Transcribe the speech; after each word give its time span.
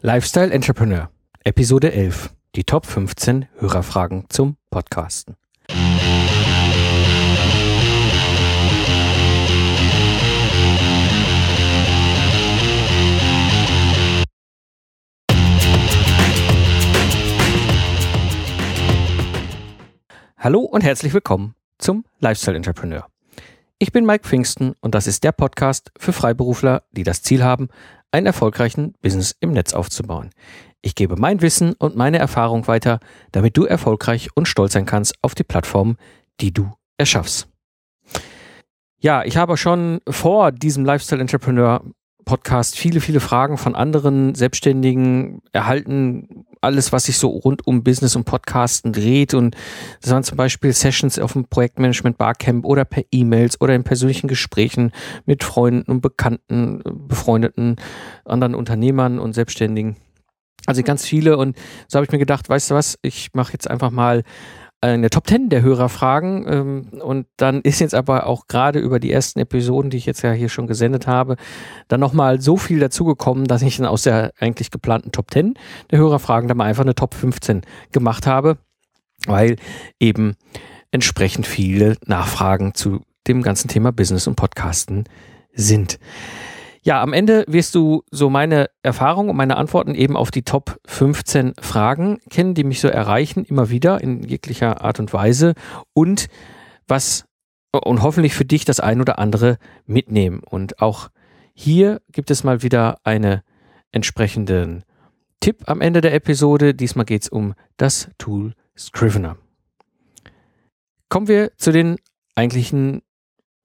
Lifestyle 0.00 0.52
Entrepreneur, 0.52 1.10
Episode 1.42 1.92
11. 1.92 2.32
Die 2.54 2.62
Top 2.62 2.86
15 2.86 3.48
Hörerfragen 3.58 4.26
zum 4.28 4.56
Podcasten. 4.70 5.34
Hallo 20.36 20.60
und 20.60 20.84
herzlich 20.84 21.12
willkommen 21.12 21.56
zum 21.78 22.04
Lifestyle 22.20 22.56
Entrepreneur. 22.56 23.08
Ich 23.80 23.92
bin 23.92 24.06
Mike 24.06 24.26
Pfingsten 24.26 24.74
und 24.80 24.94
das 24.94 25.06
ist 25.06 25.22
der 25.22 25.30
Podcast 25.30 25.92
für 25.96 26.12
Freiberufler, 26.12 26.82
die 26.90 27.04
das 27.04 27.22
Ziel 27.22 27.44
haben, 27.44 27.68
einen 28.12 28.26
erfolgreichen 28.26 28.94
Business 29.02 29.36
im 29.40 29.52
Netz 29.52 29.74
aufzubauen. 29.74 30.30
Ich 30.80 30.94
gebe 30.94 31.16
mein 31.16 31.42
Wissen 31.42 31.74
und 31.74 31.96
meine 31.96 32.18
Erfahrung 32.18 32.66
weiter, 32.68 33.00
damit 33.32 33.56
du 33.56 33.64
erfolgreich 33.64 34.28
und 34.34 34.46
stolz 34.46 34.72
sein 34.72 34.86
kannst 34.86 35.14
auf 35.22 35.34
die 35.34 35.44
Plattform, 35.44 35.96
die 36.40 36.52
du 36.52 36.72
erschaffst. 36.96 37.48
Ja, 39.00 39.24
ich 39.24 39.36
habe 39.36 39.56
schon 39.56 40.00
vor 40.08 40.50
diesem 40.50 40.84
Lifestyle 40.84 41.20
Entrepreneur 41.20 41.84
Podcast 42.28 42.76
viele, 42.76 43.00
viele 43.00 43.20
Fragen 43.20 43.56
von 43.56 43.74
anderen 43.74 44.34
Selbstständigen 44.34 45.40
erhalten. 45.52 46.44
Alles, 46.60 46.92
was 46.92 47.04
sich 47.04 47.16
so 47.16 47.28
rund 47.28 47.66
um 47.66 47.82
Business 47.82 48.16
und 48.16 48.24
Podcasten 48.24 48.92
dreht. 48.92 49.32
Und 49.32 49.56
das 50.02 50.10
waren 50.10 50.22
zum 50.22 50.36
Beispiel 50.36 50.74
Sessions 50.74 51.18
auf 51.18 51.32
dem 51.32 51.46
Projektmanagement 51.46 52.18
Barcamp 52.18 52.66
oder 52.66 52.84
per 52.84 53.02
E-Mails 53.10 53.58
oder 53.62 53.74
in 53.74 53.82
persönlichen 53.82 54.28
Gesprächen 54.28 54.92
mit 55.24 55.42
Freunden 55.42 55.90
und 55.90 56.02
Bekannten, 56.02 56.82
befreundeten 56.84 57.76
anderen 58.26 58.54
Unternehmern 58.54 59.18
und 59.18 59.32
Selbstständigen. 59.32 59.96
Also 60.66 60.82
ganz 60.82 61.06
viele. 61.06 61.38
Und 61.38 61.56
so 61.86 61.96
habe 61.96 62.04
ich 62.04 62.12
mir 62.12 62.18
gedacht, 62.18 62.46
weißt 62.50 62.70
du 62.70 62.74
was, 62.74 62.98
ich 63.00 63.30
mache 63.32 63.54
jetzt 63.54 63.70
einfach 63.70 63.90
mal 63.90 64.22
eine 64.80 65.10
Top 65.10 65.26
10 65.26 65.48
der 65.48 65.62
Hörerfragen. 65.62 66.46
Ähm, 66.48 67.00
und 67.00 67.26
dann 67.36 67.60
ist 67.62 67.80
jetzt 67.80 67.94
aber 67.94 68.26
auch 68.26 68.46
gerade 68.46 68.78
über 68.78 69.00
die 69.00 69.12
ersten 69.12 69.40
Episoden, 69.40 69.90
die 69.90 69.96
ich 69.96 70.06
jetzt 70.06 70.22
ja 70.22 70.32
hier 70.32 70.48
schon 70.48 70.66
gesendet 70.66 71.06
habe, 71.06 71.36
dann 71.88 72.00
nochmal 72.00 72.40
so 72.40 72.56
viel 72.56 72.78
dazugekommen, 72.78 73.46
dass 73.46 73.62
ich 73.62 73.76
dann 73.76 73.86
aus 73.86 74.02
der 74.02 74.32
eigentlich 74.38 74.70
geplanten 74.70 75.12
Top 75.12 75.30
10 75.30 75.54
der 75.90 75.98
Hörerfragen 75.98 76.48
dann 76.48 76.56
mal 76.56 76.64
einfach 76.64 76.84
eine 76.84 76.94
Top 76.94 77.14
15 77.14 77.62
gemacht 77.92 78.26
habe, 78.26 78.58
weil 79.26 79.56
eben 79.98 80.36
entsprechend 80.90 81.46
viele 81.46 81.96
Nachfragen 82.06 82.74
zu 82.74 83.02
dem 83.26 83.42
ganzen 83.42 83.68
Thema 83.68 83.92
Business 83.92 84.26
und 84.26 84.36
Podcasten 84.36 85.04
sind. 85.52 85.98
Ja, 86.88 87.02
am 87.02 87.12
Ende 87.12 87.44
wirst 87.48 87.74
du 87.74 88.02
so 88.10 88.30
meine 88.30 88.70
Erfahrungen 88.82 89.28
und 89.28 89.36
meine 89.36 89.58
Antworten 89.58 89.94
eben 89.94 90.16
auf 90.16 90.30
die 90.30 90.42
Top 90.42 90.80
15 90.86 91.52
Fragen 91.60 92.18
kennen, 92.30 92.54
die 92.54 92.64
mich 92.64 92.80
so 92.80 92.88
erreichen, 92.88 93.44
immer 93.44 93.68
wieder 93.68 94.00
in 94.00 94.22
jeglicher 94.22 94.80
Art 94.80 94.98
und 94.98 95.12
Weise 95.12 95.52
und 95.92 96.28
was 96.86 97.26
und 97.72 98.00
hoffentlich 98.00 98.32
für 98.32 98.46
dich 98.46 98.64
das 98.64 98.80
ein 98.80 99.02
oder 99.02 99.18
andere 99.18 99.58
mitnehmen. 99.84 100.40
Und 100.42 100.80
auch 100.80 101.10
hier 101.52 102.00
gibt 102.10 102.30
es 102.30 102.42
mal 102.42 102.62
wieder 102.62 102.96
einen 103.04 103.42
entsprechenden 103.92 104.82
Tipp 105.40 105.64
am 105.66 105.82
Ende 105.82 106.00
der 106.00 106.14
Episode. 106.14 106.72
Diesmal 106.72 107.04
geht 107.04 107.24
es 107.24 107.28
um 107.28 107.52
das 107.76 108.08
Tool 108.16 108.54
Scrivener. 108.78 109.36
Kommen 111.10 111.28
wir 111.28 111.52
zu 111.58 111.70
den 111.70 111.96
eigentlichen 112.34 113.02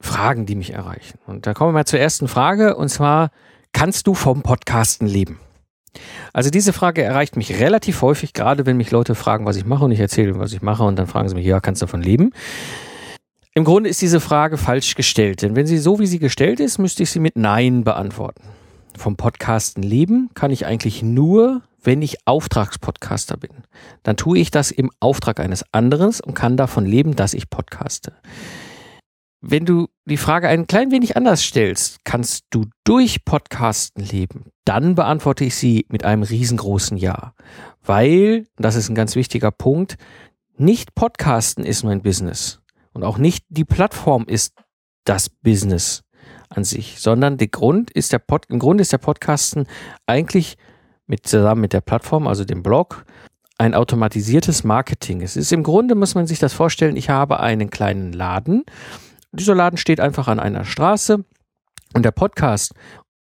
Fragen, 0.04 0.46
die 0.46 0.56
mich 0.56 0.74
erreichen. 0.74 1.18
Und 1.26 1.48
da 1.48 1.54
kommen 1.54 1.70
wir 1.70 1.80
mal 1.80 1.86
zur 1.86 2.00
ersten 2.00 2.28
Frage, 2.28 2.76
und 2.76 2.90
zwar, 2.90 3.32
kannst 3.72 4.06
du 4.08 4.14
vom 4.14 4.42
Podcasten 4.42 5.08
leben? 5.08 5.40
Also 6.34 6.50
diese 6.50 6.74
Frage 6.74 7.04
erreicht 7.04 7.38
mich 7.38 7.60
relativ 7.60 8.02
häufig, 8.02 8.34
gerade 8.34 8.66
wenn 8.66 8.78
mich 8.78 8.92
Leute 8.92 9.16
fragen, 9.16 9.46
was 9.46 9.56
ich 9.56 9.66
mache 9.66 9.86
und 9.86 9.92
ich 9.92 10.00
erzähle, 10.00 10.38
was 10.40 10.52
ich 10.52 10.62
mache 10.62 10.84
und 10.84 10.98
dann 10.98 11.08
fragen 11.08 11.30
sie 11.30 11.36
mich, 11.36 11.46
ja, 11.46 11.60
kannst 11.60 11.82
du 11.82 11.86
davon 11.86 12.02
leben? 12.02 12.32
Im 13.54 13.64
Grunde 13.64 13.90
ist 13.90 14.02
diese 14.02 14.20
Frage 14.20 14.58
falsch 14.58 14.96
gestellt, 14.96 15.42
denn 15.42 15.56
wenn 15.56 15.68
sie 15.68 15.78
so 15.78 16.00
wie 16.00 16.08
sie 16.08 16.20
gestellt 16.20 16.60
ist, 16.60 16.80
müsste 16.80 17.04
ich 17.04 17.12
sie 17.12 17.20
mit 17.20 17.38
Nein 17.38 17.84
beantworten. 17.84 18.44
Vom 18.98 19.16
Podcasten 19.16 19.84
leben 19.84 20.30
kann 20.34 20.52
ich 20.52 20.66
eigentlich 20.66 21.04
nur, 21.04 21.62
wenn 21.84 22.02
ich 22.02 22.18
Auftragspodcaster 22.26 23.38
bin. 23.38 23.52
Dann 24.02 24.18
tue 24.18 24.40
ich 24.40 24.52
das 24.52 24.72
im 24.72 24.92
Auftrag 25.00 25.40
eines 25.40 25.64
anderen 25.72 26.14
und 26.26 26.34
kann 26.34 26.58
davon 26.58 26.86
leben, 26.86 27.16
dass 27.16 27.34
ich 27.34 27.50
podcaste. 27.50 28.14
Wenn 29.46 29.66
du 29.66 29.90
die 30.06 30.16
Frage 30.16 30.48
ein 30.48 30.68
klein 30.68 30.92
wenig 30.92 31.18
anders 31.18 31.44
stellst, 31.44 32.06
kannst 32.06 32.46
du 32.50 32.64
durch 32.86 33.26
Podcasten 33.26 34.02
leben? 34.02 34.46
Dann 34.64 34.96
beantworte 34.96 35.44
ich 35.44 35.56
sie 35.56 35.86
mit 35.90 36.06
einem 36.06 36.24
riesengroßen 36.24 36.96
Ja. 36.96 37.34
Weil, 37.84 38.48
das 38.56 38.76
ist 38.76 38.88
ein 38.88 38.96
ganz 38.96 39.18
wichtiger 39.18 39.52
Punkt, 39.52 39.98
nicht 40.56 40.96
Podcasten 40.96 41.66
ist 41.66 41.84
mein 41.84 42.02
Business. 42.02 42.62
Und 42.94 43.04
auch 43.04 43.18
nicht 43.18 43.44
die 43.50 43.66
Plattform 43.66 44.24
ist 44.28 44.54
das 45.04 45.30
Business 45.30 46.04
an 46.48 46.64
sich, 46.64 47.02
sondern 47.02 47.36
der 47.36 47.50
Grund 47.50 47.92
ist 47.92 48.14
der 48.14 48.20
Pod, 48.20 48.46
im 48.48 48.60
Grunde 48.60 48.84
ist 48.84 48.94
der 48.94 48.98
Podcasten 48.98 49.68
eigentlich 50.08 50.56
mit, 51.06 51.28
zusammen 51.28 51.60
mit 51.60 51.74
der 51.74 51.82
Plattform, 51.82 52.28
also 52.28 52.46
dem 52.46 52.64
Blog, 52.64 53.06
ein 53.58 53.74
automatisiertes 53.74 54.64
Marketing. 54.64 55.22
Es 55.22 55.36
ist 55.36 55.52
im 55.52 55.64
Grunde, 55.64 55.96
muss 55.96 56.16
man 56.16 56.28
sich 56.28 56.40
das 56.40 56.54
vorstellen, 56.54 56.96
ich 56.96 57.10
habe 57.10 57.42
einen 57.42 57.70
kleinen 57.70 58.14
Laden 58.14 58.64
dieser 59.34 59.56
Laden 59.56 59.78
steht 59.78 60.00
einfach 60.00 60.28
an 60.28 60.40
einer 60.40 60.64
Straße 60.64 61.24
und 61.94 62.06
der 62.06 62.12
Podcast 62.12 62.74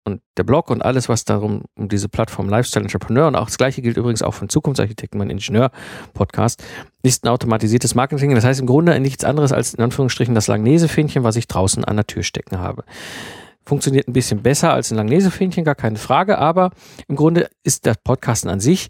und 0.03 0.21
der 0.37 0.43
Blog 0.43 0.69
und 0.69 0.81
alles, 0.81 1.09
was 1.09 1.25
darum 1.25 1.63
um 1.75 1.87
diese 1.87 2.09
Plattform 2.09 2.49
Lifestyle 2.49 2.83
Entrepreneur 2.83 3.27
und 3.27 3.35
auch 3.35 3.45
das 3.45 3.57
gleiche 3.57 3.81
gilt 3.81 3.97
übrigens 3.97 4.23
auch 4.23 4.33
für 4.33 4.47
Zukunftsarchitekten, 4.47 5.17
mein 5.17 5.29
Ingenieur-Podcast, 5.29 6.63
ist 7.03 7.23
ein 7.23 7.29
automatisiertes 7.29 7.95
Marketing. 7.95 8.33
Das 8.35 8.43
heißt 8.43 8.59
im 8.59 8.65
Grunde 8.65 8.99
nichts 8.99 9.23
anderes 9.23 9.51
als 9.51 9.73
in 9.73 9.83
Anführungsstrichen 9.83 10.35
das 10.35 10.47
Langnese-Fähnchen, 10.47 11.23
was 11.23 11.35
ich 11.35 11.47
draußen 11.47 11.85
an 11.85 11.95
der 11.95 12.07
Tür 12.07 12.23
stecken 12.23 12.59
habe. 12.59 12.83
Funktioniert 13.63 14.07
ein 14.07 14.13
bisschen 14.13 14.41
besser 14.41 14.73
als 14.73 14.91
ein 14.91 14.97
Langnese-Fähnchen, 14.97 15.63
gar 15.63 15.75
keine 15.75 15.97
Frage, 15.97 16.39
aber 16.39 16.71
im 17.07 17.15
Grunde 17.15 17.47
ist 17.63 17.85
das 17.85 17.97
Podcasten 17.97 18.49
an 18.49 18.59
sich 18.59 18.89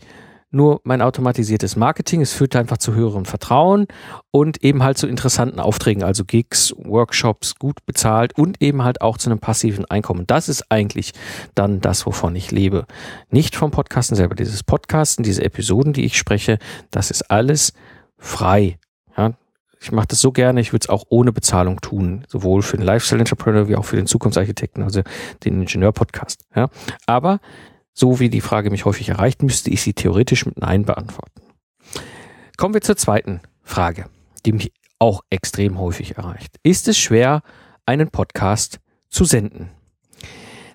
nur 0.51 0.81
mein 0.84 1.01
automatisiertes 1.01 1.75
Marketing. 1.75 2.22
Es 2.22 2.34
führt 2.34 2.56
einfach 2.56 2.78
zu 2.78 2.94
höherem 2.94 3.25
Vertrauen 3.25 3.88
und 4.29 4.63
eben 4.63 4.84
halt 4.84 4.97
zu 4.97 5.07
interessanten 5.07 5.59
Aufträgen, 5.59 6.03
also 6.03 6.25
Gigs, 6.25 6.73
Workshops, 6.78 7.56
gut 7.56 7.85
bezahlt 7.85 8.38
und 8.38 8.61
eben 8.61 8.84
halt 8.84 9.01
auch 9.01 9.17
zu 9.17 9.29
einem 9.29 9.40
passiven 9.40 9.85
Einkommen. 9.85 10.28
Das 10.28 10.50
ist 10.50 10.69
eigentlich 10.69 11.13
dann 11.56 11.81
das, 11.81 12.06
wovon 12.06 12.35
ich 12.35 12.51
lebe. 12.51 12.85
Nicht 13.29 13.56
vom 13.56 13.72
Podcasten 13.72 14.16
selber. 14.16 14.35
Dieses 14.35 14.63
Podcasten, 14.63 15.23
diese 15.23 15.44
Episoden, 15.44 15.94
die 15.94 16.06
ich 16.06 16.17
spreche, 16.17 16.59
das 16.91 17.11
ist 17.11 17.31
alles 17.31 17.73
frei. 18.17 18.78
Ja, 19.17 19.34
ich 19.81 19.91
mache 19.91 20.07
das 20.07 20.22
so 20.22 20.31
gerne, 20.31 20.61
ich 20.61 20.73
würde 20.73 20.84
es 20.84 20.90
auch 20.90 21.06
ohne 21.09 21.31
Bezahlung 21.31 21.81
tun, 21.81 22.23
sowohl 22.28 22.61
für 22.61 22.78
den 22.78 22.85
Lifestyle-Entrepreneur 22.85 23.67
wie 23.67 23.75
auch 23.75 23.85
für 23.85 23.95
den 23.95 24.06
Zukunftsarchitekten, 24.06 24.84
also 24.84 25.01
den 25.44 25.61
Ingenieur-Podcast. 25.61 26.45
Ja. 26.56 26.69
Aber 27.07 27.40
so 27.94 28.19
wie 28.19 28.29
die 28.29 28.41
Frage 28.41 28.69
mich 28.69 28.85
häufig 28.85 29.09
erreicht, 29.09 29.44
müsste 29.44 29.69
ich 29.69 29.81
sie 29.81 29.94
theoretisch 29.94 30.46
mit 30.46 30.57
Nein 30.57 30.85
beantworten. 30.85 31.41
Kommen 32.57 32.74
wir 32.74 32.81
zur 32.81 32.97
zweiten 32.97 33.41
Frage, 33.63 34.06
die 34.46 34.53
mich 34.53 34.74
auch 35.00 35.22
extrem 35.29 35.79
häufig 35.79 36.18
erreicht. 36.18 36.57
Ist 36.63 36.88
es 36.88 36.97
schwer, 36.97 37.41
einen 37.85 38.09
Podcast 38.09 38.79
zu 39.09 39.25
senden? 39.25 39.72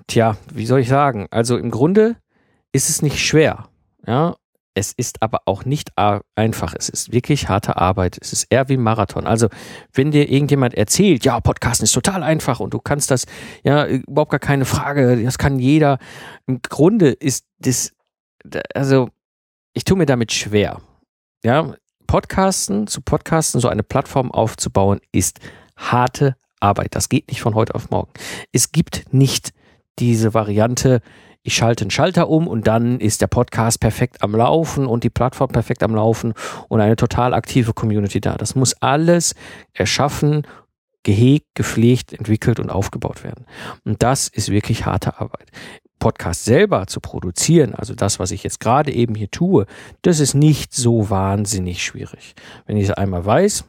Tja, 0.09 0.37
wie 0.53 0.67
soll 0.67 0.81
ich 0.81 0.89
sagen? 0.89 1.27
Also 1.31 1.57
im 1.57 1.71
Grunde 1.71 2.17
ist 2.73 2.91
es 2.91 3.03
nicht 3.03 3.25
schwer. 3.25 3.69
Ja, 4.07 4.37
es 4.77 4.93
ist 4.93 5.23
aber 5.23 5.41
auch 5.47 5.65
nicht 5.65 5.91
einfach. 5.97 6.75
Es 6.79 6.91
ist 6.91 7.11
wirklich 7.11 7.49
harte 7.49 7.79
Arbeit. 7.79 8.19
Es 8.21 8.35
ist 8.35 8.47
eher 8.51 8.69
wie 8.69 8.77
Marathon. 8.77 9.27
Also, 9.27 9.49
wenn 9.95 10.11
dir 10.11 10.31
irgendjemand 10.31 10.75
erzählt, 10.75 11.25
ja, 11.25 11.41
Podcasten 11.41 11.85
ist 11.85 11.93
total 11.93 12.23
einfach 12.23 12.61
und 12.61 12.75
du 12.75 12.79
kannst 12.79 13.11
das, 13.11 13.25
ja, 13.65 13.87
überhaupt 13.87 14.33
gar 14.33 14.39
keine 14.39 14.67
Frage, 14.67 15.23
das 15.25 15.39
kann 15.39 15.59
jeder. 15.59 15.99
Im 16.47 16.61
Grunde 16.61 17.09
ist 17.09 17.47
das, 17.59 17.95
also, 18.75 19.09
ich 19.73 19.85
tue 19.85 19.97
mir 19.97 20.05
damit 20.05 20.31
schwer. 20.31 20.83
Ja, 21.43 21.75
Podcasten, 22.07 22.87
zu 22.87 23.01
Podcasten 23.01 23.63
so 23.63 23.69
eine 23.69 23.83
Plattform 23.83 24.31
aufzubauen, 24.31 25.01
ist 25.11 25.41
harte 25.75 26.37
Arbeit. 26.61 26.95
Das 26.95 27.09
geht 27.09 27.29
nicht 27.29 27.41
von 27.41 27.55
heute 27.55 27.75
auf 27.75 27.89
morgen. 27.89 28.11
Es 28.53 28.73
gibt 28.73 29.11
nicht 29.11 29.55
diese 29.99 30.35
Variante, 30.35 31.01
ich 31.47 31.55
schalte 31.55 31.85
einen 31.85 31.93
Schalter 31.93 32.29
um 32.29 32.49
und 32.49 32.67
dann 32.67 32.99
ist 32.99 33.23
der 33.23 33.29
Podcast 33.29 33.79
perfekt 33.79 34.21
am 34.21 34.35
Laufen 34.35 34.85
und 34.85 35.05
die 35.05 35.11
Plattform 35.11 35.49
perfekt 35.49 35.85
am 35.85 35.95
Laufen 35.95 36.35
und 36.69 36.81
eine 36.81 36.97
total 36.97 37.35
aktive 37.35 37.73
Community 37.73 38.21
da. 38.21 38.35
Das 38.35 38.57
muss 38.57 38.75
alles 38.83 39.37
erschaffen, 39.73 40.45
gehegt, 41.05 41.47
gepflegt, 41.55 42.13
entwickelt 42.13 42.59
und 42.59 42.71
aufgebaut 42.71 43.23
werden. 43.23 43.47
Und 43.85 44.03
das 44.03 44.27
ist 44.27 44.51
wirklich 44.51 44.87
harte 44.87 45.21
Arbeit. 45.21 45.47
Podcast 46.01 46.45
selber 46.45 46.89
zu 46.89 46.99
produzieren, 46.99 47.77
also 47.77 47.95
das, 47.95 48.19
was 48.19 48.33
ich 48.33 48.43
jetzt 48.43 48.59
gerade 48.59 48.93
eben 48.93 49.15
hier 49.15 49.31
tue, 49.31 49.67
das 50.03 50.19
ist 50.19 50.35
nicht 50.35 50.75
so 50.75 51.11
wahnsinnig 51.11 51.85
schwierig. 51.85 52.35
Wenn 52.67 52.77
ich 52.77 52.89
es 52.89 52.91
einmal 52.91 53.25
weiß, 53.25 53.65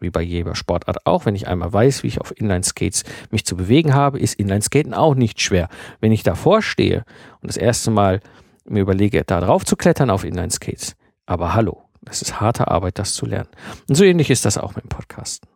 wie 0.00 0.10
bei 0.10 0.22
jeder 0.22 0.54
Sportart 0.54 1.06
auch, 1.06 1.26
wenn 1.26 1.34
ich 1.34 1.48
einmal 1.48 1.72
weiß, 1.72 2.02
wie 2.02 2.08
ich 2.08 2.20
auf 2.20 2.32
Inline-Skates 2.36 3.04
mich 3.30 3.44
zu 3.44 3.56
bewegen 3.56 3.94
habe, 3.94 4.18
ist 4.18 4.34
Inline-Skaten 4.34 4.94
auch 4.94 5.14
nicht 5.14 5.40
schwer. 5.40 5.68
Wenn 6.00 6.12
ich 6.12 6.22
davor 6.22 6.62
stehe 6.62 7.04
und 7.40 7.48
das 7.48 7.56
erste 7.56 7.90
Mal 7.90 8.20
mir 8.64 8.80
überlege, 8.80 9.24
da 9.24 9.40
drauf 9.40 9.64
zu 9.64 9.76
klettern 9.76 10.10
auf 10.10 10.24
Inline-Skates. 10.24 10.94
Aber 11.26 11.54
hallo, 11.54 11.82
das 12.02 12.22
ist 12.22 12.40
harte 12.40 12.68
Arbeit, 12.68 12.98
das 12.98 13.14
zu 13.14 13.26
lernen. 13.26 13.48
Und 13.88 13.94
so 13.94 14.04
ähnlich 14.04 14.30
ist 14.30 14.44
das 14.44 14.58
auch 14.58 14.74
mit 14.74 14.84
dem 14.84 14.88
Podcasten. 14.88 15.48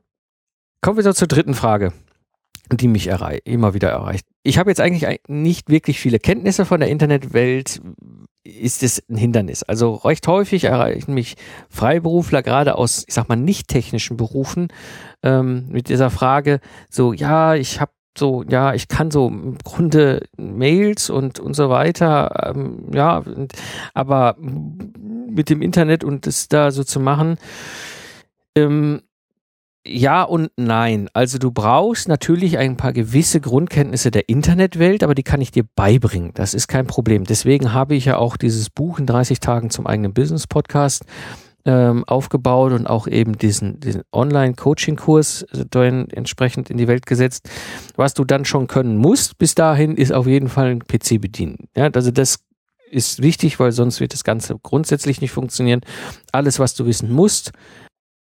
Kommen 0.80 0.96
wir 0.96 1.04
so 1.04 1.12
zur 1.12 1.28
dritten 1.28 1.54
Frage, 1.54 1.92
die 2.70 2.88
mich 2.88 3.08
immer 3.44 3.74
wieder 3.74 3.90
erreicht. 3.90 4.26
Ich 4.42 4.58
habe 4.58 4.70
jetzt 4.70 4.80
eigentlich 4.80 5.20
nicht 5.28 5.70
wirklich 5.70 6.00
viele 6.00 6.18
Kenntnisse 6.18 6.64
von 6.64 6.80
der 6.80 6.88
Internetwelt. 6.90 7.80
Ist 8.44 8.82
es 8.82 9.02
ein 9.08 9.16
Hindernis? 9.16 9.62
Also 9.62 9.94
recht 9.94 10.28
häufig 10.28 10.64
erreichen 10.64 11.14
mich 11.14 11.36
Freiberufler 11.70 12.42
gerade 12.42 12.76
aus, 12.76 13.04
ich 13.08 13.14
sag 13.14 13.28
mal, 13.28 13.36
nicht 13.36 13.68
technischen 13.68 14.18
Berufen 14.18 14.68
ähm, 15.22 15.66
mit 15.70 15.88
dieser 15.88 16.10
Frage, 16.10 16.60
so, 16.90 17.14
ja, 17.14 17.54
ich 17.54 17.80
habe 17.80 17.92
so, 18.16 18.44
ja, 18.44 18.74
ich 18.74 18.88
kann 18.88 19.10
so 19.10 19.28
im 19.28 19.56
Grunde 19.64 20.26
Mails 20.36 21.10
und, 21.10 21.40
und 21.40 21.54
so 21.54 21.68
weiter, 21.70 22.52
ähm, 22.54 22.90
ja, 22.92 23.24
aber 23.94 24.36
mit 24.38 25.50
dem 25.50 25.62
Internet 25.62 26.04
und 26.04 26.26
das 26.26 26.48
da 26.48 26.70
so 26.70 26.84
zu 26.84 27.00
machen, 27.00 27.38
ähm, 28.54 29.00
ja 29.86 30.22
und 30.22 30.50
nein. 30.56 31.08
Also 31.12 31.38
du 31.38 31.50
brauchst 31.50 32.08
natürlich 32.08 32.58
ein 32.58 32.76
paar 32.76 32.92
gewisse 32.92 33.40
Grundkenntnisse 33.40 34.10
der 34.10 34.28
Internetwelt, 34.28 35.02
aber 35.02 35.14
die 35.14 35.22
kann 35.22 35.40
ich 35.40 35.50
dir 35.50 35.64
beibringen. 35.76 36.32
Das 36.34 36.54
ist 36.54 36.68
kein 36.68 36.86
Problem. 36.86 37.24
Deswegen 37.24 37.72
habe 37.72 37.94
ich 37.94 38.06
ja 38.06 38.16
auch 38.16 38.36
dieses 38.36 38.70
Buch 38.70 38.98
in 38.98 39.06
30 39.06 39.40
Tagen 39.40 39.70
zum 39.70 39.86
eigenen 39.86 40.14
Business-Podcast 40.14 41.04
ähm, 41.66 42.04
aufgebaut 42.04 42.72
und 42.72 42.86
auch 42.86 43.06
eben 43.06 43.38
diesen, 43.38 43.80
diesen 43.80 44.02
Online-Coaching-Kurs 44.12 45.46
äh, 45.52 46.04
entsprechend 46.12 46.70
in 46.70 46.76
die 46.76 46.88
Welt 46.88 47.06
gesetzt. 47.06 47.48
Was 47.96 48.14
du 48.14 48.24
dann 48.24 48.44
schon 48.44 48.66
können 48.66 48.96
musst, 48.96 49.38
bis 49.38 49.54
dahin, 49.54 49.96
ist 49.96 50.12
auf 50.12 50.26
jeden 50.26 50.48
Fall 50.48 50.70
ein 50.70 50.80
PC 50.80 51.20
bedienen. 51.20 51.68
Ja, 51.76 51.88
also 51.92 52.10
das 52.10 52.40
ist 52.90 53.22
wichtig, 53.22 53.58
weil 53.58 53.72
sonst 53.72 54.00
wird 54.00 54.12
das 54.12 54.24
Ganze 54.24 54.56
grundsätzlich 54.62 55.20
nicht 55.20 55.32
funktionieren. 55.32 55.80
Alles, 56.32 56.58
was 56.58 56.74
du 56.74 56.86
wissen 56.86 57.10
musst, 57.10 57.52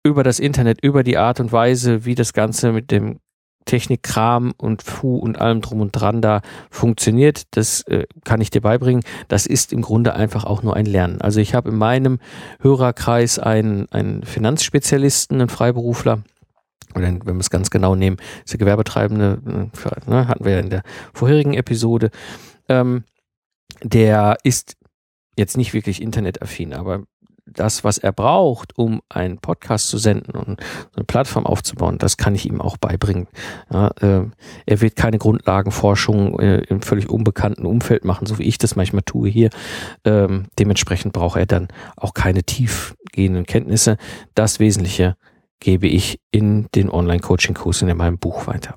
über 0.02 0.22
das 0.22 0.38
Internet, 0.38 0.82
über 0.82 1.02
die 1.02 1.16
Art 1.16 1.40
und 1.40 1.52
Weise, 1.52 2.04
wie 2.04 2.14
das 2.14 2.32
Ganze 2.32 2.72
mit 2.72 2.90
dem 2.90 3.20
Technikkram 3.64 4.52
und 4.56 4.82
Fu 4.82 5.16
und 5.16 5.40
allem 5.40 5.60
drum 5.60 5.80
und 5.80 5.92
dran 5.92 6.20
da 6.20 6.42
funktioniert, 6.70 7.44
das 7.52 7.82
äh, 7.82 8.06
kann 8.24 8.40
ich 8.40 8.50
dir 8.50 8.60
beibringen. 8.60 9.04
Das 9.28 9.46
ist 9.46 9.72
im 9.72 9.82
Grunde 9.82 10.14
einfach 10.14 10.44
auch 10.44 10.62
nur 10.62 10.74
ein 10.74 10.86
Lernen. 10.86 11.20
Also 11.20 11.40
ich 11.40 11.54
habe 11.54 11.70
in 11.70 11.76
meinem 11.76 12.18
Hörerkreis 12.60 13.38
einen, 13.38 13.90
einen 13.92 14.24
Finanzspezialisten, 14.24 15.40
einen 15.40 15.48
Freiberufler, 15.48 16.22
oder 16.94 17.06
wenn 17.06 17.24
wir 17.24 17.40
es 17.40 17.50
ganz 17.50 17.70
genau 17.70 17.94
nehmen, 17.94 18.16
ist 18.44 18.52
der 18.52 18.58
Gewerbetreibende, 18.58 19.40
äh, 19.46 20.10
ne, 20.10 20.28
hatten 20.28 20.44
wir 20.44 20.52
ja 20.52 20.60
in 20.60 20.70
der 20.70 20.82
vorherigen 21.14 21.54
Episode, 21.54 22.10
ähm, 22.68 23.04
der 23.82 24.38
ist 24.42 24.76
jetzt 25.38 25.56
nicht 25.56 25.72
wirklich 25.72 26.02
internetaffin, 26.02 26.74
aber 26.74 27.04
das, 27.46 27.84
was 27.84 27.98
er 27.98 28.12
braucht, 28.12 28.78
um 28.78 29.02
einen 29.08 29.38
Podcast 29.38 29.88
zu 29.88 29.98
senden 29.98 30.32
und 30.32 30.60
eine 30.94 31.04
Plattform 31.04 31.46
aufzubauen, 31.46 31.98
das 31.98 32.16
kann 32.16 32.34
ich 32.34 32.46
ihm 32.46 32.60
auch 32.60 32.76
beibringen. 32.76 33.26
Ja, 33.72 33.88
äh, 34.00 34.26
er 34.66 34.80
wird 34.80 34.96
keine 34.96 35.18
Grundlagenforschung 35.18 36.38
äh, 36.38 36.58
im 36.68 36.82
völlig 36.82 37.08
unbekannten 37.08 37.66
Umfeld 37.66 38.04
machen, 38.04 38.26
so 38.26 38.38
wie 38.38 38.44
ich 38.44 38.58
das 38.58 38.76
manchmal 38.76 39.02
tue 39.02 39.28
hier. 39.28 39.50
Ähm, 40.04 40.46
dementsprechend 40.58 41.12
braucht 41.12 41.38
er 41.38 41.46
dann 41.46 41.68
auch 41.96 42.14
keine 42.14 42.44
tiefgehenden 42.44 43.46
Kenntnisse. 43.46 43.96
Das 44.34 44.60
Wesentliche 44.60 45.16
gebe 45.60 45.86
ich 45.86 46.20
in 46.30 46.68
den 46.74 46.90
Online-Coaching-Kursen 46.90 47.88
in 47.88 47.96
meinem 47.96 48.18
Buch 48.18 48.46
weiter. 48.46 48.74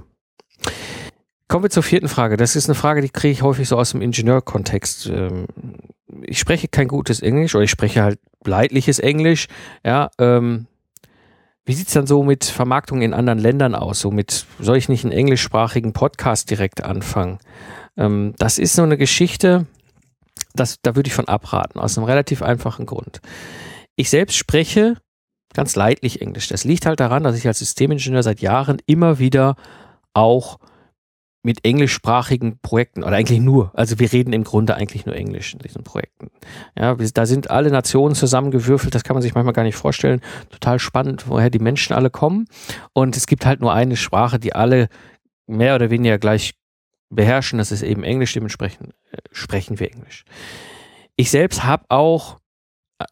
Kommen 1.48 1.64
wir 1.64 1.70
zur 1.70 1.84
vierten 1.84 2.08
Frage. 2.08 2.38
Das 2.38 2.56
ist 2.56 2.68
eine 2.68 2.76
Frage, 2.76 3.02
die 3.02 3.10
kriege 3.10 3.32
ich 3.32 3.42
häufig 3.44 3.68
so 3.68 3.78
aus 3.78 3.92
dem 3.92 4.02
Ingenieurkontext. 4.02 5.08
Ähm, 5.08 5.46
ich 6.24 6.40
spreche 6.40 6.68
kein 6.68 6.88
gutes 6.88 7.22
Englisch 7.22 7.54
oder 7.54 7.64
ich 7.64 7.70
spreche 7.70 8.02
halt 8.02 8.20
leidliches 8.44 9.00
Englisch. 9.00 9.48
Ja, 9.84 10.10
ähm, 10.18 10.66
wie 11.66 11.74
sieht's 11.74 11.94
dann 11.94 12.08
so 12.08 12.24
mit 12.24 12.46
Vermarktung 12.46 13.02
in 13.02 13.14
anderen 13.14 13.40
Ländern 13.40 13.76
aus? 13.76 14.00
So 14.00 14.12
mit, 14.12 14.46
soll 14.60 14.78
ich 14.78 14.90
nicht 14.90 15.04
einen 15.04 15.14
englischsprachigen 15.14 15.94
Podcast 15.94 16.50
direkt 16.50 16.84
anfangen? 16.84 17.40
Ähm, 17.98 18.34
das 18.38 18.58
ist 18.58 18.76
so 18.76 18.84
eine 18.84 18.98
Geschichte, 18.98 19.68
das, 20.54 20.82
da 20.82 20.96
würde 20.96 21.08
ich 21.08 21.14
von 21.14 21.28
abraten, 21.28 21.80
aus 21.80 21.98
einem 21.98 22.06
relativ 22.06 22.42
einfachen 22.42 22.86
Grund. 22.86 23.22
Ich 23.96 24.10
selbst 24.10 24.36
spreche 24.36 24.98
ganz 25.54 25.76
leidlich 25.76 26.22
Englisch. 26.22 26.48
Das 26.48 26.66
liegt 26.66 26.86
halt 26.86 27.00
daran, 27.00 27.24
dass 27.24 27.38
ich 27.38 27.48
als 27.48 27.60
Systemingenieur 27.60 28.24
seit 28.24 28.42
Jahren 28.42 28.78
immer 28.86 29.20
wieder 29.20 29.56
auch 30.14 30.60
mit 31.46 31.64
englischsprachigen 31.64 32.58
Projekten 32.64 33.04
oder 33.04 33.16
eigentlich 33.16 33.40
nur, 33.40 33.72
also 33.76 34.00
wir 34.00 34.12
reden 34.12 34.34
im 34.34 34.44
Grunde 34.44 34.76
eigentlich 34.76 35.06
nur 35.06 35.16
Englisch 35.16 35.54
in 35.54 35.60
diesen 35.60 35.84
Projekten. 35.84 36.32
Ja, 36.76 36.96
da 36.96 37.26
sind 37.28 37.52
alle 37.52 37.70
Nationen 37.70 38.16
zusammengewürfelt, 38.16 38.96
das 38.96 39.04
kann 39.04 39.14
man 39.14 39.22
sich 39.22 39.36
manchmal 39.36 39.54
gar 39.54 39.62
nicht 39.62 39.76
vorstellen. 39.76 40.22
Total 40.50 40.80
spannend, 40.80 41.30
woher 41.30 41.52
die 41.52 41.60
Menschen 41.60 41.94
alle 41.94 42.10
kommen. 42.10 42.48
Und 42.94 43.16
es 43.16 43.28
gibt 43.28 43.46
halt 43.46 43.62
nur 43.62 43.72
eine 43.72 43.96
Sprache, 43.96 44.40
die 44.40 44.56
alle 44.56 44.90
mehr 45.46 45.76
oder 45.76 45.92
weniger 45.92 46.18
gleich 46.18 46.56
beherrschen, 47.12 47.60
das 47.60 47.72
ist 47.72 47.84
eben 47.84 48.04
Englisch, 48.04 48.34
dementsprechend 48.34 48.96
äh, 49.12 49.18
sprechen 49.32 49.80
wir 49.80 49.92
Englisch. 49.92 50.26
Ich 51.16 51.30
selbst 51.30 51.64
habe 51.64 51.86
auch 51.90 52.40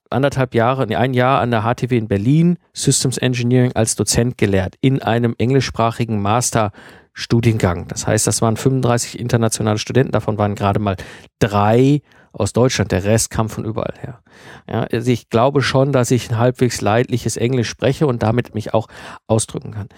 anderthalb 0.09 0.56
Jahre, 0.56 0.88
nee, 0.88 0.95
ein 0.95 1.13
Jahr 1.13 1.39
an 1.39 1.51
der 1.51 1.62
HTW 1.62 1.95
in 1.97 2.07
Berlin 2.07 2.57
Systems 2.74 3.19
Engineering 3.19 3.74
als 3.74 3.95
Dozent 3.95 4.39
gelehrt 4.39 4.75
in 4.81 5.03
einem 5.03 5.36
englischsprachigen 5.38 6.19
Master 6.19 6.71
Studiengang. 7.13 7.88
Das 7.88 8.07
heißt, 8.07 8.25
das 8.25 8.42
waren 8.42 8.57
35 8.57 9.19
internationale 9.19 9.77
Studenten, 9.77 10.12
davon 10.12 10.38
waren 10.38 10.56
gerade 10.56 10.80
mal 10.80 10.98
drei 11.39 12.01
aus 12.31 12.51
Deutschland, 12.51 12.92
der 12.92 13.04
Rest 13.04 13.30
kam 13.30 13.48
von 13.48 13.63
überall 13.63 13.94
her. 14.00 14.21
Ja, 14.68 14.83
also 14.92 15.12
ich 15.12 15.30
glaube 15.30 15.62
schon, 15.62 15.92
dass 15.92 16.10
ich 16.10 16.30
ein 16.30 16.39
halbwegs 16.39 16.81
leidliches 16.81 17.38
Englisch 17.38 17.69
spreche 17.69 18.07
und 18.07 18.24
damit 18.24 18.56
mich 18.56 18.74
auch 18.74 18.88
ausdrücken 19.27 19.71
kann. 19.71 19.89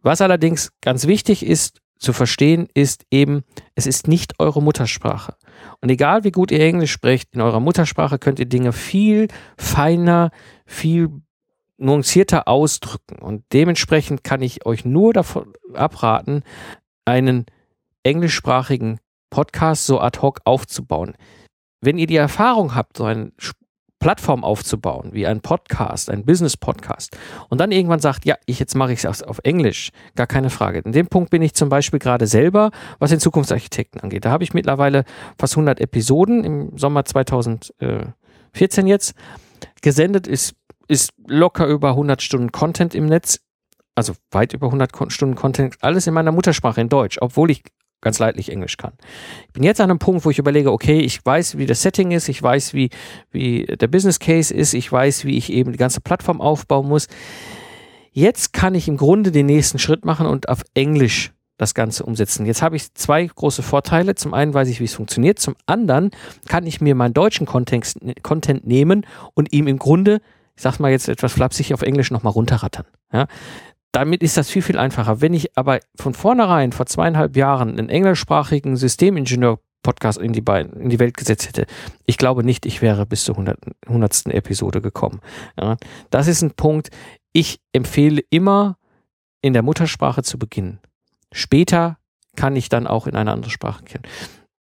Was 0.00 0.22
allerdings 0.22 0.72
ganz 0.80 1.06
wichtig 1.06 1.44
ist 1.44 1.78
zu 1.98 2.12
verstehen, 2.12 2.68
ist 2.74 3.04
eben, 3.10 3.44
es 3.74 3.86
ist 3.86 4.08
nicht 4.08 4.40
eure 4.40 4.62
Muttersprache. 4.62 5.36
Und 5.80 5.90
egal 5.90 6.24
wie 6.24 6.32
gut 6.32 6.50
ihr 6.50 6.60
Englisch 6.60 6.90
sprecht, 6.90 7.34
in 7.34 7.40
eurer 7.40 7.60
Muttersprache 7.60 8.18
könnt 8.18 8.40
ihr 8.40 8.48
Dinge 8.48 8.72
viel 8.72 9.28
feiner, 9.56 10.30
viel 10.66 11.10
nuancierter 11.82 12.48
ausdrücken. 12.48 13.16
Und 13.20 13.44
dementsprechend 13.52 14.24
kann 14.24 14.42
ich 14.42 14.66
euch 14.66 14.84
nur 14.84 15.12
davon 15.12 15.52
abraten, 15.74 16.42
einen 17.04 17.46
englischsprachigen 18.02 18.98
Podcast 19.30 19.86
so 19.86 20.00
ad 20.00 20.20
hoc 20.20 20.40
aufzubauen. 20.44 21.14
Wenn 21.80 21.98
ihr 21.98 22.06
die 22.06 22.16
Erfahrung 22.16 22.74
habt, 22.74 22.98
so 22.98 23.04
eine 23.04 23.32
Plattform 23.98 24.42
aufzubauen, 24.42 25.10
wie 25.12 25.26
ein 25.28 25.40
Podcast, 25.40 26.10
ein 26.10 26.24
Business-Podcast, 26.24 27.16
und 27.48 27.60
dann 27.60 27.70
irgendwann 27.70 28.00
sagt, 28.00 28.24
ja, 28.24 28.36
ich 28.46 28.58
jetzt 28.58 28.74
mache 28.74 28.92
ich 28.92 29.04
es 29.04 29.22
auf 29.22 29.40
Englisch, 29.44 29.90
gar 30.16 30.26
keine 30.26 30.50
Frage. 30.50 30.80
In 30.80 30.92
dem 30.92 31.06
Punkt 31.06 31.30
bin 31.30 31.40
ich 31.40 31.54
zum 31.54 31.68
Beispiel 31.68 32.00
gerade 32.00 32.26
selber, 32.26 32.72
was 32.98 33.10
den 33.10 33.20
Zukunftsarchitekten 33.20 34.00
angeht. 34.00 34.24
Da 34.24 34.30
habe 34.30 34.42
ich 34.42 34.54
mittlerweile 34.54 35.04
fast 35.38 35.54
100 35.54 35.80
Episoden 35.80 36.42
im 36.42 36.76
Sommer 36.76 37.04
2014 37.04 38.86
jetzt 38.86 39.14
gesendet, 39.82 40.26
ist 40.26 40.54
ist 40.88 41.12
locker 41.26 41.66
über 41.66 41.90
100 41.90 42.22
Stunden 42.22 42.52
Content 42.52 42.94
im 42.94 43.06
Netz, 43.06 43.40
also 43.94 44.14
weit 44.30 44.52
über 44.52 44.66
100 44.66 45.12
Stunden 45.12 45.34
Content, 45.34 45.76
alles 45.80 46.06
in 46.06 46.14
meiner 46.14 46.32
Muttersprache 46.32 46.80
in 46.80 46.88
Deutsch, 46.88 47.18
obwohl 47.20 47.50
ich 47.50 47.62
ganz 48.02 48.18
leidlich 48.18 48.50
Englisch 48.50 48.76
kann. 48.76 48.92
Ich 49.46 49.52
bin 49.52 49.62
jetzt 49.62 49.80
an 49.80 49.90
einem 49.90 49.98
Punkt, 49.98 50.24
wo 50.24 50.30
ich 50.30 50.38
überlege, 50.38 50.72
okay, 50.72 50.98
ich 50.98 51.24
weiß, 51.24 51.56
wie 51.56 51.66
das 51.66 51.82
Setting 51.82 52.10
ist, 52.10 52.28
ich 52.28 52.42
weiß, 52.42 52.74
wie, 52.74 52.90
wie 53.30 53.64
der 53.64 53.86
Business 53.86 54.18
Case 54.18 54.52
ist, 54.52 54.74
ich 54.74 54.90
weiß, 54.90 55.24
wie 55.24 55.38
ich 55.38 55.52
eben 55.52 55.72
die 55.72 55.78
ganze 55.78 56.00
Plattform 56.00 56.40
aufbauen 56.40 56.88
muss. 56.88 57.06
Jetzt 58.10 58.52
kann 58.52 58.74
ich 58.74 58.88
im 58.88 58.98
Grunde 58.98 59.30
den 59.30 59.46
nächsten 59.46 59.78
Schritt 59.78 60.04
machen 60.04 60.26
und 60.26 60.48
auf 60.48 60.62
Englisch 60.74 61.32
das 61.56 61.74
Ganze 61.74 62.04
umsetzen. 62.04 62.44
Jetzt 62.44 62.60
habe 62.60 62.76
ich 62.76 62.92
zwei 62.94 63.24
große 63.24 63.62
Vorteile. 63.62 64.16
Zum 64.16 64.34
einen 64.34 64.52
weiß 64.52 64.68
ich, 64.68 64.80
wie 64.80 64.84
es 64.84 64.94
funktioniert. 64.94 65.38
Zum 65.38 65.54
anderen 65.66 66.10
kann 66.48 66.66
ich 66.66 66.80
mir 66.80 66.94
meinen 66.94 67.14
deutschen 67.14 67.46
Content, 67.46 67.94
Content 68.22 68.66
nehmen 68.66 69.06
und 69.34 69.52
ihm 69.52 69.68
im 69.68 69.78
Grunde 69.78 70.20
ich 70.56 70.62
sag's 70.62 70.78
mal 70.78 70.90
jetzt 70.90 71.08
etwas 71.08 71.32
flapsig 71.32 71.74
auf 71.74 71.82
Englisch 71.82 72.10
nochmal 72.10 72.32
runterrattern. 72.32 72.86
Ja? 73.12 73.26
Damit 73.92 74.22
ist 74.22 74.36
das 74.36 74.48
viel, 74.48 74.62
viel 74.62 74.78
einfacher. 74.78 75.20
Wenn 75.20 75.34
ich 75.34 75.56
aber 75.56 75.80
von 75.96 76.14
vornherein 76.14 76.72
vor 76.72 76.86
zweieinhalb 76.86 77.36
Jahren 77.36 77.70
einen 77.70 77.88
englischsprachigen 77.88 78.76
Systemingenieur 78.76 79.58
Podcast 79.82 80.18
in 80.18 80.32
die, 80.32 80.44
in 80.46 80.88
die 80.88 80.98
Welt 80.98 81.16
gesetzt 81.16 81.48
hätte, 81.48 81.66
ich 82.06 82.16
glaube 82.16 82.44
nicht, 82.44 82.64
ich 82.66 82.80
wäre 82.82 83.04
bis 83.04 83.24
zur 83.24 83.36
hundertsten 83.36 84.32
Episode 84.32 84.80
gekommen. 84.80 85.20
Ja, 85.60 85.76
das 86.10 86.28
ist 86.28 86.42
ein 86.42 86.52
Punkt. 86.52 86.90
Ich 87.32 87.60
empfehle 87.72 88.22
immer, 88.30 88.76
in 89.42 89.52
der 89.52 89.62
Muttersprache 89.62 90.22
zu 90.22 90.38
beginnen. 90.38 90.78
Später 91.32 91.98
kann 92.36 92.56
ich 92.56 92.68
dann 92.68 92.86
auch 92.86 93.06
in 93.06 93.16
eine 93.16 93.32
andere 93.32 93.50
Sprache 93.50 93.84
kennen. 93.84 94.04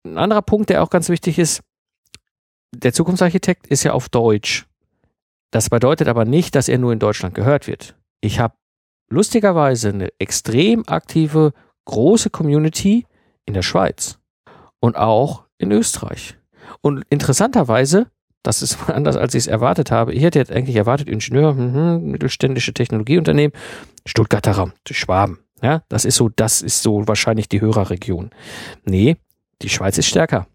Ein 0.03 0.17
anderer 0.17 0.41
Punkt, 0.41 0.69
der 0.69 0.83
auch 0.83 0.89
ganz 0.89 1.07
wichtig 1.09 1.37
ist, 1.39 1.61
der 2.73 2.93
Zukunftsarchitekt 2.93 3.67
ist 3.67 3.83
ja 3.83 3.93
auf 3.93 4.09
Deutsch. 4.09 4.65
Das 5.51 5.69
bedeutet 5.69 6.07
aber 6.07 6.25
nicht, 6.25 6.55
dass 6.55 6.69
er 6.69 6.77
nur 6.77 6.93
in 6.93 6.99
Deutschland 6.99 7.35
gehört 7.35 7.67
wird. 7.67 7.95
Ich 8.21 8.39
habe 8.39 8.55
lustigerweise 9.09 9.89
eine 9.89 10.09
extrem 10.17 10.83
aktive, 10.87 11.53
große 11.85 12.29
Community 12.29 13.05
in 13.45 13.53
der 13.53 13.61
Schweiz 13.61 14.17
und 14.79 14.95
auch 14.95 15.45
in 15.57 15.71
Österreich. 15.71 16.37
Und 16.81 17.03
interessanterweise, 17.09 18.07
das 18.43 18.61
ist 18.61 18.89
anders, 18.89 19.17
als 19.17 19.35
ich 19.35 19.39
es 19.39 19.47
erwartet 19.47 19.91
habe. 19.91 20.13
Ich 20.13 20.23
hätte 20.23 20.39
jetzt 20.39 20.51
eigentlich 20.51 20.77
erwartet, 20.77 21.09
Ingenieur, 21.09 21.53
mhm, 21.53 22.11
mittelständische 22.11 22.73
Technologieunternehmen, 22.73 23.55
Stuttgarter 24.05 24.53
Raum, 24.53 24.73
Schwaben. 24.89 25.39
Ja, 25.61 25.83
das 25.89 26.05
ist 26.05 26.15
so, 26.15 26.29
das 26.29 26.61
ist 26.61 26.81
so 26.81 27.07
wahrscheinlich 27.07 27.47
die 27.47 27.61
Hörerregion. 27.61 28.31
Nee, 28.83 29.17
die 29.61 29.69
Schweiz 29.69 29.97
ist 29.97 30.07
stärker. 30.07 30.47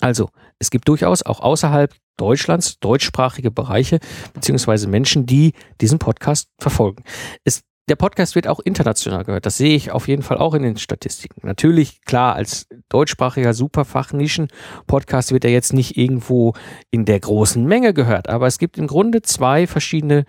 Also, 0.00 0.28
es 0.58 0.70
gibt 0.70 0.86
durchaus 0.88 1.22
auch 1.22 1.40
außerhalb 1.40 1.94
Deutschlands 2.16 2.78
deutschsprachige 2.80 3.50
Bereiche 3.50 3.98
beziehungsweise 4.32 4.88
Menschen, 4.88 5.26
die 5.26 5.52
diesen 5.80 5.98
Podcast 5.98 6.48
verfolgen. 6.58 7.04
Es, 7.44 7.62
der 7.88 7.96
Podcast 7.96 8.34
wird 8.34 8.48
auch 8.48 8.60
international 8.60 9.24
gehört. 9.24 9.44
Das 9.44 9.58
sehe 9.58 9.76
ich 9.76 9.90
auf 9.90 10.08
jeden 10.08 10.22
Fall 10.22 10.38
auch 10.38 10.54
in 10.54 10.62
den 10.62 10.78
Statistiken. 10.78 11.46
Natürlich, 11.46 12.02
klar, 12.02 12.34
als 12.34 12.66
deutschsprachiger 12.88 13.52
Superfach-Nischen-Podcast 13.52 15.32
wird 15.32 15.44
er 15.44 15.50
jetzt 15.50 15.74
nicht 15.74 15.98
irgendwo 15.98 16.54
in 16.90 17.04
der 17.04 17.20
großen 17.20 17.62
Menge 17.64 17.92
gehört, 17.92 18.28
aber 18.28 18.46
es 18.46 18.58
gibt 18.58 18.78
im 18.78 18.86
Grunde 18.86 19.20
zwei 19.22 19.66
verschiedene 19.66 20.24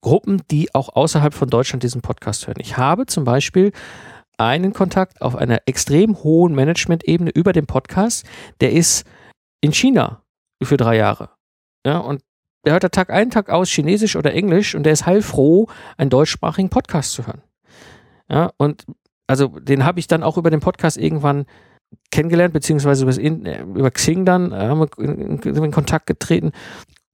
Gruppen, 0.00 0.42
die 0.50 0.74
auch 0.74 0.94
außerhalb 0.94 1.34
von 1.34 1.50
Deutschland 1.50 1.82
diesen 1.82 2.00
Podcast 2.00 2.46
hören. 2.46 2.60
Ich 2.60 2.76
habe 2.76 3.06
zum 3.06 3.24
Beispiel 3.24 3.72
einen 4.38 4.72
Kontakt 4.72 5.20
auf 5.20 5.36
einer 5.36 5.62
extrem 5.66 6.22
hohen 6.22 6.54
Management-Ebene 6.54 7.30
über 7.30 7.52
den 7.52 7.66
Podcast. 7.66 8.24
Der 8.60 8.72
ist 8.72 9.04
in 9.60 9.72
China 9.72 10.22
für 10.62 10.76
drei 10.76 10.96
Jahre. 10.96 11.30
Ja, 11.84 11.98
und 11.98 12.22
der 12.64 12.72
hört 12.72 12.84
da 12.84 12.88
Tag 12.88 13.10
ein, 13.10 13.30
Tag 13.30 13.48
aus 13.48 13.70
Chinesisch 13.70 14.16
oder 14.16 14.34
Englisch 14.34 14.74
und 14.74 14.82
der 14.82 14.92
ist 14.92 15.06
heilfroh, 15.06 15.68
einen 15.96 16.10
deutschsprachigen 16.10 16.68
Podcast 16.68 17.12
zu 17.12 17.26
hören. 17.26 17.42
Ja, 18.28 18.50
und 18.56 18.84
also 19.28 19.48
den 19.48 19.84
habe 19.84 20.00
ich 20.00 20.08
dann 20.08 20.22
auch 20.22 20.36
über 20.36 20.50
den 20.50 20.60
Podcast 20.60 20.96
irgendwann 20.96 21.46
kennengelernt, 22.10 22.52
beziehungsweise 22.52 23.04
über, 23.04 23.16
äh, 23.16 23.62
über 23.62 23.90
Xing 23.90 24.24
dann 24.24 24.50
äh, 24.52 24.56
haben 24.56 24.80
wir 24.80 24.88
in, 24.98 25.38
in, 25.38 25.70
Kontakt 25.70 26.06
getreten, 26.06 26.52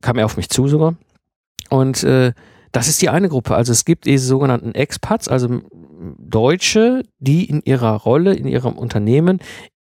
kam 0.00 0.18
er 0.18 0.24
auf 0.24 0.38
mich 0.38 0.48
zu 0.48 0.68
sogar. 0.68 0.96
Und 1.68 2.02
äh, 2.02 2.32
das 2.72 2.88
ist 2.88 3.02
die 3.02 3.10
eine 3.10 3.28
Gruppe. 3.28 3.54
Also 3.54 3.72
es 3.72 3.84
gibt 3.84 4.06
diese 4.06 4.26
sogenannten 4.26 4.74
Expats, 4.74 5.28
also 5.28 5.60
Deutsche, 6.18 7.02
die 7.18 7.44
in 7.44 7.60
ihrer 7.62 7.92
Rolle, 7.92 8.34
in 8.34 8.46
ihrem 8.46 8.78
Unternehmen 8.78 9.40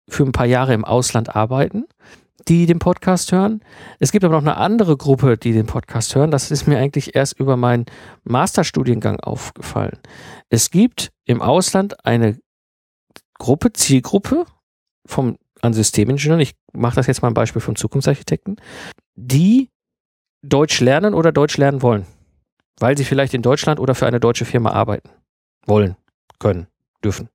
für 0.10 0.24
ein 0.24 0.34
paar 0.34 0.46
Jahre 0.46 0.74
im 0.74 0.84
Ausland 0.84 1.36
arbeiten 1.36 1.86
die 2.48 2.66
den 2.66 2.80
Podcast 2.80 3.32
hören. 3.32 3.62
Es 4.00 4.12
gibt 4.12 4.24
aber 4.24 4.36
noch 4.36 4.42
eine 4.42 4.58
andere 4.58 4.98
Gruppe, 4.98 5.38
die 5.38 5.54
den 5.54 5.66
Podcast 5.66 6.16
hören. 6.16 6.32
Das 6.32 6.52
ist 6.52 6.68
mir 6.68 6.78
eigentlich 6.78 7.16
erst 7.16 7.40
über 7.40 7.58
meinen 7.58 7.86
Masterstudiengang 8.24 9.20
aufgefallen. 9.20 10.00
Es 10.50 10.70
gibt 10.70 11.12
im 11.26 11.42
Ausland 11.42 12.06
eine 12.06 12.40
Gruppe, 13.38 13.74
Zielgruppe 13.74 14.46
vom 15.06 15.38
an 15.62 15.74
Systemingenieuren, 15.74 16.40
ich 16.40 16.56
mache 16.74 16.96
das 16.96 17.08
jetzt 17.08 17.22
mal 17.22 17.30
ein 17.30 17.34
Beispiel 17.34 17.62
vom 17.62 17.76
Zukunftsarchitekten, 17.76 18.58
die 19.16 19.72
Deutsch 20.44 20.80
lernen 20.80 21.14
oder 21.14 21.32
Deutsch 21.32 21.58
lernen 21.58 21.82
wollen, 21.82 22.06
weil 22.80 22.98
sie 22.98 23.04
vielleicht 23.04 23.34
in 23.34 23.42
Deutschland 23.42 23.80
oder 23.80 23.96
für 23.96 24.06
eine 24.06 24.20
deutsche 24.20 24.46
Firma 24.46 24.72
arbeiten 24.72 25.10
wollen, 25.66 25.96
können, 26.40 26.68
dürfen. 27.04 27.30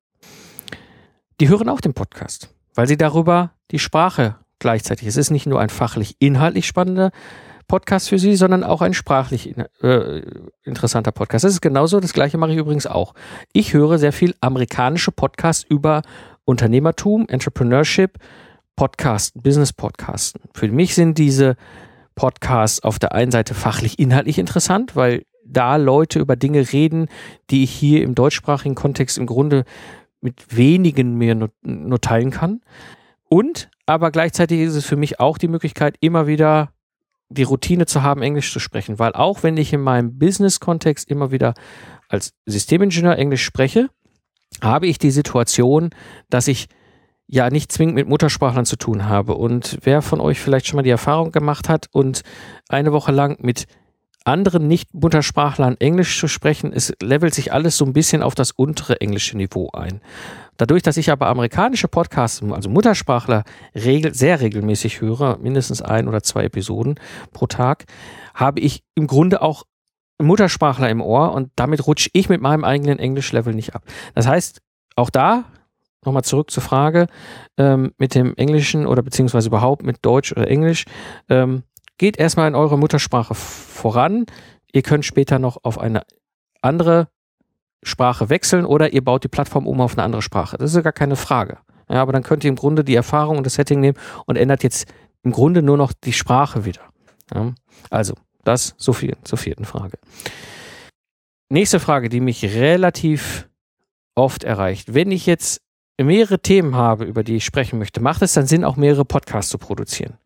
Die 1.40 1.49
hören 1.49 1.69
auch 1.69 1.81
den 1.81 1.95
Podcast, 1.95 2.55
weil 2.75 2.87
sie 2.87 2.97
darüber 2.97 3.52
die 3.71 3.79
Sprache 3.79 4.37
gleichzeitig. 4.61 5.09
Es 5.09 5.17
ist 5.17 5.31
nicht 5.31 5.47
nur 5.47 5.61
ein 5.61 5.69
fachlich 5.69 6.17
inhaltlich 6.19 6.67
spannender 6.67 7.11
Podcast 7.67 8.09
für 8.09 8.19
Sie, 8.19 8.35
sondern 8.35 8.64
auch 8.64 8.83
ein 8.83 8.95
sprachlich 8.95 9.55
äh, 9.83 10.23
interessanter 10.64 11.12
Podcast. 11.12 11.45
Das 11.45 11.52
ist 11.52 11.61
genauso, 11.61 12.00
das 12.00 12.12
gleiche 12.12 12.37
mache 12.37 12.52
ich 12.52 12.59
übrigens 12.59 12.87
auch. 12.87 13.14
Ich 13.52 13.75
höre 13.75 13.99
sehr 13.99 14.12
viel 14.12 14.35
amerikanische 14.40 15.12
Podcasts 15.12 15.64
über 15.69 16.02
Unternehmertum, 16.45 17.26
Entrepreneurship, 17.29 18.19
Podcasten, 18.75 19.43
Business 19.43 19.73
Podcasten. 19.73 20.43
Für 20.52 20.67
mich 20.69 20.95
sind 20.95 21.17
diese 21.19 21.57
Podcasts 22.17 22.83
auf 22.83 22.99
der 22.99 23.12
einen 23.12 23.31
Seite 23.31 23.55
fachlich 23.55 23.99
inhaltlich 23.99 24.38
interessant, 24.38 24.97
weil 24.97 25.23
da 25.45 25.76
Leute 25.76 26.19
über 26.19 26.37
Dinge 26.37 26.73
reden, 26.73 27.07
die 27.50 27.62
ich 27.62 27.71
hier 27.71 28.02
im 28.02 28.14
deutschsprachigen 28.14 28.75
Kontext 28.75 29.17
im 29.17 29.26
Grunde 29.26 29.64
mit 30.21 30.57
wenigen 30.57 31.17
mir 31.17 31.35
nur, 31.35 31.50
nur 31.62 32.00
teilen 32.00 32.31
kann. 32.31 32.62
Und 33.29 33.71
aber 33.91 34.13
gleichzeitig 34.13 34.61
ist 34.61 34.77
es 34.77 34.87
für 34.87 34.97
mich 34.97 35.19
auch 35.19 35.37
die 35.37 35.49
Möglichkeit, 35.49 35.97
immer 36.01 36.29
wieder 36.29 36.73
die 37.29 37.43
Routine 37.43 37.87
zu 37.87 38.03
haben, 38.03 38.23
Englisch 38.23 38.53
zu 38.53 38.61
sprechen, 38.61 38.99
weil 39.01 39.13
auch 39.13 39.43
wenn 39.43 39.57
ich 39.57 39.73
in 39.73 39.81
meinem 39.81 40.17
Business-Kontext 40.17 41.11
immer 41.11 41.33
wieder 41.33 41.55
als 42.09 42.33
Systemingenieur 42.47 43.17
Englisch 43.17 43.43
spreche, 43.43 43.89
habe 44.63 44.87
ich 44.87 44.99
die 44.99 45.11
Situation, 45.11 45.91
dass 46.29 46.47
ich 46.47 46.69
ja 47.27 47.51
nicht 47.51 47.73
zwingend 47.73 47.97
mit 47.97 48.09
Muttersprachlern 48.09 48.65
zu 48.65 48.77
tun 48.77 49.09
habe. 49.09 49.35
Und 49.35 49.79
wer 49.83 50.03
von 50.03 50.21
euch 50.21 50.41
vielleicht 50.41 50.69
schon 50.69 50.77
mal 50.77 50.83
die 50.83 50.91
Erfahrung 50.91 51.33
gemacht 51.33 51.69
hat 51.69 51.87
und 51.91 52.23
eine 52.69 52.93
Woche 52.93 53.13
lang 53.13 53.39
mit 53.41 53.67
anderen 54.25 54.69
Nicht-Muttersprachlern 54.69 55.77
Englisch 55.79 56.19
zu 56.19 56.29
sprechen, 56.29 56.73
es 56.73 56.93
levelt 57.03 57.35
sich 57.35 57.53
alles 57.53 57.77
so 57.77 57.85
ein 57.85 57.93
bisschen 57.93 58.23
auf 58.23 58.35
das 58.35 58.53
untere 58.53 59.00
englische 59.00 59.37
Niveau 59.37 59.71
ein. 59.73 60.00
Dadurch, 60.57 60.83
dass 60.83 60.99
ich 60.99 61.11
aber 61.11 61.29
amerikanische 61.29 61.89
Podcasts, 61.89 62.43
also 62.50 62.69
Muttersprachler, 62.69 63.45
regel, 63.75 64.15
sehr 64.15 64.41
regelmäßig 64.41 65.00
höre, 65.00 65.39
mindestens 65.39 65.81
ein 65.81 66.07
oder 66.07 66.23
zwei 66.23 66.45
Episoden 66.45 67.00
pro 67.33 67.47
Tag, 67.47 67.87
habe 68.35 68.61
ich 68.61 68.83
im 68.95 69.07
Grunde 69.07 69.41
auch 69.41 69.65
Muttersprachler 70.21 70.91
im 70.91 71.00
Ohr 71.00 71.33
und 71.33 71.50
damit 71.57 71.87
rutsche 71.87 72.11
ich 72.12 72.29
mit 72.29 72.43
meinem 72.43 72.65
eigenen 72.65 72.99
Englisch-Level 72.99 73.55
nicht 73.55 73.75
ab. 73.75 73.85
Das 74.15 74.27
heißt, 74.27 74.61
auch 74.97 75.09
da, 75.09 75.45
nochmal 76.05 76.25
zurück 76.25 76.50
zur 76.50 76.62
Frage, 76.62 77.07
ähm, 77.57 77.93
mit 77.99 78.15
dem 78.15 78.35
Englischen 78.37 78.87
oder 78.87 79.03
beziehungsweise 79.03 79.49
überhaupt 79.49 79.83
mit 79.83 79.99
Deutsch 80.03 80.33
oder 80.33 80.49
Englisch, 80.49 80.85
ähm, 81.29 81.62
geht 82.00 82.16
erstmal 82.16 82.49
in 82.49 82.54
eurer 82.54 82.78
Muttersprache 82.78 83.35
voran. 83.35 84.25
Ihr 84.73 84.80
könnt 84.80 85.04
später 85.04 85.38
noch 85.38 85.64
auf 85.64 85.78
eine 85.78 86.02
andere 86.62 87.09
Sprache 87.83 88.30
wechseln 88.30 88.64
oder 88.64 88.95
ihr 88.95 89.04
baut 89.04 89.23
die 89.23 89.28
Plattform 89.28 89.66
um 89.66 89.83
auf 89.83 89.92
eine 89.92 90.04
andere 90.04 90.23
Sprache. 90.23 90.57
Das 90.57 90.71
ist 90.71 90.76
ja 90.76 90.80
gar 90.80 90.95
keine 90.95 91.14
Frage. 91.14 91.59
Ja, 91.90 92.00
aber 92.00 92.12
dann 92.12 92.23
könnt 92.23 92.42
ihr 92.42 92.49
im 92.49 92.57
Grunde 92.57 92.85
die 92.85 92.95
Erfahrung 92.95 93.37
und 93.37 93.45
das 93.45 93.52
Setting 93.52 93.80
nehmen 93.80 93.99
und 94.25 94.37
ändert 94.37 94.62
jetzt 94.62 94.90
im 95.25 95.33
Grunde 95.33 95.61
nur 95.61 95.76
noch 95.76 95.92
die 95.92 96.14
Sprache 96.14 96.64
wieder. 96.64 96.80
Ja, 97.35 97.52
also, 97.90 98.14
das 98.45 98.75
so 98.78 98.95
viel 98.95 99.19
zur 99.25 99.37
vierten 99.37 99.66
Frage. 99.66 99.99
Nächste 101.50 101.80
Frage, 101.80 102.09
die 102.09 102.21
mich 102.21 102.42
relativ 102.45 103.50
oft 104.14 104.42
erreicht. 104.42 104.95
Wenn 104.95 105.11
ich 105.11 105.26
jetzt 105.26 105.61
mehrere 106.00 106.40
Themen 106.40 106.76
habe, 106.76 107.04
über 107.04 107.25
die 107.25 107.37
ich 107.37 107.45
sprechen 107.45 107.78
möchte, 107.78 108.00
macht 108.00 108.23
es 108.23 108.33
dann 108.33 108.47
Sinn, 108.47 108.64
auch 108.64 108.76
mehrere 108.76 109.04
Podcasts 109.04 109.50
zu 109.50 109.59
produzieren? 109.59 110.16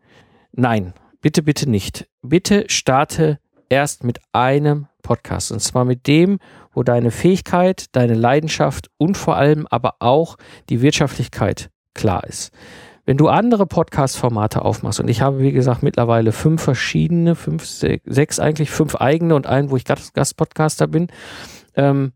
Nein, 0.53 0.95
bitte, 1.25 1.43
bitte 1.43 1.71
nicht. 1.71 2.07
Bitte 2.21 2.67
starte 2.69 3.39
erst 3.71 4.05
mit 4.05 4.21
einem 4.33 4.89
Podcast. 5.03 5.53
Und 5.53 5.61
zwar 5.61 5.87
mit 5.87 6.07
dem, 6.07 6.39
wo 6.75 6.83
deine 6.83 7.11
Fähigkeit, 7.11 7.87
deine 7.93 8.13
Leidenschaft 8.13 8.91
und 8.99 9.17
vor 9.17 9.37
allem 9.37 9.67
aber 9.69 9.95
auch 10.01 10.37
die 10.69 10.83
Wirtschaftlichkeit 10.83 11.71
klar 11.95 12.25
ist. 12.25 12.53
Wenn 13.07 13.17
du 13.17 13.29
andere 13.29 13.67
Podcast-Formate 13.67 14.63
aufmachst, 14.63 15.01
und 15.01 15.09
ich 15.09 15.23
habe, 15.23 15.39
wie 15.39 15.53
gesagt, 15.53 15.83
mittlerweile 15.83 16.31
fünf 16.31 16.63
verschiedene, 16.63 17.37
fünf, 17.37 17.65
sechs 17.65 18.39
eigentlich, 18.39 18.71
fünf 18.71 18.97
eigene 18.97 19.35
und 19.35 19.47
einen, 19.47 19.71
wo 19.71 19.79
ich 19.79 19.85
Gastpodcaster 19.85 20.89
bin, 20.89 21.07
ähm, 21.75 22.13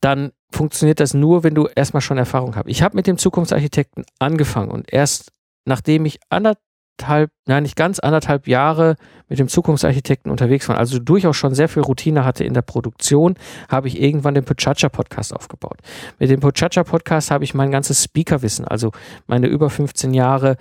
dann 0.00 0.30
funktioniert 0.52 1.00
das 1.00 1.14
nur, 1.14 1.42
wenn 1.42 1.56
du 1.56 1.66
erstmal 1.66 2.00
schon 2.00 2.16
Erfahrung 2.16 2.54
hast. 2.54 2.68
Ich 2.68 2.80
habe 2.80 2.94
mit 2.94 3.08
dem 3.08 3.18
Zukunftsarchitekten 3.18 4.04
angefangen 4.20 4.70
und 4.70 4.92
erst 4.92 5.32
nachdem 5.64 6.06
ich 6.06 6.20
anderthalb 6.30 6.67
anderthalb, 6.98 7.30
nein, 7.46 7.62
nicht 7.62 7.76
ganz 7.76 7.98
anderthalb 7.98 8.48
Jahre 8.48 8.96
mit 9.28 9.38
dem 9.38 9.48
Zukunftsarchitekten 9.48 10.30
unterwegs 10.30 10.68
war, 10.68 10.78
also 10.78 10.98
durchaus 10.98 11.36
schon 11.36 11.54
sehr 11.54 11.68
viel 11.68 11.82
Routine 11.82 12.24
hatte 12.24 12.44
in 12.44 12.54
der 12.54 12.62
Produktion, 12.62 13.34
habe 13.68 13.88
ich 13.88 14.00
irgendwann 14.00 14.34
den 14.34 14.44
Pochacha 14.44 14.88
Podcast 14.88 15.34
aufgebaut. 15.34 15.78
Mit 16.18 16.30
dem 16.30 16.40
Pochacha 16.40 16.84
Podcast 16.84 17.30
habe 17.30 17.44
ich 17.44 17.54
mein 17.54 17.70
ganzes 17.70 18.02
Speakerwissen, 18.02 18.66
also 18.66 18.92
meine 19.26 19.46
über 19.46 19.70
15 19.70 20.12
Jahre 20.14 20.56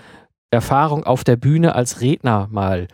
Erfahrung 0.51 1.03
auf 1.03 1.23
der 1.23 1.35
Bühne 1.35 1.75
als 1.75 2.01
Redner 2.01 2.47
mal 2.51 2.87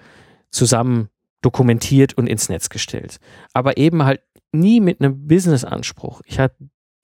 zusammen 0.49 1.09
dokumentiert 1.41 2.13
und 2.17 2.27
ins 2.27 2.49
Netz 2.49 2.69
gestellt. 2.69 3.19
Aber 3.53 3.77
eben 3.77 4.05
halt 4.05 4.21
nie 4.51 4.79
mit 4.79 5.01
einem 5.01 5.27
Business-Anspruch. 5.27 6.21
Ich 6.25 6.39
hatte 6.39 6.55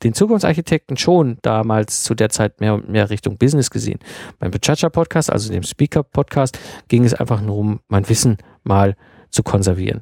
den 0.04 0.14
Zukunftsarchitekten 0.14 0.98
schon 0.98 1.38
damals 1.42 2.04
zu 2.04 2.16
der 2.16 2.30
Zeit 2.30 2.62
mehr 2.62 2.74
und 2.74 2.90
mehr 2.90 3.10
Richtung 3.10 3.38
Business 3.38 3.70
gesehen. 3.70 4.00
Beim 4.40 4.52
Bechacha 4.52 4.90
Podcast, 4.90 5.32
also 5.32 5.52
dem 5.52 5.64
Speaker 5.64 6.04
Podcast, 6.04 6.58
ging 6.88 7.04
es 7.04 7.14
einfach 7.14 7.42
nur 7.42 7.58
um 7.58 7.80
mein 7.88 8.08
Wissen 8.10 8.38
mal 8.64 8.96
zu 9.30 9.44
konservieren. 9.44 10.02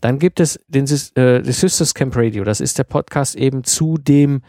Dann 0.00 0.18
gibt 0.18 0.40
es 0.40 0.60
den 0.68 0.84
äh, 0.84 1.42
The 1.42 1.52
Sisters 1.52 1.94
Camp 1.94 2.16
Radio. 2.16 2.44
Das 2.44 2.60
ist 2.60 2.78
der 2.78 2.84
Podcast 2.84 3.36
eben 3.36 3.64
zu 3.64 3.96
dem 3.96 4.42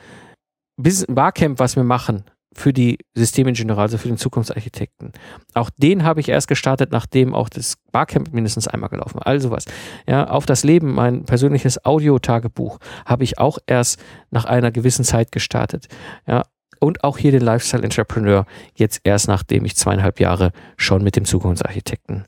Barcamp, 0.78 1.60
was 1.60 1.76
wir 1.76 1.84
machen 1.84 2.26
für 2.56 2.74
die 2.74 2.98
Systemingenieure, 3.14 3.82
also 3.82 3.98
für 3.98 4.08
den 4.08 4.18
Zukunftsarchitekten. 4.18 5.12
Auch 5.54 5.70
den 5.78 6.04
habe 6.04 6.22
ich 6.22 6.30
erst 6.30 6.48
gestartet, 6.48 6.92
nachdem 6.92 7.36
auch 7.36 7.50
das 7.50 7.76
Barcamp 7.92 8.34
mindestens 8.34 8.68
einmal 8.68 8.90
gelaufen 8.90 9.16
war. 9.16 9.28
Also 9.28 9.52
was. 9.52 9.66
Ja, 10.08 10.28
auf 10.28 10.46
das 10.46 10.64
Leben, 10.64 10.94
mein 10.94 11.26
persönliches 11.26 11.84
Audiotagebuch, 11.86 12.80
habe 13.06 13.24
ich 13.24 13.38
auch 13.38 13.60
erst 13.68 14.00
nach 14.32 14.46
einer 14.46 14.72
gewissen 14.72 15.04
Zeit 15.04 15.32
gestartet. 15.32 15.88
Ja, 16.28 16.44
und 16.80 17.04
auch 17.04 17.18
hier 17.18 17.32
den 17.32 17.42
Lifestyle 17.42 17.84
Entrepreneur 17.84 18.46
jetzt 18.76 19.02
erst 19.04 19.28
nachdem 19.28 19.66
ich 19.66 19.76
zweieinhalb 19.76 20.20
Jahre 20.20 20.52
schon 20.78 21.04
mit 21.04 21.16
dem 21.16 21.26
Zukunftsarchitekten 21.26 22.26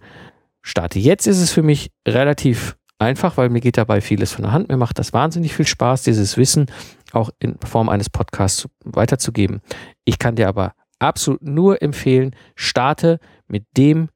starte. 0.62 1.00
Jetzt 1.00 1.28
ist 1.28 1.40
es 1.40 1.52
für 1.52 1.64
mich 1.64 1.92
relativ 2.08 2.76
einfach, 3.00 3.38
weil 3.38 3.50
mir 3.50 3.62
geht 3.62 3.78
dabei 3.78 4.02
vieles 4.02 4.32
von 4.34 4.44
der 4.44 4.52
Hand. 4.52 4.70
Mir 4.70 4.78
macht 4.78 5.00
das 5.00 5.14
wahnsinnig 5.14 5.54
viel 5.54 5.68
Spaß, 5.68 6.04
dieses 6.04 6.38
Wissen 6.38 6.68
auch 7.14 7.30
in 7.40 7.58
Form 7.60 7.90
eines 7.90 8.10
Podcasts 8.10 8.68
weiterzugeben. 8.84 9.62
Ich 10.06 10.20
kann 10.20 10.36
dir 10.36 10.48
aber 10.48 10.74
absolut 11.00 11.42
nur 11.42 11.82
empfehlen, 11.82 12.36
starte 12.56 13.20
mit 13.48 13.66
dem 13.78 14.10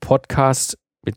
Podcast 0.00 0.78
mit 1.04 1.16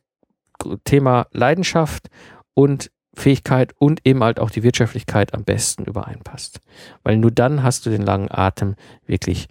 Thema 0.84 1.28
Leidenschaft 1.32 2.08
und 2.54 2.92
Fähigkeit 3.14 3.74
und 3.80 4.06
eben 4.06 4.24
halt 4.24 4.40
auch 4.40 4.52
die 4.52 4.64
Wirtschaftlichkeit 4.64 5.34
am 5.34 5.44
besten 5.44 5.86
übereinpasst. 5.86 6.60
Weil 7.04 7.18
nur 7.18 7.32
dann 7.32 7.64
hast 7.64 7.86
du 7.86 7.90
den 7.90 8.04
langen 8.04 8.30
Atem 8.30 8.76
wirklich 9.06 9.48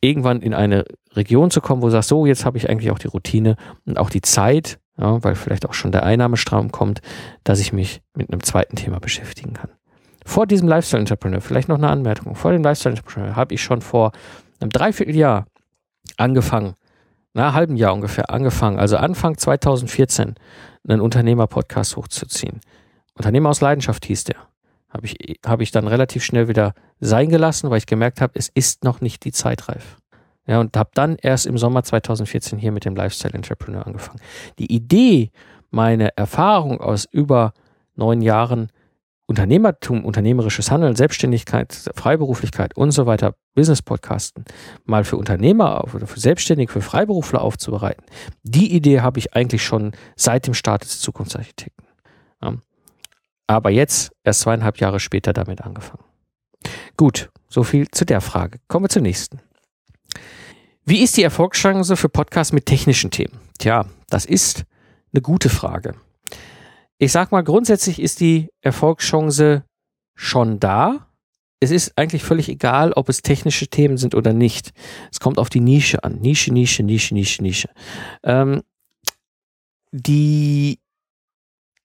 irgendwann 0.00 0.40
in 0.40 0.54
eine 0.54 0.84
Region 1.12 1.50
zu 1.50 1.60
kommen, 1.60 1.82
wo 1.82 1.86
du 1.86 1.92
sagst, 1.92 2.08
so, 2.08 2.26
jetzt 2.26 2.44
habe 2.44 2.58
ich 2.58 2.68
eigentlich 2.68 2.90
auch 2.90 2.98
die 2.98 3.08
Routine 3.08 3.56
und 3.84 3.98
auch 3.98 4.10
die 4.10 4.22
Zeit, 4.22 4.78
ja, 4.98 5.22
weil 5.22 5.34
vielleicht 5.34 5.66
auch 5.66 5.74
schon 5.74 5.92
der 5.92 6.04
Einnahmestraum 6.04 6.72
kommt, 6.72 7.00
dass 7.44 7.60
ich 7.60 7.72
mich 7.72 8.02
mit 8.14 8.30
einem 8.30 8.42
zweiten 8.42 8.76
Thema 8.76 8.98
beschäftigen 8.98 9.52
kann. 9.52 9.70
Vor 10.26 10.48
diesem 10.48 10.66
Lifestyle 10.66 10.98
Entrepreneur, 10.98 11.40
vielleicht 11.40 11.68
noch 11.68 11.78
eine 11.78 11.88
Anmerkung, 11.88 12.34
vor 12.34 12.50
dem 12.50 12.64
Lifestyle 12.64 12.96
Entrepreneur 12.96 13.36
habe 13.36 13.54
ich 13.54 13.62
schon 13.62 13.80
vor 13.80 14.10
einem 14.60 14.70
Dreivierteljahr 14.70 15.46
angefangen, 16.16 16.74
na, 17.32 17.52
halben 17.52 17.76
Jahr 17.76 17.94
ungefähr 17.94 18.28
angefangen, 18.28 18.80
also 18.80 18.96
Anfang 18.96 19.38
2014, 19.38 20.34
einen 20.88 21.00
Unternehmer-Podcast 21.00 21.96
hochzuziehen. 21.96 22.60
Unternehmer 23.14 23.50
aus 23.50 23.60
Leidenschaft 23.60 24.04
hieß 24.04 24.24
der. 24.24 24.36
Habe 24.90 25.06
ich, 25.06 25.38
hab 25.46 25.60
ich 25.60 25.70
dann 25.70 25.86
relativ 25.86 26.24
schnell 26.24 26.48
wieder 26.48 26.74
sein 26.98 27.28
gelassen, 27.28 27.70
weil 27.70 27.78
ich 27.78 27.86
gemerkt 27.86 28.20
habe, 28.20 28.32
es 28.34 28.48
ist 28.48 28.82
noch 28.82 29.00
nicht 29.00 29.24
die 29.24 29.32
Zeit 29.32 29.68
reif. 29.68 29.96
Ja, 30.48 30.58
und 30.58 30.76
habe 30.76 30.90
dann 30.94 31.16
erst 31.22 31.46
im 31.46 31.56
Sommer 31.56 31.84
2014 31.84 32.58
hier 32.58 32.72
mit 32.72 32.84
dem 32.84 32.96
Lifestyle 32.96 33.34
Entrepreneur 33.34 33.86
angefangen. 33.86 34.20
Die 34.58 34.74
Idee, 34.74 35.30
meine 35.70 36.16
Erfahrung 36.16 36.80
aus 36.80 37.04
über 37.04 37.52
neun 37.94 38.22
Jahren 38.22 38.70
Unternehmertum, 39.28 40.04
unternehmerisches 40.04 40.70
Handeln, 40.70 40.94
Selbstständigkeit, 40.94 41.90
Freiberuflichkeit 41.94 42.76
und 42.76 42.92
so 42.92 43.06
weiter, 43.06 43.34
Business-Podcasten 43.54 44.44
mal 44.84 45.04
für 45.04 45.16
Unternehmer 45.16 45.82
oder 45.92 46.06
für 46.06 46.20
Selbstständige, 46.20 46.72
für 46.72 46.80
Freiberufler 46.80 47.42
aufzubereiten. 47.42 48.04
Die 48.44 48.72
Idee 48.72 49.00
habe 49.00 49.18
ich 49.18 49.34
eigentlich 49.34 49.64
schon 49.64 49.92
seit 50.14 50.46
dem 50.46 50.54
Start 50.54 50.84
des 50.84 51.00
Zukunftsarchitekten. 51.00 51.86
Aber 53.48 53.70
jetzt, 53.70 54.12
erst 54.24 54.40
zweieinhalb 54.40 54.78
Jahre 54.78 54.98
später, 54.98 55.32
damit 55.32 55.60
angefangen. 55.62 56.02
Gut, 56.96 57.30
so 57.48 57.62
viel 57.62 57.88
zu 57.90 58.04
der 58.04 58.20
Frage. 58.20 58.58
Kommen 58.66 58.86
wir 58.86 58.88
zur 58.88 59.02
nächsten. 59.02 59.40
Wie 60.84 61.02
ist 61.02 61.16
die 61.16 61.22
Erfolgschance 61.22 61.96
für 61.96 62.08
Podcasts 62.08 62.52
mit 62.52 62.66
technischen 62.66 63.10
Themen? 63.10 63.38
Tja, 63.58 63.86
das 64.08 64.24
ist 64.24 64.64
eine 65.12 65.22
gute 65.22 65.48
Frage. 65.48 65.94
Ich 66.98 67.12
sag 67.12 67.30
mal, 67.30 67.42
grundsätzlich 67.42 68.00
ist 68.00 68.20
die 68.20 68.48
Erfolgschance 68.62 69.64
schon 70.14 70.60
da. 70.60 71.10
Es 71.60 71.70
ist 71.70 71.96
eigentlich 71.96 72.22
völlig 72.22 72.48
egal, 72.48 72.92
ob 72.92 73.08
es 73.08 73.22
technische 73.22 73.68
Themen 73.68 73.96
sind 73.96 74.14
oder 74.14 74.32
nicht. 74.32 74.72
Es 75.10 75.20
kommt 75.20 75.38
auf 75.38 75.50
die 75.50 75.60
Nische 75.60 76.04
an. 76.04 76.20
Nische, 76.20 76.52
Nische, 76.52 76.82
Nische, 76.82 77.14
Nische, 77.14 77.42
Nische. 77.42 77.68
Ähm, 78.22 78.62
die 79.92 80.78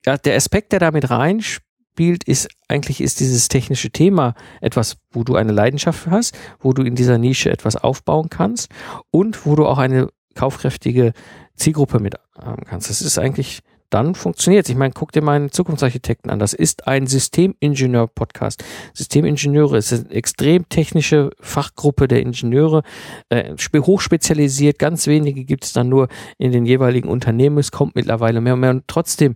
ja, 0.05 0.17
der 0.17 0.35
Aspekt, 0.35 0.71
der 0.71 0.79
damit 0.79 1.09
reinspielt, 1.09 2.23
ist 2.23 2.49
eigentlich 2.67 3.01
ist 3.01 3.19
dieses 3.19 3.47
technische 3.49 3.91
Thema 3.91 4.33
etwas, 4.59 4.97
wo 5.11 5.23
du 5.23 5.35
eine 5.35 5.51
Leidenschaft 5.51 6.07
hast, 6.07 6.37
wo 6.59 6.73
du 6.73 6.83
in 6.83 6.95
dieser 6.95 7.17
Nische 7.17 7.51
etwas 7.51 7.75
aufbauen 7.75 8.29
kannst 8.29 8.69
und 9.11 9.45
wo 9.45 9.55
du 9.55 9.65
auch 9.67 9.77
eine 9.77 10.09
kaufkräftige 10.35 11.13
Zielgruppe 11.55 11.99
mit 11.99 12.15
haben 12.35 12.63
kannst. 12.65 12.89
Das 12.89 13.01
ist 13.01 13.19
eigentlich 13.19 13.61
dann 13.91 14.15
funktioniert 14.15 14.65
es. 14.65 14.69
Ich 14.71 14.77
meine, 14.77 14.93
guck 14.93 15.12
dir 15.12 15.21
meinen 15.21 15.51
Zukunftsarchitekten 15.51 16.31
an. 16.31 16.39
Das 16.39 16.53
ist 16.53 16.87
ein 16.87 17.07
Systemingenieur-Podcast. 17.07 18.63
Systemingenieure 18.94 19.77
ist 19.77 19.94
eine 19.94 20.09
extrem 20.11 20.68
technische 20.70 21.31
Fachgruppe 21.39 22.07
der 22.07 22.22
Ingenieure, 22.22 22.83
äh, 23.29 23.53
hochspezialisiert. 23.75 24.79
Ganz 24.79 25.07
wenige 25.07 25.44
gibt 25.44 25.65
es 25.65 25.74
dann 25.74 25.89
nur 25.89 26.07
in 26.37 26.51
den 26.51 26.65
jeweiligen 26.65 27.09
Unternehmen. 27.09 27.57
Es 27.57 27.72
kommt 27.72 27.96
mittlerweile 27.96 28.42
mehr 28.42 28.53
und 28.53 28.61
mehr. 28.61 28.72
Und 28.72 28.87
trotzdem 28.87 29.35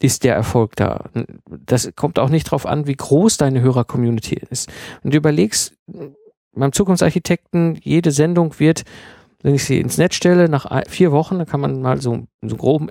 ist 0.00 0.22
der 0.22 0.34
Erfolg 0.34 0.76
da. 0.76 1.08
Das 1.46 1.90
kommt 1.96 2.18
auch 2.18 2.28
nicht 2.28 2.48
darauf 2.48 2.66
an, 2.66 2.86
wie 2.86 2.94
groß 2.94 3.38
deine 3.38 3.62
Hörer-Community 3.62 4.38
ist. 4.50 4.70
Und 5.02 5.14
du 5.14 5.16
überlegst, 5.16 5.74
beim 6.52 6.72
Zukunftsarchitekten, 6.72 7.78
jede 7.82 8.10
Sendung 8.10 8.58
wird, 8.58 8.84
wenn 9.42 9.54
ich 9.54 9.64
sie 9.64 9.80
ins 9.80 9.96
Netz 9.96 10.14
stelle, 10.14 10.48
nach 10.48 10.70
vier 10.88 11.10
Wochen, 11.10 11.38
dann 11.38 11.46
kann 11.46 11.60
man 11.60 11.80
mal 11.80 12.00
so, 12.00 12.26
so 12.42 12.56
groben 12.56 12.90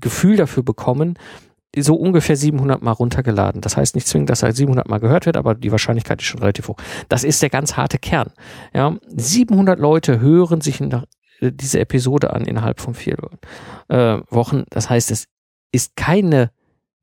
Gefühl 0.00 0.36
dafür 0.36 0.62
bekommen, 0.62 1.18
so 1.76 1.94
ungefähr 1.94 2.36
700 2.36 2.82
Mal 2.82 2.92
runtergeladen. 2.92 3.60
Das 3.60 3.76
heißt 3.76 3.94
nicht 3.94 4.06
zwingend, 4.06 4.30
dass 4.30 4.42
er 4.42 4.52
700 4.52 4.88
Mal 4.88 4.98
gehört 4.98 5.26
wird, 5.26 5.36
aber 5.36 5.54
die 5.54 5.72
Wahrscheinlichkeit 5.72 6.20
ist 6.20 6.26
schon 6.26 6.40
relativ 6.40 6.68
hoch. 6.68 6.76
Das 7.08 7.24
ist 7.24 7.42
der 7.42 7.50
ganz 7.50 7.76
harte 7.76 7.98
Kern. 7.98 8.30
Ja, 8.72 8.96
700 9.08 9.78
Leute 9.78 10.20
hören 10.20 10.60
sich 10.60 10.80
nach, 10.80 11.04
äh, 11.40 11.52
diese 11.52 11.80
Episode 11.80 12.32
an 12.32 12.44
innerhalb 12.44 12.80
von 12.80 12.94
vier 12.94 13.18
äh, 13.88 14.18
Wochen. 14.30 14.64
Das 14.70 14.88
heißt, 14.88 15.10
es 15.10 15.26
ist 15.72 15.96
keine 15.96 16.50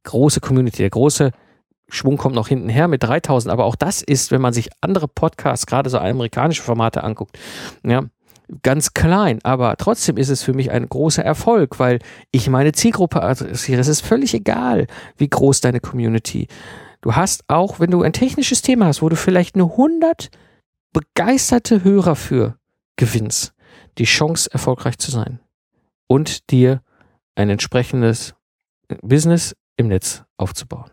große 0.03 0.39
Community. 0.39 0.77
Der 0.77 0.89
große 0.89 1.32
Schwung 1.89 2.17
kommt 2.17 2.36
noch 2.36 2.47
hinten 2.47 2.69
her 2.69 2.88
mit 2.88 3.03
3000, 3.03 3.51
aber 3.51 3.65
auch 3.65 3.75
das 3.75 4.01
ist, 4.01 4.32
wenn 4.32 4.41
man 4.41 4.53
sich 4.53 4.69
andere 4.82 5.08
Podcasts, 5.08 5.65
gerade 5.67 5.89
so 5.89 5.99
amerikanische 5.99 6.63
Formate 6.63 7.03
anguckt, 7.03 7.38
ja, 7.84 8.03
ganz 8.62 8.93
klein, 8.93 9.39
aber 9.43 9.75
trotzdem 9.77 10.17
ist 10.17 10.29
es 10.29 10.43
für 10.43 10.53
mich 10.53 10.71
ein 10.71 10.88
großer 10.88 11.23
Erfolg, 11.23 11.79
weil 11.79 11.99
ich 12.32 12.49
meine 12.49 12.71
Zielgruppe 12.71 13.23
adressiere. 13.23 13.79
Es 13.79 13.88
ist 13.88 14.01
völlig 14.01 14.34
egal, 14.34 14.88
wie 15.17 15.29
groß 15.29 15.62
deine 15.62 15.79
Community. 15.79 16.47
Du 17.01 17.15
hast 17.15 17.43
auch, 17.47 17.79
wenn 17.79 17.91
du 17.91 18.01
ein 18.01 18.13
technisches 18.13 18.62
Thema 18.62 18.86
hast, 18.86 19.01
wo 19.01 19.10
du 19.10 19.15
vielleicht 19.15 19.56
nur 19.56 19.71
100 19.71 20.29
begeisterte 20.93 21.84
Hörer 21.84 22.15
für 22.15 22.58
gewinnst, 22.95 23.53
die 23.97 24.06
Chance, 24.06 24.49
erfolgreich 24.51 24.97
zu 24.97 25.12
sein 25.12 25.39
und 26.08 26.51
dir 26.51 26.82
ein 27.36 27.49
entsprechendes 27.49 28.36
Business 29.01 29.56
im 29.77 29.88
Netz 29.88 30.23
aufzubauen. 30.38 30.91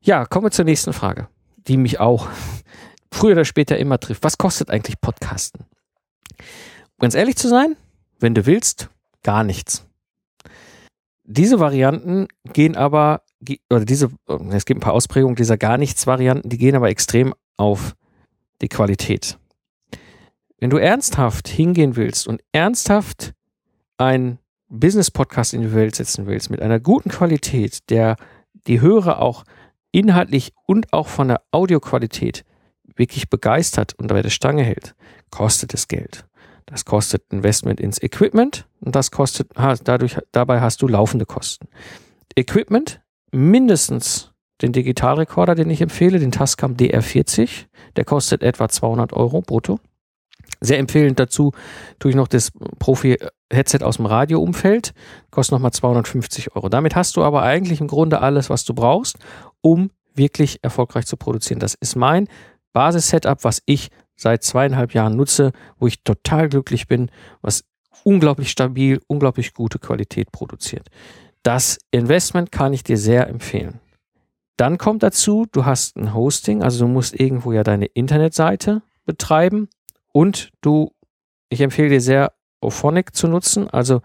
Ja, 0.00 0.24
kommen 0.24 0.46
wir 0.46 0.50
zur 0.50 0.64
nächsten 0.64 0.92
Frage, 0.92 1.28
die 1.68 1.76
mich 1.76 2.00
auch 2.00 2.28
früher 3.12 3.32
oder 3.32 3.44
später 3.44 3.76
immer 3.76 4.00
trifft. 4.00 4.24
Was 4.24 4.38
kostet 4.38 4.70
eigentlich 4.70 5.00
Podcasten? 5.00 5.66
Ganz 6.98 7.14
ehrlich 7.14 7.36
zu 7.36 7.48
sein, 7.48 7.76
wenn 8.20 8.34
du 8.34 8.46
willst, 8.46 8.88
gar 9.22 9.44
nichts. 9.44 9.86
Diese 11.24 11.60
Varianten 11.60 12.28
gehen 12.52 12.76
aber, 12.76 13.22
oder 13.70 13.84
diese, 13.84 14.10
es 14.50 14.64
gibt 14.64 14.78
ein 14.78 14.82
paar 14.82 14.94
Ausprägungen 14.94 15.36
dieser 15.36 15.56
gar 15.56 15.78
nichts 15.78 16.06
Varianten, 16.06 16.48
die 16.48 16.58
gehen 16.58 16.76
aber 16.76 16.90
extrem 16.90 17.34
auf 17.56 17.94
die 18.60 18.68
Qualität. 18.68 19.38
Wenn 20.58 20.70
du 20.70 20.76
ernsthaft 20.76 21.48
hingehen 21.48 21.96
willst 21.96 22.28
und 22.28 22.42
ernsthaft 22.52 23.34
ein 23.98 24.38
Business-Podcast 24.68 25.54
in 25.54 25.62
die 25.62 25.74
Welt 25.74 25.96
setzen 25.96 26.26
willst, 26.26 26.50
mit 26.50 26.62
einer 26.62 26.80
guten 26.80 27.10
Qualität, 27.10 27.90
der 27.90 28.16
die 28.66 28.80
Hörer 28.80 29.20
auch 29.20 29.44
inhaltlich 29.90 30.52
und 30.66 30.92
auch 30.92 31.08
von 31.08 31.28
der 31.28 31.42
Audioqualität 31.50 32.44
wirklich 32.96 33.28
begeistert 33.28 33.94
und 33.94 34.06
bei 34.06 34.22
der 34.22 34.30
Stange 34.30 34.62
hält, 34.62 34.94
kostet 35.32 35.74
es 35.74 35.88
Geld. 35.88 36.24
Das 36.66 36.84
kostet 36.84 37.24
Investment 37.32 37.80
ins 37.80 38.00
Equipment 38.00 38.68
und 38.80 38.94
das 38.94 39.10
kostet, 39.10 39.50
dadurch, 39.82 40.18
dabei 40.30 40.60
hast 40.60 40.80
du 40.80 40.86
laufende 40.86 41.26
Kosten. 41.26 41.66
Equipment, 42.36 43.00
mindestens 43.32 44.30
den 44.60 44.72
Digitalrekorder, 44.72 45.56
den 45.56 45.70
ich 45.70 45.80
empfehle, 45.80 46.20
den 46.20 46.30
Tascam 46.30 46.76
DR40, 46.76 47.66
der 47.96 48.04
kostet 48.04 48.42
etwa 48.42 48.68
200 48.68 49.12
Euro 49.12 49.40
brutto. 49.42 49.80
Sehr 50.60 50.78
empfehlend 50.78 51.18
dazu 51.18 51.52
tue 51.98 52.12
ich 52.12 52.16
noch 52.16 52.28
das 52.28 52.52
Profi-Headset 52.78 53.82
aus 53.82 53.96
dem 53.96 54.06
Radioumfeld, 54.06 54.94
kostet 55.32 55.52
nochmal 55.52 55.72
250 55.72 56.54
Euro. 56.54 56.68
Damit 56.68 56.94
hast 56.94 57.16
du 57.16 57.24
aber 57.24 57.42
eigentlich 57.42 57.80
im 57.80 57.88
Grunde 57.88 58.20
alles, 58.20 58.48
was 58.48 58.64
du 58.64 58.72
brauchst, 58.72 59.16
um 59.60 59.90
wirklich 60.14 60.60
erfolgreich 60.62 61.06
zu 61.06 61.16
produzieren. 61.16 61.58
Das 61.58 61.74
ist 61.74 61.96
mein 61.96 62.28
Basis-Setup, 62.72 63.42
was 63.42 63.62
ich 63.66 63.88
seit 64.22 64.42
zweieinhalb 64.42 64.94
Jahren 64.94 65.16
nutze, 65.16 65.52
wo 65.78 65.86
ich 65.86 66.02
total 66.02 66.48
glücklich 66.48 66.86
bin, 66.86 67.10
was 67.42 67.64
unglaublich 68.04 68.50
stabil, 68.50 69.00
unglaublich 69.06 69.52
gute 69.52 69.78
Qualität 69.78 70.32
produziert. 70.32 70.88
Das 71.42 71.78
Investment 71.90 72.52
kann 72.52 72.72
ich 72.72 72.84
dir 72.84 72.96
sehr 72.96 73.28
empfehlen. 73.28 73.80
Dann 74.56 74.78
kommt 74.78 75.02
dazu, 75.02 75.46
du 75.50 75.64
hast 75.64 75.96
ein 75.96 76.14
Hosting, 76.14 76.62
also 76.62 76.86
du 76.86 76.92
musst 76.92 77.18
irgendwo 77.18 77.52
ja 77.52 77.64
deine 77.64 77.86
Internetseite 77.86 78.82
betreiben 79.04 79.68
und 80.12 80.50
du, 80.60 80.92
ich 81.48 81.60
empfehle 81.60 81.88
dir 81.88 82.00
sehr, 82.00 82.32
Ophonic 82.60 83.16
zu 83.16 83.26
nutzen, 83.26 83.68
also 83.68 84.02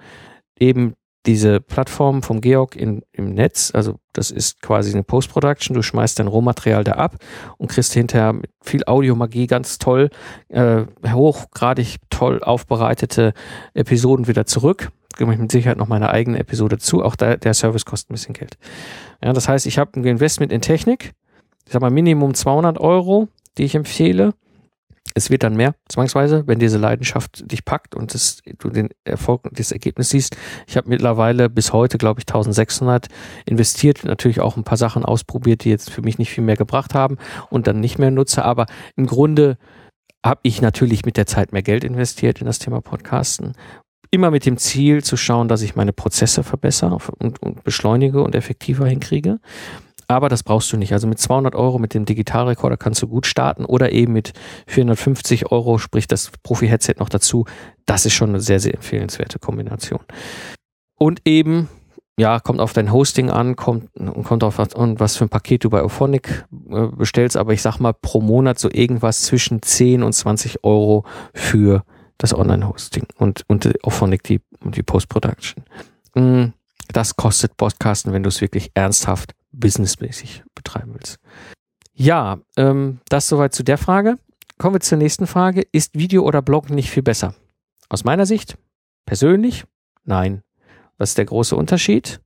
eben 0.60 0.95
diese 1.27 1.59
Plattform 1.59 2.23
vom 2.23 2.39
Georg 2.41 2.75
in, 2.75 3.03
im 3.11 3.33
Netz, 3.33 3.71
also 3.75 3.99
das 4.13 4.31
ist 4.31 4.61
quasi 4.61 4.93
eine 4.93 5.03
Post-Production, 5.03 5.75
du 5.75 5.83
schmeißt 5.83 6.17
dein 6.17 6.27
Rohmaterial 6.27 6.85
da 6.85 6.93
ab 6.93 7.17
und 7.57 7.67
kriegst 7.67 7.93
hinterher 7.93 8.33
mit 8.33 8.49
viel 8.63 8.83
Audiomagie 8.85 9.45
ganz 9.45 9.77
toll, 9.77 10.09
äh, 10.47 10.83
hochgradig 11.05 11.97
toll 12.09 12.41
aufbereitete 12.41 13.33
Episoden 13.73 14.27
wieder 14.27 14.45
zurück. 14.45 14.89
Gebe 15.17 15.33
ich 15.33 15.39
mit 15.39 15.51
Sicherheit 15.51 15.77
noch 15.77 15.87
meine 15.87 16.09
eigene 16.09 16.39
Episode 16.39 16.77
zu, 16.77 17.03
auch 17.03 17.15
der, 17.15 17.37
der 17.37 17.53
Service 17.53 17.85
kostet 17.85 18.09
ein 18.09 18.13
bisschen 18.13 18.33
Geld. 18.33 18.57
Ja, 19.23 19.33
das 19.33 19.49
heißt, 19.49 19.65
ich 19.65 19.77
habe 19.77 19.99
ein 19.99 20.05
Investment 20.05 20.51
in 20.51 20.61
Technik, 20.61 21.13
ich 21.65 21.73
sag 21.73 21.81
mal 21.81 21.91
Minimum 21.91 22.33
200 22.33 22.79
Euro, 22.79 23.27
die 23.57 23.65
ich 23.65 23.75
empfehle 23.75 24.33
es 25.17 25.32
wird 25.32 25.41
dann 25.41 25.56
mehr, 25.56 25.73
zwangsweise, 25.89 26.43
wenn 26.45 26.60
diese 26.60 26.77
Leidenschaft 26.77 27.51
dich 27.51 27.65
packt 27.65 27.95
und 27.95 28.13
das, 28.13 28.41
du 28.60 28.69
den 28.69 28.89
Erfolg 29.03 29.45
und 29.45 29.60
das 29.60 29.71
Ergebnis 29.71 30.10
siehst. 30.10 30.38
Ich 30.67 30.77
habe 30.77 30.88
mittlerweile 30.89 31.49
bis 31.49 31.73
heute, 31.73 31.97
glaube 31.97 32.19
ich, 32.19 32.27
1600 32.27 33.08
investiert, 33.47 34.03
natürlich 34.06 34.41
auch 34.41 34.58
ein 34.58 34.63
paar 34.63 34.77
Sachen 34.77 35.03
ausprobiert, 35.03 35.63
die 35.63 35.71
jetzt 35.71 35.89
für 35.89 36.03
mich 36.03 36.19
nicht 36.19 36.30
viel 36.30 36.43
mehr 36.43 36.56
gebracht 36.56 36.93
haben 36.93 37.17
und 37.49 37.65
dann 37.65 37.80
nicht 37.80 37.97
mehr 37.97 38.12
nutze. 38.12 38.45
Aber 38.45 38.67
im 38.95 39.08
Grunde 39.08 39.58
habe 40.23 40.41
ich 40.43 40.62
natürlich 40.62 41.03
mit 41.03 41.17
der 41.17 41.25
Zeit 41.25 41.51
mehr 41.51 41.63
Geld 41.63 41.84
investiert 41.84 42.39
in 42.39 42.45
das 42.45 42.60
Thema 42.60 42.82
Podcasten. 42.82 43.53
Immer 44.12 44.30
mit 44.30 44.45
dem 44.45 44.58
Ziel 44.58 45.03
zu 45.03 45.17
schauen, 45.17 45.47
dass 45.47 45.63
ich 45.63 45.75
meine 45.75 45.93
Prozesse 45.93 46.43
verbessere 46.43 46.99
und, 47.17 47.41
und 47.41 47.63
beschleunige 47.63 48.21
und 48.21 48.36
effektiver 48.36 48.86
hinkriege. 48.86 49.39
Aber 50.07 50.29
das 50.29 50.43
brauchst 50.43 50.71
du 50.71 50.77
nicht. 50.77 50.93
Also 50.93 51.05
mit 51.07 51.19
200 51.19 51.53
Euro 51.55 51.79
mit 51.79 51.93
dem 51.93 52.05
Digitalrekorder 52.05 52.77
kannst 52.77 53.01
du 53.01 53.07
gut 53.07 53.25
starten 53.25 53.65
oder 53.65 53.91
eben 53.91 54.13
mit 54.13 54.33
450 54.67 55.51
Euro, 55.51 55.77
sprich 55.77 56.07
das 56.07 56.31
Profi-Headset 56.43 56.95
noch 56.99 57.09
dazu. 57.09 57.45
Das 57.85 58.05
ist 58.05 58.13
schon 58.13 58.29
eine 58.29 58.39
sehr, 58.39 58.59
sehr 58.59 58.73
empfehlenswerte 58.73 59.39
Kombination. 59.39 59.99
Und 60.97 61.21
eben, 61.25 61.67
ja, 62.17 62.39
kommt 62.39 62.61
auf 62.61 62.71
dein 62.71 62.91
Hosting 62.91 63.29
an, 63.29 63.57
kommt, 63.57 63.89
kommt 64.23 64.43
auf 64.43 64.57
was, 64.57 64.73
und 64.73 65.01
was 65.01 65.17
für 65.17 65.25
ein 65.25 65.29
Paket 65.29 65.65
du 65.65 65.69
bei 65.69 65.81
Auphonic 65.81 66.45
äh, 66.69 66.87
bestellst. 66.87 67.35
Aber 67.35 67.51
ich 67.51 67.61
sag 67.61 67.79
mal 67.79 67.93
pro 67.93 68.21
Monat 68.21 68.59
so 68.59 68.69
irgendwas 68.71 69.23
zwischen 69.23 69.61
10 69.61 70.03
und 70.03 70.13
20 70.13 70.63
Euro 70.63 71.05
für 71.33 71.83
das 72.17 72.33
Online-Hosting 72.33 73.07
und, 73.17 73.43
und 73.47 73.83
Auphonic 73.83 74.23
die, 74.23 74.41
die 74.63 74.83
Post-Production. 74.83 75.65
Mm, 76.15 76.53
das 76.93 77.17
kostet 77.17 77.57
Podcasten, 77.57 78.13
wenn 78.13 78.23
du 78.23 78.29
es 78.29 78.41
wirklich 78.41 78.71
ernsthaft 78.73 79.33
businessmäßig 79.59 80.43
betreiben 80.55 80.93
willst. 80.93 81.19
Ja, 81.93 82.39
ähm, 82.57 82.99
das 83.09 83.27
soweit 83.27 83.53
zu 83.53 83.63
der 83.63 83.77
Frage. 83.77 84.17
Kommen 84.57 84.75
wir 84.75 84.81
zur 84.81 84.97
nächsten 84.97 85.27
Frage. 85.27 85.65
Ist 85.71 85.97
Video 85.97 86.23
oder 86.23 86.41
Blog 86.41 86.69
nicht 86.69 86.89
viel 86.89 87.03
besser? 87.03 87.35
Aus 87.89 88.03
meiner 88.03 88.25
Sicht, 88.25 88.57
persönlich, 89.05 89.65
nein. 90.03 90.43
Was 90.97 91.09
ist 91.09 91.17
der 91.17 91.25
große 91.25 91.55
Unterschied? 91.55 92.19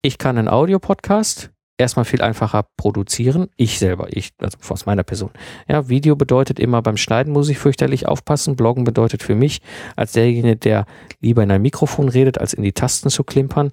Ich 0.00 0.18
kann 0.18 0.38
einen 0.38 0.48
Audio-Podcast 0.48 1.50
erstmal 1.78 2.04
viel 2.04 2.22
einfacher 2.22 2.66
produzieren. 2.76 3.48
Ich 3.56 3.78
selber, 3.78 4.08
ich, 4.10 4.32
also 4.38 4.56
aus 4.68 4.86
meiner 4.86 5.02
Person. 5.02 5.30
Ja, 5.68 5.88
Video 5.88 6.16
bedeutet 6.16 6.58
immer, 6.58 6.82
beim 6.82 6.96
Schneiden 6.96 7.32
muss 7.32 7.48
ich 7.48 7.58
fürchterlich 7.58 8.06
aufpassen. 8.06 8.56
Bloggen 8.56 8.84
bedeutet 8.84 9.22
für 9.22 9.34
mich, 9.34 9.60
als 9.96 10.12
derjenige, 10.12 10.56
der 10.56 10.86
lieber 11.20 11.42
in 11.42 11.50
ein 11.50 11.62
Mikrofon 11.62 12.08
redet, 12.08 12.38
als 12.38 12.54
in 12.54 12.62
die 12.62 12.72
Tasten 12.72 13.10
zu 13.10 13.24
klimpern, 13.24 13.72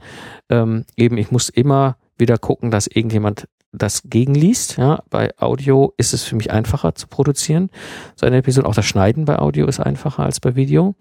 ähm, 0.49 0.85
eben, 0.97 1.17
ich 1.17 1.31
muss 1.31 1.49
immer 1.49 1.97
wieder 2.19 2.38
gucken, 2.38 2.71
dass 2.71 2.88
irgendjemand 2.88 3.47
das 3.71 4.03
gegenliest. 4.03 4.77
Ja, 4.77 5.03
bei 5.10 5.32
Audio 5.38 5.93
ist 5.97 6.13
es 6.13 6.23
für 6.23 6.36
mich 6.36 6.51
einfacher 6.51 6.95
zu 6.95 7.08
produzieren. 7.08 7.69
So 8.15 8.25
eine 8.25 8.38
Episode, 8.38 8.67
auch 8.67 8.75
das 8.75 8.86
Schneiden 8.86 9.25
bei 9.25 9.38
Audio 9.39 9.67
ist 9.67 9.79
einfacher 9.79 10.23
als 10.23 10.39
bei 10.39 10.55
Video. 10.55 10.95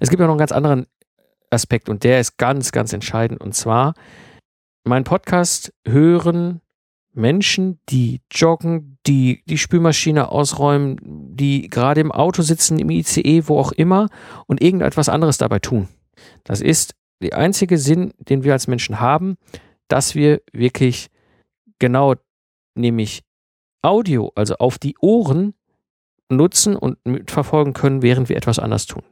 Es 0.00 0.10
gibt 0.10 0.20
ja 0.20 0.26
noch 0.26 0.32
einen 0.32 0.38
ganz 0.38 0.52
anderen 0.52 0.86
Aspekt 1.50 1.88
und 1.88 2.04
der 2.04 2.20
ist 2.20 2.38
ganz, 2.38 2.72
ganz 2.72 2.92
entscheidend. 2.92 3.40
Und 3.40 3.54
zwar, 3.54 3.94
mein 4.84 5.04
Podcast 5.04 5.72
hören 5.86 6.60
Menschen, 7.12 7.80
die 7.88 8.20
joggen, 8.30 8.98
die 9.06 9.42
die 9.46 9.58
Spülmaschine 9.58 10.30
ausräumen, 10.30 10.98
die 11.02 11.68
gerade 11.68 12.00
im 12.00 12.12
Auto 12.12 12.42
sitzen, 12.42 12.78
im 12.78 12.90
ICE, 12.90 13.48
wo 13.48 13.58
auch 13.58 13.72
immer 13.72 14.08
und 14.46 14.62
irgendetwas 14.62 15.08
anderes 15.08 15.38
dabei 15.38 15.58
tun. 15.58 15.88
Das 16.44 16.60
ist 16.60 16.94
der 17.20 17.36
einzige 17.36 17.78
Sinn, 17.78 18.12
den 18.18 18.44
wir 18.44 18.52
als 18.52 18.68
Menschen 18.68 19.00
haben, 19.00 19.36
dass 19.88 20.14
wir 20.14 20.42
wirklich 20.52 21.08
genau 21.78 22.14
nämlich 22.74 23.22
Audio, 23.82 24.32
also 24.34 24.56
auf 24.56 24.78
die 24.78 24.96
Ohren 25.00 25.54
nutzen 26.28 26.76
und 26.76 26.98
mitverfolgen 27.04 27.72
können, 27.72 28.02
während 28.02 28.28
wir 28.28 28.36
etwas 28.36 28.58
anders 28.58 28.86
tun. 28.86 29.02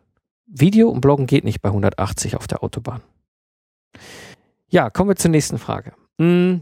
Video 0.47 0.89
und 0.91 1.01
Bloggen 1.01 1.27
geht 1.27 1.45
nicht 1.45 1.61
bei 1.63 1.71
180 1.71 2.37
auf 2.37 2.47
der 2.47 2.63
Autobahn. 2.63 3.01
Ja, 4.69 4.91
kommen 4.91 5.11
wir 5.11 5.17
zur 5.17 5.31
nächsten 5.31 5.59
Frage. 5.59 5.93
Hm, 6.19 6.61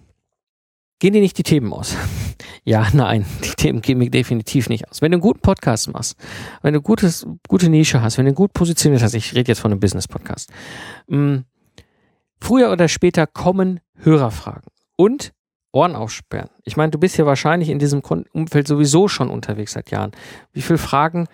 gehen 0.98 1.12
dir 1.12 1.20
nicht 1.20 1.38
die 1.38 1.42
Themen 1.42 1.72
aus? 1.72 1.96
ja, 2.64 2.87
nein, 2.92 3.27
die 3.44 3.50
Themen 3.50 3.83
gehen 3.83 3.98
mir 3.98 4.11
definitiv 4.11 4.68
nicht 4.68 4.88
aus. 4.88 5.03
Wenn 5.03 5.11
du 5.11 5.16
einen 5.16 5.22
guten 5.22 5.40
Podcast 5.40 5.92
machst, 5.92 6.16
wenn 6.62 6.74
du 6.74 6.81
gutes, 6.81 7.27
gute 7.48 7.68
Nische 7.68 8.00
hast, 8.00 8.18
wenn 8.18 8.27
du 8.27 8.33
gut 8.33 8.53
positioniert 8.53 9.03
hast, 9.03 9.14
ich 9.14 9.35
rede 9.35 9.50
jetzt 9.50 9.61
von 9.61 9.72
einem 9.72 9.81
Business-Podcast, 9.81 10.50
hm, 11.09 11.44
früher 12.40 12.70
oder 12.70 12.88
später 12.88 13.27
kommen 13.27 13.81
Hörerfragen 13.97 14.70
und 14.97 15.33
Ohren 15.73 15.97
aufsperren. 15.97 16.51
Ich 16.62 16.77
meine, 16.77 16.92
du 16.92 16.99
bist 16.99 17.16
ja 17.16 17.27
wahrscheinlich 17.27 17.68
in 17.68 17.81
diesem 17.81 18.01
Umfeld 18.01 18.68
sowieso 18.68 19.09
schon 19.09 19.29
unterwegs 19.29 19.73
seit 19.73 19.90
Jahren. 19.90 20.12
Wie 20.53 20.62
viele 20.62 20.79
Fragen 20.79 21.27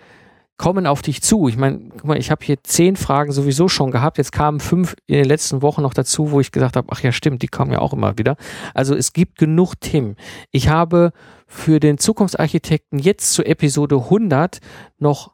kommen 0.57 0.87
auf 0.87 1.03
dich 1.03 1.21
zu? 1.21 1.47
Ich 1.47 1.57
meine, 1.57 1.89
guck 1.89 2.05
mal, 2.05 2.17
ich 2.17 2.31
habe 2.31 2.43
hier 2.43 2.63
zehn 2.63 2.95
Fragen 2.95 3.31
sowieso 3.31 3.67
schon 3.67 3.91
gehabt. 3.91 4.17
Jetzt 4.17 4.31
kamen 4.31 4.59
fünf 4.59 4.95
in 5.05 5.15
den 5.15 5.25
letzten 5.25 5.61
Wochen 5.61 5.83
noch 5.83 5.93
dazu, 5.93 6.31
wo 6.31 6.39
ich 6.39 6.51
gesagt 6.51 6.75
habe, 6.75 6.87
ach 6.91 7.01
ja, 7.01 7.11
stimmt, 7.11 7.43
die 7.43 7.47
kommen 7.47 7.71
ja 7.71 7.79
auch 7.79 7.93
immer 7.93 8.17
wieder. 8.17 8.35
Also 8.73 8.95
es 8.95 9.13
gibt 9.13 9.37
genug 9.37 9.75
Themen. 9.79 10.15
Ich 10.51 10.69
habe 10.69 11.11
für 11.45 11.79
den 11.79 11.99
Zukunftsarchitekten 11.99 12.97
jetzt 12.97 13.33
zur 13.33 13.45
Episode 13.45 13.97
100 13.97 14.59
noch 14.97 15.33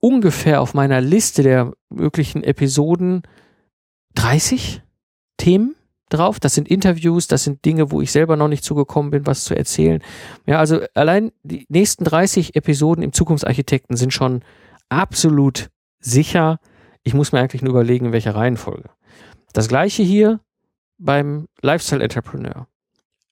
ungefähr 0.00 0.62
auf 0.62 0.72
meiner 0.72 1.02
Liste 1.02 1.42
der 1.42 1.72
möglichen 1.90 2.42
Episoden 2.42 3.22
30 4.14 4.82
Themen 5.36 5.76
drauf. 6.08 6.40
Das 6.40 6.54
sind 6.54 6.68
Interviews, 6.68 7.26
das 7.26 7.44
sind 7.44 7.64
Dinge, 7.64 7.90
wo 7.90 8.00
ich 8.00 8.12
selber 8.12 8.36
noch 8.36 8.48
nicht 8.48 8.64
zugekommen 8.64 9.10
bin, 9.10 9.26
was 9.26 9.44
zu 9.44 9.56
erzählen. 9.56 10.02
Ja, 10.46 10.58
also 10.58 10.80
allein 10.94 11.32
die 11.42 11.66
nächsten 11.68 12.04
30 12.04 12.56
Episoden 12.56 13.02
im 13.02 13.12
Zukunftsarchitekten 13.12 13.96
sind 13.96 14.12
schon 14.12 14.42
absolut 14.88 15.70
sicher. 15.98 16.58
Ich 17.02 17.14
muss 17.14 17.32
mir 17.32 17.40
eigentlich 17.40 17.62
nur 17.62 17.72
überlegen, 17.72 18.06
in 18.06 18.12
welcher 18.12 18.34
Reihenfolge. 18.34 18.90
Das 19.52 19.68
gleiche 19.68 20.02
hier 20.02 20.40
beim 20.98 21.48
Lifestyle 21.62 22.02
Entrepreneur. 22.02 22.68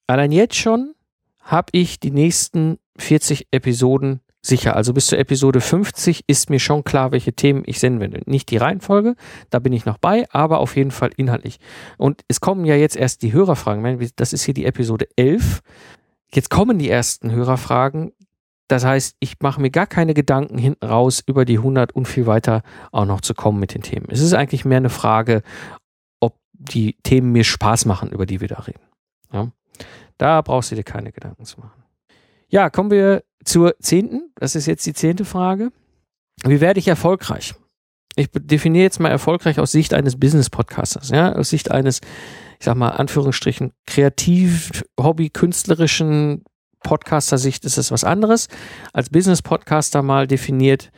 Allein 0.07 0.33
jetzt 0.33 0.57
schon 0.57 0.95
habe 1.41 1.69
ich 1.73 2.01
die 2.01 2.11
nächsten 2.11 2.79
40 2.99 3.49
Episoden 3.51 4.21
sicher. 4.45 4.77
Also 4.77 4.93
bis 4.93 5.07
zur 5.07 5.19
Episode 5.19 5.61
50 5.61 6.25
ist 6.27 6.51
mir 6.51 6.61
schon 6.61 6.85
klar, 6.85 7.13
welche 7.13 7.33
Themen 7.33 7.63
ich 7.67 7.81
senden 7.81 8.01
werde. 8.01 8.31
Nicht 8.31 8.51
die 8.51 8.57
Reihenfolge, 8.57 9.17
da 9.51 9.59
bin 9.59 9.73
ich 9.73 9.87
noch 9.87 9.99
bei, 9.99 10.27
aber 10.31 10.59
auf 10.59 10.77
jeden 10.77 10.91
Fall 10.91 11.11
inhaltlich. 11.17 11.59
Und 11.97 12.23
es 12.29 12.41
kommen 12.41 12.65
ja 12.65 12.77
jetzt 12.77 12.97
erst 12.97 13.23
die 13.23 13.33
Hörerfragen. 13.33 14.11
Das 14.17 14.33
ist 14.33 14.45
hier 14.45 14.55
die 14.55 14.67
Episode 14.67 15.09
11. 15.17 15.61
Jetzt 16.33 16.51
kommen 16.51 16.79
die 16.79 16.91
ersten 16.91 17.33
Hörerfragen. 17.33 18.13
Das 18.69 18.85
heißt, 18.85 19.17
ich 19.21 19.37
mache 19.41 19.61
mir 19.61 19.71
gar 19.71 19.87
keine 19.87 20.15
Gedanken 20.15 20.59
hinten 20.59 20.87
raus 20.87 21.23
über 21.27 21.45
die 21.45 21.59
100 21.59 21.93
und 21.93 22.07
viel 22.07 22.27
weiter 22.27 22.63
auch 22.93 23.05
noch 23.05 23.21
zu 23.21 23.35
kommen 23.35 23.61
mit 23.61 23.75
den 23.75 23.83
Themen. 23.83 24.07
Es 24.11 24.21
ist 24.21 24.35
eigentlich 24.35 24.65
mehr 24.65 24.79
eine 24.79 24.91
Frage, 24.91 25.43
ob 26.21 26.39
die 26.53 26.97
Themen 27.03 27.33
mir 27.33 27.45
Spaß 27.45 27.85
machen, 27.85 28.11
über 28.11 28.27
die 28.27 28.41
wir 28.41 28.49
da 28.49 28.61
reden. 28.61 28.81
Ja? 29.33 29.51
Da 30.17 30.41
brauchst 30.41 30.71
du 30.71 30.77
dir 30.77 30.85
keine 30.85 31.13
Gedanken 31.13 31.45
zu 31.45 31.61
machen. 31.61 31.84
Ja, 32.55 32.71
kommen 32.71 32.93
wir 32.93 33.25
zur 33.45 33.75
zehnten. 33.81 34.31
Das 34.37 34.55
ist 34.55 34.67
jetzt 34.67 34.87
die 34.87 34.93
zehnte 34.93 35.25
Frage. 35.25 35.73
Wie 36.45 36.61
werde 36.61 36.79
ich 36.79 36.87
erfolgreich? 36.87 37.57
Ich 38.15 38.29
definiere 38.33 38.85
jetzt 38.85 39.01
mal 39.01 39.09
erfolgreich 39.09 39.59
aus 39.59 39.73
Sicht 39.73 39.93
eines 39.93 40.21
Business-Podcasters, 40.21 41.09
ja, 41.09 41.33
aus 41.33 41.51
Sicht 41.51 41.73
eines, 41.73 42.01
ich 42.61 42.65
sag 42.65 42.77
mal, 42.77 42.91
Anführungsstrichen, 42.91 43.73
kreativ, 43.89 44.85
hobby, 45.01 45.31
künstlerischen 45.31 46.45
Podcaster-Sicht 46.85 47.65
ist 47.65 47.77
es 47.77 47.91
was 47.91 48.05
anderes. 48.05 48.47
Als 48.93 49.11
Business-Podcaster 49.11 50.03
mal 50.03 50.29
definiert, 50.29 50.93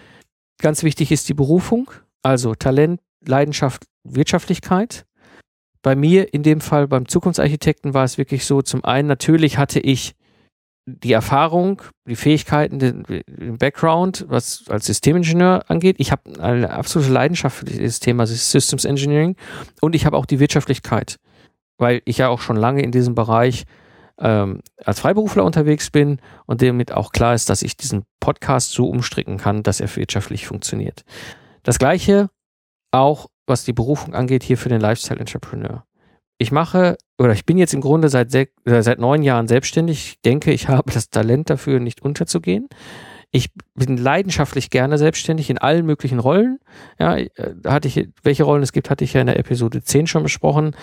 ganz 0.59 0.83
wichtig 0.83 1.11
ist 1.11 1.27
die 1.31 1.35
Berufung, 1.35 1.91
also 2.23 2.55
Talent, 2.55 3.01
Leidenschaft, 3.27 3.87
Wirtschaftlichkeit. 4.05 5.07
Bei 5.81 5.97
mir 5.97 6.35
in 6.35 6.43
dem 6.43 6.61
Fall 6.61 6.87
beim 6.87 7.09
Zukunftsarchitekten 7.09 7.95
war 7.95 8.05
es 8.05 8.19
wirklich 8.19 8.45
so, 8.45 8.61
zum 8.61 8.85
einen 8.85 9.09
natürlich 9.09 9.57
hatte 9.57 9.81
ich 9.81 10.17
die 10.87 11.13
Erfahrung, 11.13 11.83
die 12.07 12.17
Fähigkeiten, 12.17 12.79
den, 12.79 13.03
den, 13.03 13.59
Background, 13.59 14.25
was 14.29 14.65
als 14.69 14.87
Systemingenieur 14.87 15.65
angeht. 15.69 15.97
Ich 15.99 16.13
habe 16.13 16.41
eine 16.41 16.71
absolute 16.71 17.13
Leidenschaft 17.13 17.59
für 17.59 17.65
dieses 17.65 18.01
Thema 18.01 18.27
Systems 18.27 18.85
Engineering 18.85 19.37
und 19.81 19.95
ich 19.95 20.07
habe 20.07 20.17
auch 20.17 20.27
die 20.27 20.39
Wirtschaftlichkeit, 20.39 21.17
weil 21.79 22.03
ich 22.05 22.19
ja 22.19 22.29
auch 22.29 22.41
schon 22.41 22.57
lange 22.57 22.83
in 22.83 22.93
diesem 22.93 23.15
Bereich 23.15 23.65
ähm, 24.19 24.61
als 24.85 25.01
Freiberufler 25.01 25.45
unterwegs 25.45 25.91
bin 25.91 26.21
und 26.47 26.63
damit 26.63 26.93
auch 26.93 27.11
klar 27.11 27.35
ist, 27.35 27.51
dass 27.51 27.63
ich 27.63 27.77
diesen 27.77 28.05
Podcast 28.21 28.71
so 28.71 28.89
umstricken 28.89 29.39
kann, 29.39 29.63
dass 29.63 29.81
er 29.81 29.95
wirtschaftlich 29.97 30.47
funktioniert. 30.47 31.05
Das 31.65 31.79
gleiche 31.79 32.31
auch 32.93 33.27
was 33.47 33.65
die 33.65 33.73
Berufung 33.73 34.15
angeht, 34.15 34.43
hier 34.43 34.59
für 34.59 34.69
den 34.69 34.81
Lifestyle 34.81 35.21
Entrepreneur. 35.21 35.85
Ich 36.39 36.53
mache, 36.53 36.97
oder 37.19 37.33
ich 37.33 37.47
bin 37.47 37.57
jetzt 37.57 37.75
im 37.75 37.81
Grunde 37.81 38.09
seit, 38.09 38.35
äh, 38.35 38.47
seit 38.65 38.99
neun 38.99 39.23
Jahren 39.23 39.49
selbstständig. 39.49 39.99
Ich 39.99 40.21
denke, 40.23 40.53
ich 40.53 40.69
habe 40.69 40.93
das 40.93 41.11
Talent 41.11 41.51
dafür, 41.51 41.81
nicht 41.81 42.03
unterzugehen. 42.03 42.69
Ich 43.33 43.51
bin 43.75 43.97
leidenschaftlich 43.97 44.71
gerne 44.71 44.99
selbstständig 44.99 45.51
in 45.51 45.59
allen 45.59 45.85
möglichen 45.85 46.21
Rollen. 46.21 46.59
Ja, 46.99 47.17
äh, 47.17 47.31
hatte 47.67 47.89
ich, 47.89 48.09
welche 48.23 48.45
Rollen 48.45 48.63
es 48.63 48.73
gibt, 48.73 48.91
hatte 48.91 49.05
ich 49.05 49.13
ja 49.15 49.21
in 49.21 49.27
der 49.27 49.39
Episode 49.39 49.83
10 49.83 50.07
schon 50.07 50.23
besprochen. 50.23 50.77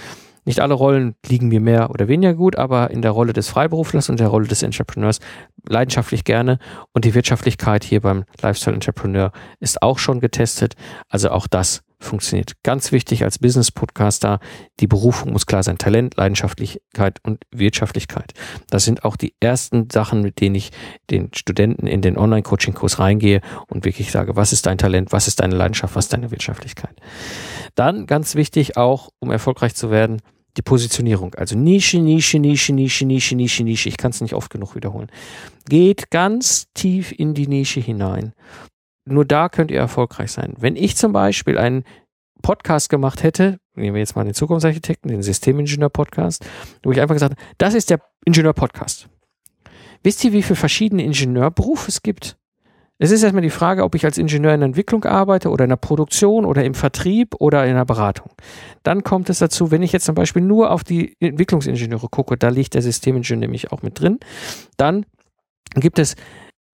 Nicht 0.46 0.60
alle 0.60 0.74
Rollen 0.74 1.16
liegen 1.26 1.48
mir 1.48 1.62
mehr 1.62 1.90
oder 1.90 2.10
weniger 2.10 2.34
gut, 2.34 2.58
aber 2.58 2.92
in 2.92 3.02
der 3.02 3.12
Rolle 3.12 3.32
des 3.32 3.48
Freiberuflers 3.48 4.10
und 4.10 4.20
der 4.20 4.28
Rolle 4.28 4.48
des 4.48 4.62
Entrepreneurs 4.62 5.20
leidenschaftlich 5.68 6.26
gerne. 6.26 6.60
Und 6.92 7.06
die 7.06 7.14
Wirtschaftlichkeit 7.14 7.86
hier 7.86 8.02
beim 8.02 8.26
Lifestyle 8.42 8.74
Entrepreneur 8.74 9.32
ist 9.62 9.82
auch 9.82 10.00
schon 10.00 10.20
getestet. 10.20 10.76
Also 11.08 11.30
auch 11.30 11.48
das 11.48 11.82
funktioniert. 12.04 12.54
Ganz 12.64 12.92
wichtig 12.92 13.24
als 13.24 13.40
Business-Podcaster, 13.40 14.40
die 14.80 14.88
Berufung 14.88 15.32
muss 15.34 15.46
klar 15.46 15.64
sein. 15.64 15.78
Talent, 15.78 16.16
Leidenschaftlichkeit 16.18 17.20
und 17.24 17.44
Wirtschaftlichkeit. 17.52 18.34
Das 18.70 18.86
sind 18.86 19.04
auch 19.04 19.16
die 19.16 19.36
ersten 19.40 19.90
Sachen, 19.92 20.22
mit 20.22 20.40
denen 20.40 20.56
ich 20.56 20.72
den 21.10 21.30
Studenten 21.34 21.88
in 21.88 22.02
den 22.02 22.18
Online-Coaching-Kurs 22.18 23.00
reingehe 23.00 23.42
und 23.68 23.86
wirklich 23.86 24.12
sage, 24.12 24.36
was 24.36 24.54
ist 24.54 24.66
dein 24.66 24.78
Talent, 24.78 25.12
was 25.12 25.28
ist 25.28 25.40
deine 25.40 25.56
Leidenschaft, 25.56 25.96
was 25.96 26.06
ist 26.06 26.14
deine 26.14 26.32
Wirtschaftlichkeit. 26.32 26.96
Dann 27.76 28.06
ganz 28.06 28.36
wichtig 28.36 28.78
auch, 28.78 29.10
um 29.20 29.32
erfolgreich 29.32 29.76
zu 29.76 29.90
werden, 29.90 30.22
die 30.58 30.62
Positionierung. 30.62 31.34
Also 31.36 31.58
Nische, 31.58 32.00
Nische, 32.00 32.40
Nische, 32.40 32.74
Nische, 32.74 33.06
Nische, 33.06 33.36
Nische, 33.36 33.64
Nische. 33.64 33.90
Ich 33.90 33.98
kann 33.98 34.12
es 34.12 34.22
nicht 34.22 34.34
oft 34.34 34.52
genug 34.52 34.76
wiederholen. 34.76 35.10
Geht 35.68 36.12
ganz 36.12 36.68
tief 36.74 37.12
in 37.12 37.34
die 37.34 37.48
Nische 37.48 37.80
hinein. 37.80 38.34
Nur 39.06 39.26
da 39.26 39.50
könnt 39.50 39.72
ihr 39.72 39.80
erfolgreich 39.80 40.32
sein. 40.32 40.54
Wenn 40.58 40.76
ich 40.76 40.96
zum 40.96 41.12
Beispiel 41.14 41.58
einen 41.58 41.84
Podcast 42.42 42.90
gemacht 42.90 43.24
hätte, 43.24 43.58
nehmen 43.76 43.96
wir 43.96 44.00
jetzt 44.00 44.16
mal 44.16 44.24
den 44.24 44.34
Zukunftsarchitekten, 44.34 45.10
den 45.10 45.24
Systemingenieur-Podcast, 45.24 46.46
wo 46.84 46.92
ich 46.92 47.02
einfach 47.02 47.16
gesagt 47.16 47.38
habe, 47.38 47.42
das 47.58 47.74
ist 47.74 47.90
der 47.90 48.00
Ingenieur-Podcast. 48.26 49.10
Wisst 50.04 50.24
ihr, 50.24 50.34
wie 50.34 50.44
viele 50.44 50.58
verschiedene 50.58 51.04
Ingenieurberufe 51.04 51.88
es 51.90 52.02
gibt? 52.02 52.38
Es 53.00 53.12
ist 53.12 53.24
erstmal 53.24 53.42
die 53.42 53.50
Frage, 53.50 53.84
ob 53.84 53.96
ich 53.96 54.06
als 54.06 54.18
Ingenieur 54.18 54.54
in 54.54 54.60
der 54.60 54.68
Entwicklung 54.68 55.04
arbeite 55.04 55.50
oder 55.50 55.66
in 55.66 55.70
der 55.70 55.78
Produktion 55.78 56.46
oder 56.46 56.64
im 56.64 56.74
Vertrieb 56.74 57.36
oder 57.40 57.66
in 57.66 57.76
der 57.76 57.86
Beratung. 57.86 58.32
Dann 58.84 59.04
kommt 59.04 59.30
es 59.30 59.40
dazu, 59.40 59.72
wenn 59.72 59.82
ich 59.82 59.92
jetzt 59.92 60.06
zum 60.06 60.16
Beispiel 60.16 60.42
nur 60.42 60.72
auf 60.72 60.84
die 60.84 61.16
Entwicklungsingenieure 61.20 62.08
gucke, 62.10 62.38
da 62.38 62.50
liegt 62.50 62.76
der 62.76 62.82
Systemingenieur 62.82 63.40
nämlich 63.40 63.72
auch 63.72 63.82
mit 63.82 64.00
drin, 64.00 64.20
dann 64.78 65.06
gibt 65.76 66.00
es 66.00 66.16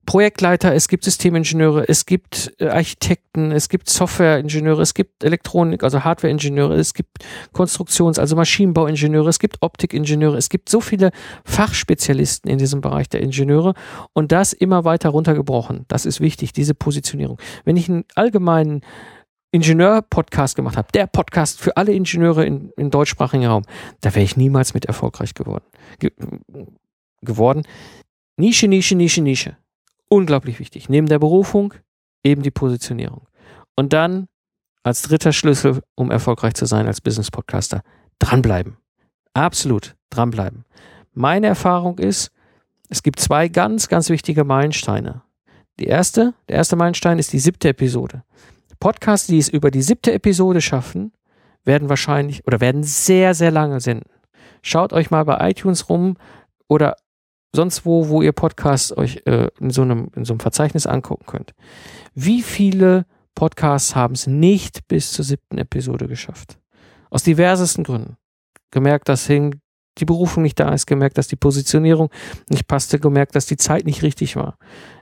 Projektleiter, 0.10 0.74
es 0.74 0.88
gibt 0.88 1.04
Systemingenieure, 1.04 1.88
es 1.88 2.08
gibt 2.08 2.52
äh, 2.58 2.70
Architekten, 2.70 3.52
es 3.52 3.70
gibt 3.70 3.92
Softwareingenieure, 3.92 4.82
es 4.82 4.96
gibt 4.96 5.24
Elektronik, 5.24 5.84
also 5.84 6.04
Hardwareingenieure, 6.04 6.74
es 6.78 6.96
gibt 6.96 7.24
Konstruktions-, 7.54 8.18
also 8.18 8.36
Maschinenbauingenieure, 8.36 9.30
es 9.30 9.38
gibt 9.38 9.58
Optikingenieure, 9.62 10.36
es 10.36 10.50
gibt 10.50 10.70
so 10.70 10.82
viele 10.82 11.12
Fachspezialisten 11.46 12.50
in 12.50 12.58
diesem 12.58 12.82
Bereich 12.82 13.08
der 13.08 13.22
Ingenieure 13.22 13.76
und 14.14 14.32
das 14.32 14.52
immer 14.52 14.84
weiter 14.84 15.10
runtergebrochen. 15.10 15.86
Das 15.90 16.08
ist 16.08 16.22
wichtig, 16.22 16.54
diese 16.54 16.74
Positionierung. 16.74 17.40
Wenn 17.64 17.78
ich 17.78 17.88
einen 17.88 18.04
allgemeinen 18.16 18.82
Ingenieur-Podcast 19.52 20.56
gemacht 20.56 20.76
habe, 20.76 20.88
der 20.92 21.06
Podcast 21.06 21.62
für 21.62 21.78
alle 21.78 21.94
Ingenieure 21.94 22.48
in, 22.48 22.72
im 22.78 22.90
deutschsprachigen 22.90 23.46
Raum, 23.46 23.62
da 24.02 24.16
wäre 24.16 24.26
ich 24.26 24.36
niemals 24.36 24.74
mit 24.74 24.86
erfolgreich 24.86 25.36
geworden. 25.36 25.66
Ge 26.00 26.10
geworden. 27.22 27.62
Nische, 28.38 28.68
Nische, 28.68 28.96
Nische, 28.96 29.22
Nische 29.22 29.56
unglaublich 30.10 30.60
wichtig. 30.60 30.90
Neben 30.90 31.08
der 31.08 31.20
Berufung 31.20 31.74
eben 32.24 32.42
die 32.42 32.52
Positionierung. 32.52 33.28
Und 33.76 33.94
dann 33.94 34.28
als 34.84 35.04
dritter 35.04 35.34
Schlüssel, 35.34 35.82
um 35.96 36.12
erfolgreich 36.12 36.54
zu 36.54 36.66
sein 36.66 36.88
als 36.88 37.02
Business 37.02 37.32
Podcaster, 37.32 37.82
dranbleiben. 38.20 38.78
Absolut 39.34 39.96
dranbleiben. 40.10 40.66
Meine 41.14 41.48
Erfahrung 41.48 41.98
ist, 42.00 42.32
es 42.90 43.04
gibt 43.04 43.20
zwei 43.20 43.48
ganz, 43.48 43.88
ganz 43.88 44.10
wichtige 44.10 44.44
Meilensteine. 44.44 45.22
Die 45.80 45.86
erste, 45.86 46.34
der 46.50 46.58
erste 46.58 46.76
Meilenstein 46.76 47.20
ist 47.20 47.32
die 47.32 47.40
siebte 47.40 47.70
Episode. 47.70 48.24
Podcasts, 48.80 49.28
die 49.28 49.38
es 49.38 49.50
über 49.50 49.72
die 49.72 49.82
siebte 49.82 50.12
Episode 50.12 50.62
schaffen, 50.62 51.12
werden 51.64 51.90
wahrscheinlich 51.90 52.46
oder 52.48 52.60
werden 52.60 52.84
sehr, 52.84 53.34
sehr 53.34 53.52
lange 53.52 53.80
senden. 53.80 54.10
Schaut 54.62 54.94
euch 54.94 55.12
mal 55.12 55.24
bei 55.24 55.50
iTunes 55.50 55.90
rum 55.90 56.18
oder 56.68 56.96
sonst 57.56 57.86
wo, 57.86 58.10
wo 58.10 58.22
ihr 58.22 58.32
Podcasts 58.32 58.96
euch 58.96 59.22
äh, 59.26 59.48
in, 59.60 59.72
so 59.72 59.82
einem, 59.82 60.12
in 60.16 60.26
so 60.26 60.34
einem 60.34 60.40
Verzeichnis 60.40 60.86
angucken 60.86 61.26
könnt. 61.26 61.54
Wie 62.14 62.42
viele 62.42 63.06
Podcasts 63.36 63.96
haben 63.96 64.14
es 64.14 64.28
nicht 64.28 64.88
bis 64.88 65.12
zur 65.12 65.26
siebten 65.26 65.58
Episode 65.58 66.08
geschafft? 66.08 66.60
Aus 67.10 67.24
diversesten 67.24 67.84
Gründen. 67.84 68.18
Gemerkt, 68.72 69.10
dass 69.10 69.26
hing, 69.26 69.62
die 69.98 70.06
Berufung 70.06 70.44
nicht 70.44 70.60
da 70.60 70.74
ist, 70.74 70.86
gemerkt, 70.86 71.18
dass 71.18 71.28
die 71.28 71.36
Positionierung 71.36 72.10
nicht 72.50 72.68
passte, 72.68 73.00
gemerkt, 73.00 73.36
dass 73.36 73.48
die 73.48 73.58
Zeit 73.58 73.86
nicht 73.86 74.04
richtig 74.04 74.36
war. 74.36 74.58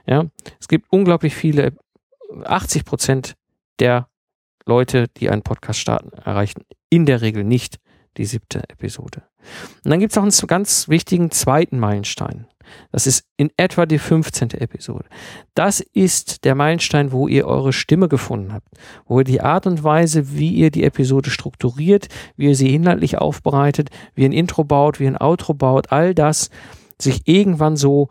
Ja, 0.06 0.24
es 0.58 0.68
gibt 0.68 0.86
unglaublich 0.90 1.34
viele, 1.34 1.76
80 2.44 2.84
Prozent 2.84 3.34
der 3.78 4.08
Leute, 4.66 5.06
die 5.16 5.30
einen 5.30 5.42
Podcast 5.42 5.80
starten, 5.80 6.12
erreichen 6.18 6.62
in 6.90 7.06
der 7.06 7.20
Regel 7.20 7.44
nicht 7.44 7.78
die 8.18 8.26
siebte 8.26 8.62
Episode. 8.68 9.22
Und 9.84 9.90
dann 9.90 10.00
gibt 10.00 10.12
es 10.12 10.18
auch 10.18 10.22
einen 10.22 10.48
ganz 10.48 10.88
wichtigen 10.88 11.30
zweiten 11.30 11.78
Meilenstein. 11.78 12.46
Das 12.92 13.06
ist 13.06 13.24
in 13.36 13.50
etwa 13.56 13.86
die 13.86 13.98
15. 13.98 14.50
Episode. 14.50 15.06
Das 15.54 15.80
ist 15.80 16.44
der 16.44 16.54
Meilenstein, 16.54 17.12
wo 17.12 17.26
ihr 17.26 17.46
eure 17.46 17.72
Stimme 17.72 18.08
gefunden 18.08 18.52
habt, 18.52 18.68
wo 19.06 19.20
ihr 19.20 19.24
die 19.24 19.40
Art 19.40 19.66
und 19.66 19.82
Weise, 19.84 20.34
wie 20.34 20.52
ihr 20.52 20.70
die 20.70 20.84
Episode 20.84 21.30
strukturiert, 21.30 22.08
wie 22.36 22.46
ihr 22.46 22.56
sie 22.56 22.74
inhaltlich 22.74 23.16
aufbereitet, 23.16 23.90
wie 24.14 24.22
ihr 24.22 24.28
ein 24.28 24.32
Intro 24.32 24.64
baut, 24.64 25.00
wie 25.00 25.04
ihr 25.04 25.12
ein 25.12 25.20
Outro 25.20 25.54
baut, 25.54 25.92
all 25.92 26.14
das 26.14 26.50
sich 27.00 27.22
irgendwann 27.26 27.76
so 27.76 28.08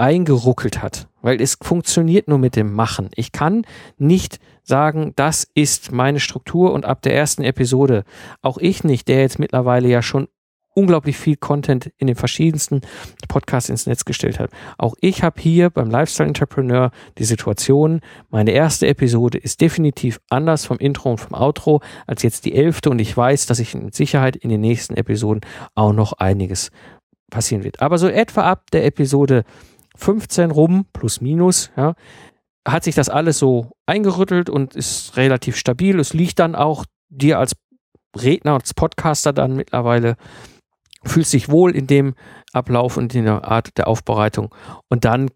eingeruckelt 0.00 0.82
hat, 0.82 1.08
weil 1.20 1.40
es 1.40 1.58
funktioniert 1.60 2.26
nur 2.26 2.38
mit 2.38 2.56
dem 2.56 2.72
Machen. 2.72 3.10
Ich 3.14 3.32
kann 3.32 3.66
nicht 3.98 4.40
sagen, 4.62 5.12
das 5.14 5.46
ist 5.54 5.92
meine 5.92 6.20
Struktur 6.20 6.72
und 6.72 6.86
ab 6.86 7.02
der 7.02 7.14
ersten 7.14 7.42
Episode, 7.44 8.04
auch 8.40 8.56
ich 8.56 8.82
nicht, 8.82 9.08
der 9.08 9.20
jetzt 9.20 9.38
mittlerweile 9.38 9.88
ja 9.88 10.00
schon 10.00 10.28
unglaublich 10.74 11.18
viel 11.18 11.36
Content 11.36 11.92
in 11.98 12.06
den 12.06 12.16
verschiedensten 12.16 12.80
Podcasts 13.28 13.68
ins 13.68 13.86
Netz 13.86 14.04
gestellt 14.06 14.38
hat. 14.38 14.50
Auch 14.78 14.94
ich 15.00 15.22
habe 15.22 15.38
hier 15.40 15.68
beim 15.68 15.90
Lifestyle 15.90 16.28
Entrepreneur 16.28 16.92
die 17.18 17.24
Situation, 17.24 18.00
meine 18.30 18.52
erste 18.52 18.86
Episode 18.86 19.36
ist 19.36 19.60
definitiv 19.60 20.20
anders 20.30 20.64
vom 20.64 20.78
Intro 20.78 21.10
und 21.10 21.18
vom 21.18 21.34
Outro 21.34 21.82
als 22.06 22.22
jetzt 22.22 22.46
die 22.46 22.54
elfte 22.54 22.88
und 22.88 23.00
ich 23.00 23.14
weiß, 23.14 23.46
dass 23.46 23.58
ich 23.58 23.74
mit 23.74 23.94
Sicherheit 23.94 24.36
in 24.36 24.48
den 24.48 24.62
nächsten 24.62 24.96
Episoden 24.96 25.42
auch 25.74 25.92
noch 25.92 26.14
einiges 26.14 26.70
passieren 27.30 27.64
wird. 27.64 27.80
Aber 27.80 27.98
so 27.98 28.08
etwa 28.08 28.42
ab 28.42 28.70
der 28.72 28.84
Episode 28.84 29.44
15 29.96 30.50
rum, 30.50 30.86
plus 30.92 31.20
minus, 31.20 31.70
ja, 31.76 31.94
hat 32.66 32.84
sich 32.84 32.94
das 32.94 33.08
alles 33.08 33.38
so 33.38 33.72
eingerüttelt 33.86 34.50
und 34.50 34.76
ist 34.76 35.16
relativ 35.16 35.56
stabil. 35.56 35.98
Es 35.98 36.12
liegt 36.12 36.38
dann 36.38 36.54
auch 36.54 36.84
dir 37.08 37.38
als 37.38 37.54
Redner, 38.16 38.54
als 38.54 38.74
Podcaster 38.74 39.32
dann 39.32 39.56
mittlerweile, 39.56 40.16
fühlst 41.04 41.32
dich 41.32 41.48
wohl 41.48 41.74
in 41.74 41.86
dem 41.86 42.14
Ablauf 42.52 42.96
und 42.96 43.14
in 43.14 43.24
der 43.24 43.44
Art 43.44 43.78
der 43.78 43.88
Aufbereitung 43.88 44.54
und 44.88 45.04
dann 45.04 45.30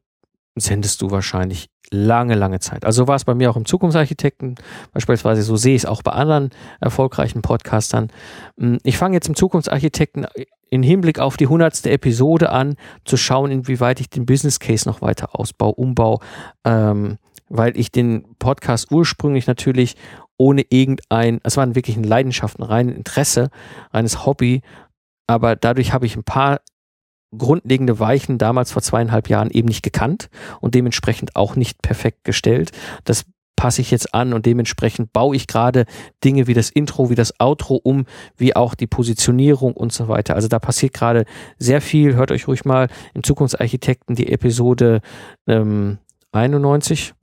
sendest 0.57 1.03
du 1.03 1.11
wahrscheinlich 1.11 1.69
lange, 1.91 2.35
lange 2.35 2.61
Zeit. 2.61 2.85
Also 2.85 3.07
war 3.09 3.17
es 3.17 3.25
bei 3.25 3.35
mir 3.35 3.51
auch 3.51 3.57
im 3.57 3.67
Zukunftsarchitekten 3.67 4.57
beispielsweise, 4.93 5.43
so 5.43 5.57
sehe 5.57 5.75
ich 5.75 5.83
es 5.83 5.87
auch 5.87 6.03
bei 6.03 6.13
anderen 6.13 6.51
erfolgreichen 6.81 7.43
Podcastern. 7.43 8.11
Hm, 8.59 8.79
ich 8.83 8.97
fange 8.97 9.15
jetzt 9.15 9.29
im 9.29 9.37
Zukunftsarchitekten 9.37 10.27
in 10.71 10.83
Hinblick 10.83 11.19
auf 11.19 11.37
die 11.37 11.47
hundertste 11.47 11.91
Episode 11.91 12.51
an, 12.51 12.77
zu 13.05 13.17
schauen, 13.17 13.51
inwieweit 13.51 14.01
ich 14.01 14.11
den 14.11 14.27
Business 14.27 14.59
Case 14.59 14.89
noch 14.89 15.03
weiter 15.03 15.39
ausbaue, 15.39 15.75
umbau, 15.75 16.21
ähm, 16.65 17.19
weil 17.49 17.77
ich 17.79 17.93
den 17.93 18.25
Podcast 18.39 18.91
ursprünglich 18.91 19.47
natürlich 19.47 19.95
ohne 20.37 20.63
irgendein, 20.71 21.41
es 21.45 21.57
war 21.57 21.73
wirklich 21.75 21.97
eine 21.97 22.09
Leidenschaft, 22.09 22.59
ein 22.59 22.65
reines 22.65 22.97
Interesse, 22.97 23.51
reines 23.93 24.27
Hobby, 24.27 24.63
aber 25.27 25.55
dadurch 25.55 25.93
habe 25.93 26.07
ich 26.07 26.17
ein 26.17 26.25
paar 26.25 26.61
grundlegende 27.39 27.99
Weichen 27.99 28.39
damals 28.39 28.73
vor 28.73 28.83
zweieinhalb 28.83 29.29
Jahren 29.29 29.51
eben 29.51 29.69
nicht 29.69 29.83
gekannt 29.83 30.29
und 30.61 30.75
dementsprechend 30.75 31.37
auch 31.37 31.57
nicht 31.57 31.83
perfekt 31.83 32.25
gestellt. 32.25 32.73
Das 33.05 33.25
passe 33.57 33.81
ich 33.81 33.91
jetzt 33.91 34.15
an 34.15 34.33
und 34.33 34.47
dementsprechend 34.47 35.13
baue 35.13 35.37
ich 35.37 35.47
gerade 35.47 35.87
Dinge 36.23 36.47
wie 36.47 36.55
das 36.55 36.71
Intro, 36.71 37.11
wie 37.11 37.15
das 37.15 37.39
Outro 37.41 37.77
um, 37.77 38.07
wie 38.37 38.57
auch 38.57 38.75
die 38.75 38.87
Positionierung 38.87 39.75
und 39.75 39.93
so 39.93 40.09
weiter. 40.09 40.35
Also 40.35 40.49
da 40.49 40.59
passiert 40.59 40.93
gerade 40.93 41.25
sehr 41.59 41.81
viel. 41.81 42.15
Hört 42.15 42.31
euch 42.31 42.49
ruhig 42.49 42.65
mal 42.65 42.89
im 43.15 43.23
Zukunftsarchitekten 43.23 44.17
die 44.17 44.33
Episode 44.33 45.01
ähm, 45.47 45.99
91 46.33 47.15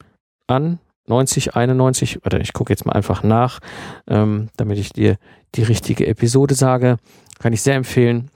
an. 0.48 0.80
90, 1.08 1.56
91, 1.56 2.26
oder 2.26 2.40
ich 2.40 2.54
gucke 2.54 2.72
jetzt 2.72 2.86
mal 2.86 2.94
einfach 2.94 3.24
nach, 3.24 3.60
ähm, 4.08 4.50
damit 4.56 4.78
ich 4.78 4.94
dir 4.94 5.18
die 5.56 5.64
richtige 5.64 6.08
Episode 6.08 6.56
sage. 6.56 6.98
Kann 7.40 7.54
ich 7.54 7.62
sehr 7.64 7.76
empfehlen 7.76 8.30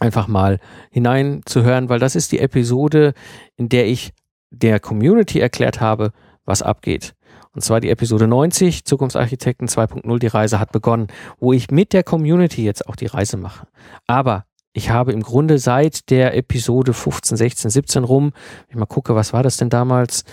einfach 0.00 0.28
mal 0.28 0.58
hineinzuhören, 0.90 1.88
weil 1.88 1.98
das 1.98 2.16
ist 2.16 2.32
die 2.32 2.40
Episode, 2.40 3.14
in 3.56 3.68
der 3.68 3.86
ich 3.86 4.12
der 4.50 4.80
Community 4.80 5.38
erklärt 5.38 5.80
habe, 5.80 6.12
was 6.44 6.62
abgeht. 6.62 7.14
Und 7.52 7.62
zwar 7.62 7.80
die 7.80 7.90
Episode 7.90 8.26
90, 8.26 8.84
Zukunftsarchitekten 8.84 9.68
2.0, 9.68 10.18
die 10.18 10.26
Reise 10.26 10.60
hat 10.60 10.72
begonnen, 10.72 11.08
wo 11.38 11.52
ich 11.52 11.70
mit 11.70 11.92
der 11.92 12.04
Community 12.04 12.64
jetzt 12.64 12.88
auch 12.88 12.96
die 12.96 13.06
Reise 13.06 13.36
mache. 13.36 13.66
Aber 14.06 14.44
ich 14.72 14.90
habe 14.90 15.12
im 15.12 15.22
Grunde 15.22 15.58
seit 15.58 16.10
der 16.10 16.36
Episode 16.36 16.92
15, 16.92 17.36
16, 17.36 17.70
17 17.70 18.04
rum, 18.04 18.32
ich 18.68 18.76
mal 18.76 18.86
gucke, 18.86 19.16
was 19.16 19.32
war 19.32 19.42
das 19.42 19.56
denn 19.56 19.68
damals? 19.68 20.24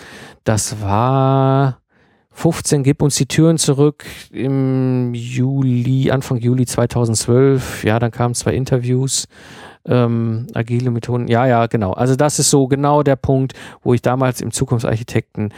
Das 0.44 0.80
war 0.80 1.80
15, 2.38 2.84
gib 2.84 3.02
uns 3.02 3.16
die 3.16 3.26
Türen 3.26 3.58
zurück 3.58 4.04
im 4.30 5.12
Juli, 5.12 6.12
Anfang 6.12 6.38
Juli 6.38 6.66
2012. 6.66 7.82
Ja, 7.82 7.98
dann 7.98 8.12
kamen 8.12 8.34
zwei 8.34 8.54
Interviews. 8.54 9.26
Ähm, 9.84 10.46
agile 10.54 10.92
Methoden. 10.92 11.26
Ja, 11.26 11.46
ja, 11.46 11.66
genau. 11.66 11.92
Also 11.94 12.14
das 12.14 12.38
ist 12.38 12.50
so 12.50 12.68
genau 12.68 13.02
der 13.02 13.16
Punkt, 13.16 13.54
wo 13.82 13.92
ich 13.92 14.02
damals 14.02 14.40
im 14.40 14.52
Zukunftsarchitekten 14.52 15.52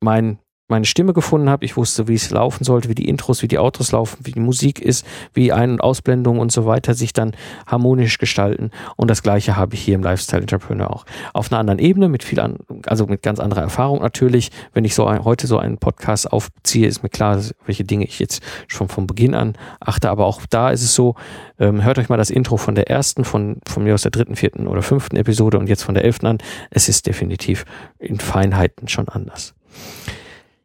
mein 0.00 0.38
meine 0.70 0.84
Stimme 0.84 1.12
gefunden 1.12 1.50
habe. 1.50 1.64
Ich 1.64 1.76
wusste, 1.76 2.08
wie 2.08 2.14
es 2.14 2.30
laufen 2.30 2.64
sollte, 2.64 2.88
wie 2.88 2.94
die 2.94 3.08
Intros, 3.08 3.42
wie 3.42 3.48
die 3.48 3.58
Outros 3.58 3.92
laufen, 3.92 4.18
wie 4.24 4.32
die 4.32 4.40
Musik 4.40 4.80
ist, 4.80 5.04
wie 5.34 5.52
Ein- 5.52 5.72
und 5.72 5.80
Ausblendungen 5.80 6.40
und 6.40 6.52
so 6.52 6.66
weiter 6.66 6.94
sich 6.94 7.12
dann 7.12 7.32
harmonisch 7.66 8.18
gestalten. 8.18 8.70
Und 8.96 9.10
das 9.10 9.22
Gleiche 9.22 9.56
habe 9.56 9.74
ich 9.74 9.82
hier 9.82 9.94
im 9.94 10.02
Lifestyle 10.02 10.42
Entrepreneur 10.42 10.90
auch. 10.90 11.04
Auf 11.32 11.50
einer 11.50 11.58
anderen 11.58 11.78
Ebene, 11.78 12.08
mit 12.08 12.24
viel 12.24 12.40
an, 12.40 12.58
also 12.86 13.06
mit 13.06 13.22
ganz 13.22 13.40
anderer 13.40 13.62
Erfahrung 13.62 14.00
natürlich. 14.00 14.50
Wenn 14.72 14.84
ich 14.84 14.94
so 14.94 15.04
ein, 15.06 15.24
heute 15.24 15.46
so 15.46 15.58
einen 15.58 15.78
Podcast 15.78 16.32
aufziehe, 16.32 16.86
ist 16.86 17.02
mir 17.02 17.08
klar, 17.08 17.40
welche 17.66 17.84
Dinge 17.84 18.04
ich 18.04 18.18
jetzt 18.18 18.42
schon 18.68 18.88
von 18.88 19.06
Beginn 19.06 19.34
an 19.34 19.54
achte. 19.80 20.10
Aber 20.10 20.26
auch 20.26 20.42
da 20.48 20.70
ist 20.70 20.82
es 20.82 20.94
so, 20.94 21.14
ähm, 21.58 21.84
hört 21.84 21.98
euch 21.98 22.08
mal 22.08 22.16
das 22.16 22.30
Intro 22.30 22.56
von 22.56 22.74
der 22.74 22.88
ersten, 22.88 23.24
von, 23.24 23.58
von 23.68 23.84
mir 23.84 23.94
aus 23.94 24.02
der 24.02 24.10
dritten, 24.10 24.36
vierten 24.36 24.66
oder 24.66 24.82
fünften 24.82 25.16
Episode 25.16 25.58
und 25.58 25.68
jetzt 25.68 25.82
von 25.82 25.94
der 25.94 26.04
elften 26.04 26.26
an. 26.26 26.38
Es 26.70 26.88
ist 26.88 27.06
definitiv 27.06 27.64
in 27.98 28.18
Feinheiten 28.18 28.88
schon 28.88 29.08
anders. 29.08 29.54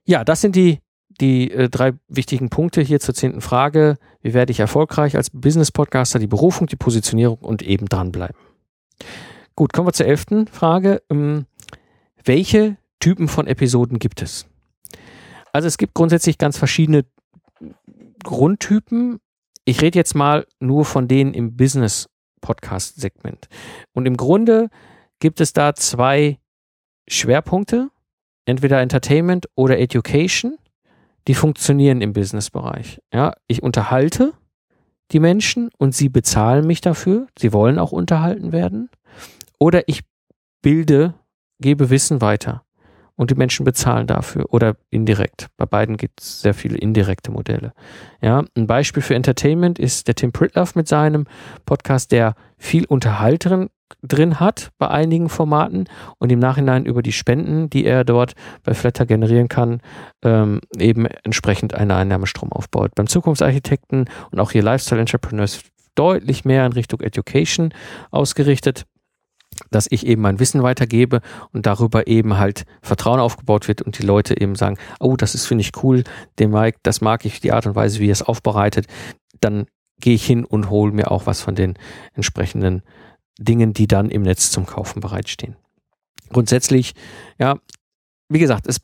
Ja, 0.06 0.24
das 0.24 0.42
sind 0.42 0.56
die, 0.56 0.80
die 1.20 1.52
äh, 1.52 1.70
drei 1.70 1.94
wichtigen 2.08 2.50
Punkte 2.50 2.82
hier 2.82 3.00
zur 3.00 3.16
zehnten 3.16 3.42
Frage. 3.42 3.98
Wie 4.22 4.34
werde 4.34 4.52
ich 4.52 4.60
erfolgreich 4.60 5.16
als 5.16 5.32
Business-Podcaster? 5.32 6.20
Die 6.20 6.28
Berufung, 6.28 6.68
die 6.68 6.76
Positionierung 6.76 7.40
und 7.40 7.64
eben 7.64 7.88
dranbleiben. 7.88 8.38
Gut, 9.56 9.74
kommen 9.74 9.88
wir 9.88 9.94
zur 9.94 10.06
elften 10.06 10.48
Frage. 10.48 11.02
Ähm, 11.10 11.48
welche 12.24 12.78
Typen 13.00 13.28
von 13.28 13.48
Episoden 13.48 13.98
gibt 13.98 14.22
es? 14.22 14.46
Also 15.52 15.68
es 15.68 15.78
gibt 15.78 15.94
grundsätzlich 15.94 16.38
ganz 16.38 16.58
verschiedene 16.58 17.06
Grundtypen. 18.24 19.20
Ich 19.64 19.82
rede 19.82 19.98
jetzt 19.98 20.14
mal 20.14 20.46
nur 20.60 20.86
von 20.86 21.08
denen 21.08 21.34
im 21.34 21.56
Business-Podcast-Segment. 21.56 23.48
Und 23.94 24.06
im 24.06 24.18
Grunde 24.18 24.70
gibt 25.20 25.40
es 25.40 25.54
da 25.54 25.74
zwei 25.74 26.40
Schwerpunkte 27.08 27.90
entweder 28.46 28.82
Entertainment 28.82 29.48
oder 29.56 29.80
Education, 29.80 30.58
die 31.28 31.36
funktionieren 31.36 32.02
im 32.02 32.14
Businessbereich. 32.14 33.02
Ja, 33.14 33.34
ich 33.48 33.64
unterhalte 33.64 34.34
die 35.12 35.20
Menschen 35.20 35.70
und 35.78 35.94
sie 35.94 36.10
bezahlen 36.10 36.66
mich 36.66 36.82
dafür. 36.82 37.28
Sie 37.38 37.54
wollen 37.54 37.80
auch 37.80 37.92
unterhalten 37.92 38.52
werden. 38.52 38.90
Oder 39.60 39.88
ich 39.88 40.02
bilde, 40.62 41.14
gebe 41.60 41.90
Wissen 41.90 42.22
weiter 42.22 42.64
und 43.16 43.32
die 43.32 43.36
Menschen 43.36 43.64
bezahlen 43.64 44.08
dafür 44.08 44.46
oder 44.52 44.76
indirekt. 44.90 45.48
Bei 45.58 45.66
beiden 45.66 45.98
gibt 45.98 46.22
es 46.22 46.42
sehr 46.42 46.54
viele 46.54 46.78
indirekte 46.78 47.32
Modelle. 47.32 47.74
Ja, 48.22 48.44
ein 48.56 48.68
Beispiel 48.68 49.02
für 49.02 49.16
Entertainment 49.16 49.80
ist 49.80 50.08
der 50.08 50.16
Tim 50.16 50.32
Pritloff 50.32 50.76
mit 50.76 50.88
seinem 50.88 51.26
Podcast, 51.66 52.12
der 52.12 52.36
viel 52.58 52.86
Unterhalterin 52.86 53.70
drin 54.02 54.40
hat 54.40 54.72
bei 54.78 54.88
einigen 54.88 55.30
Formaten 55.30 55.86
und 56.18 56.32
im 56.32 56.40
Nachhinein 56.40 56.86
über 56.86 57.02
die 57.02 57.12
Spenden, 57.12 57.70
die 57.70 57.86
er 57.86 58.04
dort 58.04 58.34
bei 58.64 58.74
Flatter 58.74 59.06
generieren 59.06 59.48
kann, 59.48 59.82
ähm, 60.24 60.62
eben 60.78 61.06
entsprechend 61.06 61.74
einen 61.74 61.92
Einnahmestrom 61.92 62.52
aufbaut. 62.52 62.92
Beim 62.96 63.08
Zukunftsarchitekten 63.08 64.10
und 64.32 64.40
auch 64.40 64.52
hier 64.52 64.64
Lifestyle 64.64 65.02
Entrepreneurs 65.02 65.62
deutlich 65.96 66.46
mehr 66.46 66.66
in 66.66 66.74
Richtung 66.74 67.02
Education 67.02 67.74
ausgerichtet 68.12 68.86
dass 69.72 69.88
ich 69.90 70.06
eben 70.06 70.22
mein 70.22 70.40
Wissen 70.40 70.64
weitergebe 70.64 71.22
und 71.54 71.66
darüber 71.66 72.08
eben 72.08 72.38
halt 72.38 72.66
Vertrauen 72.82 73.20
aufgebaut 73.20 73.68
wird 73.68 73.82
und 73.82 73.98
die 73.98 74.06
Leute 74.06 74.40
eben 74.40 74.56
sagen, 74.56 74.78
oh, 75.00 75.16
das 75.16 75.34
ist, 75.34 75.46
finde 75.46 75.62
ich 75.62 75.72
cool, 75.84 76.04
dem 76.40 76.52
Mike, 76.52 76.80
das 76.84 77.02
mag 77.02 77.26
ich, 77.26 77.40
die 77.40 77.52
Art 77.52 77.66
und 77.66 77.76
Weise, 77.76 78.00
wie 78.00 78.10
er 78.10 78.14
es 78.14 78.22
aufbereitet, 78.22 78.88
dann 79.40 79.66
gehe 80.02 80.16
ich 80.16 80.26
hin 80.26 80.44
und 80.44 80.70
hole 80.70 80.92
mir 80.92 81.12
auch 81.12 81.26
was 81.26 81.42
von 81.42 81.56
den 81.56 81.76
entsprechenden 82.14 82.84
Dingen, 83.40 83.74
die 83.74 83.88
dann 83.88 84.10
im 84.10 84.22
Netz 84.22 84.52
zum 84.52 84.66
Kaufen 84.66 85.00
bereitstehen. 85.00 85.56
Grundsätzlich, 86.30 86.94
ja, 87.38 87.58
wie 88.30 88.40
gesagt, 88.40 88.68
ist 88.68 88.82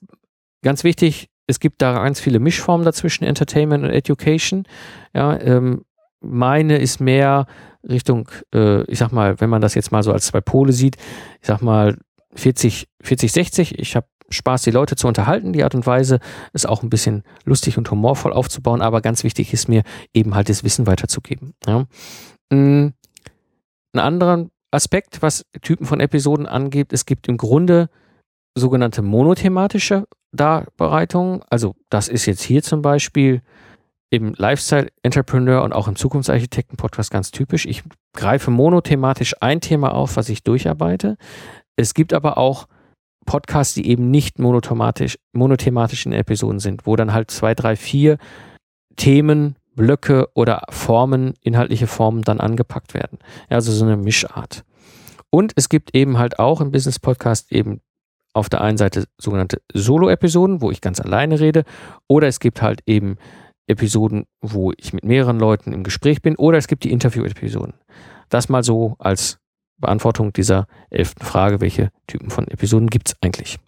ganz 0.63 0.83
wichtig, 0.83 1.29
es 1.47 1.59
gibt 1.59 1.81
da 1.81 1.93
ganz 2.03 2.19
viele 2.19 2.39
Mischformen 2.39 2.85
dazwischen 2.85 3.23
Entertainment 3.23 3.83
und 3.83 3.89
Education. 3.89 4.63
Ja, 5.13 5.39
ähm, 5.39 5.83
meine 6.21 6.77
ist 6.77 6.99
mehr 6.99 7.47
Richtung, 7.87 8.29
äh, 8.53 8.83
ich 8.83 8.99
sag 8.99 9.11
mal, 9.11 9.39
wenn 9.41 9.49
man 9.49 9.61
das 9.61 9.73
jetzt 9.73 9.91
mal 9.91 10.03
so 10.03 10.13
als 10.13 10.27
zwei 10.27 10.41
Pole 10.41 10.71
sieht, 10.71 10.97
ich 11.41 11.47
sag 11.47 11.61
mal 11.61 11.97
40, 12.35 12.87
40, 13.01 13.31
60. 13.31 13.79
Ich 13.79 13.95
habe 13.95 14.07
Spaß, 14.29 14.63
die 14.63 14.71
Leute 14.71 14.95
zu 14.95 15.07
unterhalten. 15.07 15.51
Die 15.51 15.63
Art 15.63 15.75
und 15.75 15.85
Weise 15.85 16.19
ist 16.53 16.67
auch 16.67 16.83
ein 16.83 16.89
bisschen 16.89 17.23
lustig 17.43 17.77
und 17.77 17.89
humorvoll 17.91 18.31
aufzubauen, 18.33 18.81
aber 18.81 19.01
ganz 19.01 19.23
wichtig 19.23 19.51
ist 19.51 19.67
mir 19.67 19.83
eben 20.13 20.35
halt 20.35 20.47
das 20.47 20.63
Wissen 20.63 20.87
weiterzugeben. 20.87 21.53
Ja. 21.65 21.85
Mm, 22.49 22.93
ein 23.93 23.99
anderer 23.99 24.47
Aspekt, 24.71 25.21
was 25.21 25.45
Typen 25.61 25.85
von 25.85 25.99
Episoden 25.99 26.45
angeht, 26.45 26.93
es 26.93 27.05
gibt 27.05 27.27
im 27.27 27.37
Grunde 27.37 27.89
sogenannte 28.57 29.01
monothematische 29.01 30.07
Darbereitungen. 30.31 31.41
Also 31.49 31.75
das 31.89 32.07
ist 32.07 32.25
jetzt 32.25 32.41
hier 32.41 32.63
zum 32.63 32.81
Beispiel 32.81 33.41
im 34.09 34.33
Lifestyle 34.35 34.87
Entrepreneur 35.03 35.63
und 35.63 35.73
auch 35.73 35.87
im 35.87 35.95
Zukunftsarchitekten 35.95 36.77
Podcast 36.77 37.11
ganz 37.11 37.31
typisch. 37.31 37.65
Ich 37.65 37.83
greife 38.13 38.51
monothematisch 38.51 39.35
ein 39.41 39.61
Thema 39.61 39.93
auf, 39.93 40.17
was 40.17 40.29
ich 40.29 40.43
durcharbeite. 40.43 41.17
Es 41.77 41.93
gibt 41.93 42.13
aber 42.13 42.37
auch 42.37 42.67
Podcasts, 43.25 43.73
die 43.73 43.87
eben 43.87 44.11
nicht 44.11 44.39
monothematisch, 44.39 45.17
monothematisch 45.33 46.05
in 46.05 46.11
Episoden 46.11 46.59
sind, 46.59 46.85
wo 46.85 46.95
dann 46.95 47.13
halt 47.13 47.31
zwei, 47.31 47.55
drei, 47.55 47.75
vier 47.75 48.17
Themen 48.97 49.55
Blöcke 49.75 50.27
oder 50.33 50.63
Formen, 50.69 51.33
inhaltliche 51.41 51.87
Formen 51.87 52.21
dann 52.21 52.39
angepackt 52.39 52.93
werden. 52.93 53.19
Ja, 53.49 53.57
also 53.57 53.71
so 53.71 53.85
eine 53.85 53.97
Mischart. 53.97 54.63
Und 55.29 55.53
es 55.55 55.69
gibt 55.69 55.95
eben 55.95 56.17
halt 56.17 56.39
auch 56.39 56.61
im 56.61 56.71
Business 56.71 56.99
Podcast 56.99 57.51
eben 57.51 57.81
auf 58.33 58.49
der 58.49 58.61
einen 58.61 58.77
Seite 58.77 59.05
sogenannte 59.17 59.61
Solo-Episoden, 59.73 60.61
wo 60.61 60.71
ich 60.71 60.81
ganz 60.81 60.99
alleine 60.99 61.39
rede, 61.39 61.63
oder 62.07 62.27
es 62.27 62.39
gibt 62.39 62.61
halt 62.61 62.81
eben 62.85 63.17
Episoden, 63.67 64.25
wo 64.41 64.71
ich 64.77 64.93
mit 64.93 65.03
mehreren 65.03 65.39
Leuten 65.39 65.73
im 65.73 65.83
Gespräch 65.83 66.21
bin, 66.21 66.35
oder 66.35 66.57
es 66.57 66.67
gibt 66.67 66.83
die 66.83 66.91
Interview-Episoden. 66.91 67.73
Das 68.29 68.49
mal 68.49 68.63
so 68.63 68.95
als 68.99 69.39
Beantwortung 69.77 70.31
dieser 70.33 70.67
elften 70.89 71.25
Frage, 71.25 71.59
welche 71.59 71.91
Typen 72.07 72.29
von 72.29 72.47
Episoden 72.47 72.89
gibt 72.89 73.09
es 73.09 73.15
eigentlich? 73.21 73.59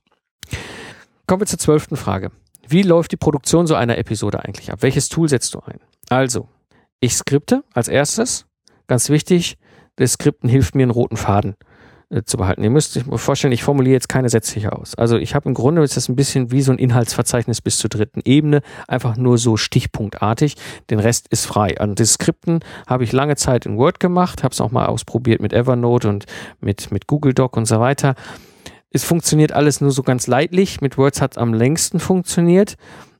Kommen 1.28 1.42
wir 1.42 1.48
zur 1.48 1.60
zwölften 1.60 1.96
Frage. 1.96 2.32
Wie 2.67 2.84
läuft 2.84 3.12
die 3.12 3.17
Produktion 3.17 3.67
so 3.67 3.76
einer 3.76 3.97
Episode 3.97 4.43
eigentlich 4.43 4.71
ab? 4.71 4.82
Welches 4.82 5.10
Tool 5.10 5.30
setzt 5.30 5.54
du 5.54 5.60
ein? 5.60 5.80
Also, 6.10 6.47
ich 6.99 7.15
skripte 7.15 7.63
als 7.73 7.88
erstes. 7.88 8.45
Ganz 8.88 9.10
wichtig, 9.10 9.58
das 9.95 10.13
Skripten 10.13 10.49
hilft 10.49 10.76
mir, 10.76 10.84
einen 10.84 10.91
roten 10.91 11.17
Faden 11.17 11.56
äh, 12.10 12.23
zu 12.23 12.38
behalten. 12.38 12.63
Ihr 12.63 12.69
müsst 12.69 12.97
euch 12.97 13.21
vorstellen, 13.21 13.54
ich 13.54 13.63
formuliere 13.63 13.93
jetzt 13.93 14.10
keine 14.10 14.30
Sätze 14.30 14.60
hier 14.60 14.78
aus. 14.78 14.95
Also 14.95 15.17
ich 15.17 15.36
habe 15.36 15.49
im 15.49 15.54
Grunde 15.54 15.84
ist 15.84 15.97
das 15.97 16.10
ein 16.10 16.15
bisschen 16.15 16.52
wie 16.52 16.62
so 16.62 16.71
ein 16.71 16.78
Inhaltsverzeichnis 16.78 17.62
bis 17.62 17.78
zur 17.78 17.89
dritten 17.89 18.21
Ebene, 18.23 18.62
einfach 18.88 19.17
nur 19.17 19.38
so 19.38 19.58
stichpunktartig. 19.58 20.56
Den 20.89 20.99
Rest 20.99 21.28
ist 21.30 21.45
frei. 21.45 21.76
Und 21.80 21.99
das 21.99 22.13
Skripten 22.13 22.60
habe 22.88 23.04
ich 23.04 23.12
lange 23.12 23.36
Zeit 23.36 23.65
in 23.65 23.78
Word 23.78 23.99
gemacht, 23.99 24.43
habe 24.43 24.54
es 24.54 24.62
auch 24.62 24.71
mal 24.71 24.86
ausprobiert 24.86 25.41
mit 25.41 25.54
Evernote 25.54 26.10
und 26.10 26.26
mit, 26.60 26.91
mit 26.91 27.08
Google 27.08 27.34
Doc 27.34 27.58
und 27.58 27.65
so 27.65 27.80
weiter. 27.80 28.15
Es 28.93 29.03
funktioniert 29.03 29.51
alles 29.51 29.82
nur 29.82 29.91
so 29.91 30.03
ganz 30.03 30.27
leidlich. 30.27 30.79
Mit 30.79 30.97
Words 30.97 31.19
hat 31.19 31.34
es 31.34 31.38
am 31.38 31.53
längsten 31.53 31.99
funktioniert. 31.99 32.75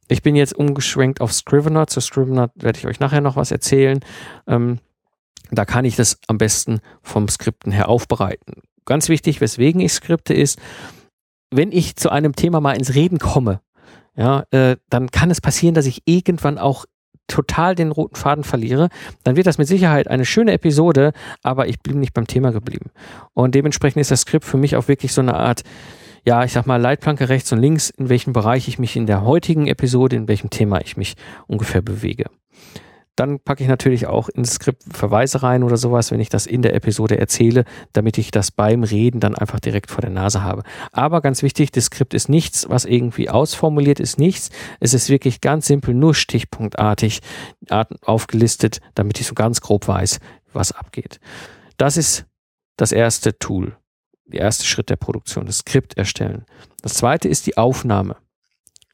Ich 0.08 0.22
bin 0.22 0.36
jetzt 0.36 0.56
umgeschwenkt 0.56 1.20
auf 1.20 1.34
Scrivener. 1.34 1.88
Zu 1.88 2.00
Scrivener 2.00 2.52
werde 2.56 2.78
ich 2.78 2.86
euch 2.86 3.00
nachher 3.00 3.22
noch 3.22 3.36
was 3.36 3.50
erzählen. 3.50 4.00
Ähm, 4.48 4.80
da 5.50 5.66
kann 5.66 5.84
ich 5.84 5.96
das 5.96 6.20
am 6.28 6.38
besten 6.38 6.80
vom 7.02 7.28
Skripten 7.28 7.72
her 7.72 7.90
aufbereiten. 7.90 8.62
Ganz 8.86 9.10
wichtig, 9.10 9.42
weswegen 9.42 9.82
ich 9.82 9.94
skripte, 9.94 10.34
ist, 10.34 10.60
wenn 11.50 11.72
ich 11.72 11.96
zu 11.96 12.10
einem 12.10 12.36
Thema 12.36 12.62
mal 12.62 12.78
ins 12.78 12.94
Reden 12.94 13.18
komme, 13.18 13.62
ja, 14.16 14.46
äh, 14.52 14.78
dann 14.90 15.10
kann 15.10 15.32
es 15.32 15.42
passieren, 15.42 15.74
dass 15.74 15.88
ich 15.88 16.04
irgendwann 16.06 16.60
auch 16.60 16.86
total 17.28 17.76
den 17.76 17.92
roten 17.92 18.16
Faden 18.16 18.44
verliere, 18.44 18.90
dann 19.24 19.36
wird 19.36 19.48
das 19.48 19.58
mit 19.58 19.68
Sicherheit 19.68 20.08
eine 20.08 20.26
schöne 20.26 20.54
Episode, 20.54 21.14
aber 21.42 21.68
ich 21.68 21.80
bin 21.80 22.00
nicht 22.00 22.14
beim 22.14 22.28
Thema 22.28 22.52
geblieben. 22.52 22.92
Und 23.34 23.56
dementsprechend 23.56 24.02
ist 24.02 24.12
das 24.12 24.22
Skript 24.22 24.46
für 24.46 24.58
mich 24.58 24.76
auch 24.76 24.88
wirklich 24.88 25.14
so 25.14 25.22
eine 25.22 25.36
Art, 25.36 25.64
ja, 26.26 26.44
ich 26.44 26.54
sag 26.54 26.66
mal, 26.66 26.82
Leitplanke 26.82 27.30
rechts 27.30 27.52
und 27.52 27.60
links, 27.60 27.90
in 27.90 28.10
welchem 28.10 28.34
Bereich 28.34 28.68
ich 28.68 28.80
mich 28.80 28.96
in 28.96 29.06
der 29.06 29.24
heutigen 29.24 29.68
Episode, 29.68 30.16
in 30.16 30.28
welchem 30.28 30.50
Thema 30.50 30.82
ich 30.82 30.98
mich 30.98 31.16
ungefähr 31.48 31.82
bewege. 31.82 32.26
Dann 33.16 33.40
packe 33.40 33.62
ich 33.64 33.70
natürlich 33.70 34.08
auch 34.08 34.28
ins 34.30 34.56
Skript 34.56 34.84
Verweise 34.92 35.44
rein 35.44 35.64
oder 35.64 35.78
sowas, 35.78 36.10
wenn 36.10 36.20
ich 36.20 36.30
das 36.30 36.48
in 36.48 36.64
der 36.64 36.74
Episode 36.74 37.20
erzähle, 37.20 37.66
damit 37.94 38.18
ich 38.18 38.32
das 38.32 38.50
beim 38.50 38.84
Reden 38.84 39.20
dann 39.20 39.36
einfach 39.36 39.60
direkt 39.60 39.92
vor 39.92 40.02
der 40.02 40.10
Nase 40.10 40.42
habe. 40.42 40.64
Aber 40.92 41.22
ganz 41.22 41.44
wichtig, 41.44 41.72
das 41.72 41.86
Skript 41.86 42.16
ist 42.16 42.28
nichts, 42.28 42.68
was 42.70 42.86
irgendwie 42.86 43.30
ausformuliert 43.30 44.00
ist, 44.00 44.18
nichts. 44.18 44.50
Es 44.80 44.96
ist 44.96 45.10
wirklich 45.10 45.42
ganz 45.42 45.68
simpel, 45.68 45.94
nur 45.94 46.16
stichpunktartig 46.16 47.22
aufgelistet, 48.02 48.80
damit 48.96 49.20
ich 49.20 49.28
so 49.28 49.36
ganz 49.36 49.62
grob 49.62 49.88
weiß, 49.88 50.20
was 50.52 50.72
abgeht. 50.72 51.20
Das 51.78 51.98
ist 51.98 52.26
das 52.78 52.92
erste 52.92 53.38
Tool, 53.38 53.78
der 54.26 54.42
erste 54.42 54.66
Schritt 54.66 54.90
der 54.90 54.96
Produktion, 54.96 55.46
das 55.46 55.60
Skript 55.60 55.98
erstellen. 55.98 56.46
Das 56.82 56.96
zweite 56.96 57.28
ist 57.28 57.46
die 57.46 57.58
Aufnahme. 57.58 58.16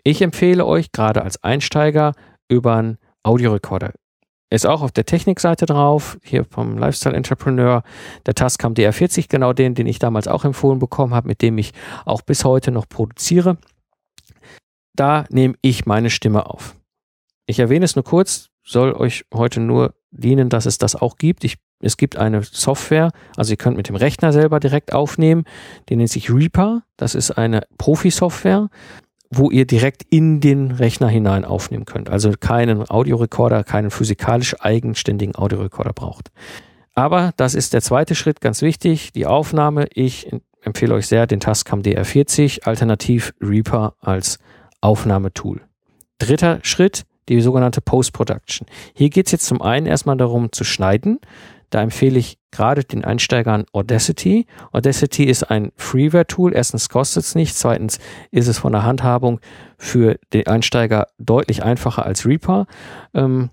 Ich 0.04 0.22
empfehle 0.22 0.66
euch 0.66 0.92
gerade 0.92 1.22
als 1.24 1.42
Einsteiger 1.44 2.14
über 2.50 2.76
einen 2.76 2.98
Audiorekorder 3.24 3.94
ist 4.50 4.66
auch 4.66 4.82
auf 4.82 4.92
der 4.92 5.06
Technikseite 5.06 5.66
drauf, 5.66 6.18
hier 6.24 6.46
vom 6.46 6.78
Lifestyle 6.78 7.16
Entrepreneur, 7.16 7.84
der 8.26 8.34
Tascam 8.34 8.74
DR40, 8.74 9.28
genau 9.30 9.54
den, 9.54 9.76
den 9.76 9.88
ich 9.88 10.00
damals 10.00 10.28
auch 10.28 10.44
empfohlen 10.46 10.80
bekommen 10.80 11.14
habe, 11.14 11.28
mit 11.28 11.42
dem 11.42 11.58
ich 11.58 11.74
auch 12.06 12.22
bis 12.22 12.44
heute 12.44 12.72
noch 12.72 12.90
produziere. 12.90 13.58
Da 14.96 15.26
nehme 15.30 15.56
ich 15.62 15.86
meine 15.86 16.10
Stimme 16.10 16.48
auf. 16.48 16.76
Ich 17.46 17.60
erwähne 17.60 17.86
es 17.86 17.96
nur 17.96 18.04
kurz, 18.04 18.50
soll 18.64 18.94
euch 18.94 19.26
heute 19.34 19.60
nur 19.60 19.94
dienen, 20.12 20.50
dass 20.50 20.66
es 20.66 20.78
das 20.78 20.96
auch 20.96 21.18
gibt. 21.18 21.44
Ich, 21.44 21.58
es 21.80 21.98
gibt 21.98 22.18
eine 22.18 22.44
Software, 22.44 23.12
also 23.38 23.54
ihr 23.54 23.58
könnt 23.58 23.78
mit 23.78 23.88
dem 23.88 23.96
Rechner 23.96 24.34
selber 24.34 24.60
direkt 24.60 24.94
aufnehmen, 24.94 25.46
die 25.88 25.96
nennt 25.96 26.10
sich 26.10 26.32
Reaper. 26.32 26.84
Das 26.98 27.16
ist 27.16 27.32
eine 27.32 27.62
Profi-Software 27.78 28.70
wo 29.30 29.52
ihr 29.52 29.66
direkt 29.66 30.04
in 30.10 30.40
den 30.40 30.72
Rechner 30.72 31.08
hinein 31.08 31.46
aufnehmen 31.46 31.86
könnt. 31.86 32.10
Also 32.10 32.32
keinen 32.40 32.90
Audiorekorder, 32.90 33.64
keinen 33.64 33.92
physikalisch 33.92 34.56
eigenständigen 34.60 35.36
Audiorekorder 35.36 35.94
braucht. 35.94 36.32
Aber 36.96 37.32
das 37.38 37.54
ist 37.54 37.74
der 37.74 37.82
zweite 37.82 38.16
Schritt, 38.16 38.42
ganz 38.42 38.62
wichtig, 38.62 39.14
die 39.14 39.26
Aufnahme. 39.26 39.88
Ich 39.94 40.30
empfehle 40.62 40.96
euch 40.96 41.08
sehr 41.08 41.28
den 41.28 41.40
Tascam 41.40 41.82
DR40, 41.82 42.64
alternativ 42.64 43.34
Reaper 43.40 43.96
als 44.02 44.40
Aufnahmetool. 44.82 45.62
Dritter 46.18 46.60
Schritt, 46.64 47.06
die 47.30 47.40
sogenannte 47.42 47.82
Post-Production. 47.82 48.68
Hier 48.94 49.10
geht 49.10 49.28
es 49.28 49.32
jetzt 49.32 49.46
zum 49.46 49.62
einen 49.62 49.86
erstmal 49.86 50.18
darum 50.18 50.52
zu 50.52 50.64
schneiden. 50.64 51.20
Da 51.70 51.82
empfehle 51.82 52.20
ich 52.20 52.40
gerade 52.52 52.84
den 52.84 53.06
Einsteigern 53.06 53.66
Audacity. 53.74 54.48
Audacity 54.72 55.26
ist 55.26 55.44
ein 55.44 55.72
Freeware-Tool. 55.76 56.54
Erstens 56.54 56.90
kostet 56.90 57.24
es 57.24 57.36
nichts. 57.36 57.60
Zweitens 57.60 58.00
ist 58.32 58.48
es 58.48 58.58
von 58.58 58.72
der 58.72 58.84
Handhabung 58.84 59.40
für 59.78 60.18
den 60.34 60.48
Einsteiger 60.48 61.08
deutlich 61.18 61.64
einfacher 61.64 62.06
als 62.06 62.26
Reaper. 62.26 62.66
Ähm, 63.14 63.52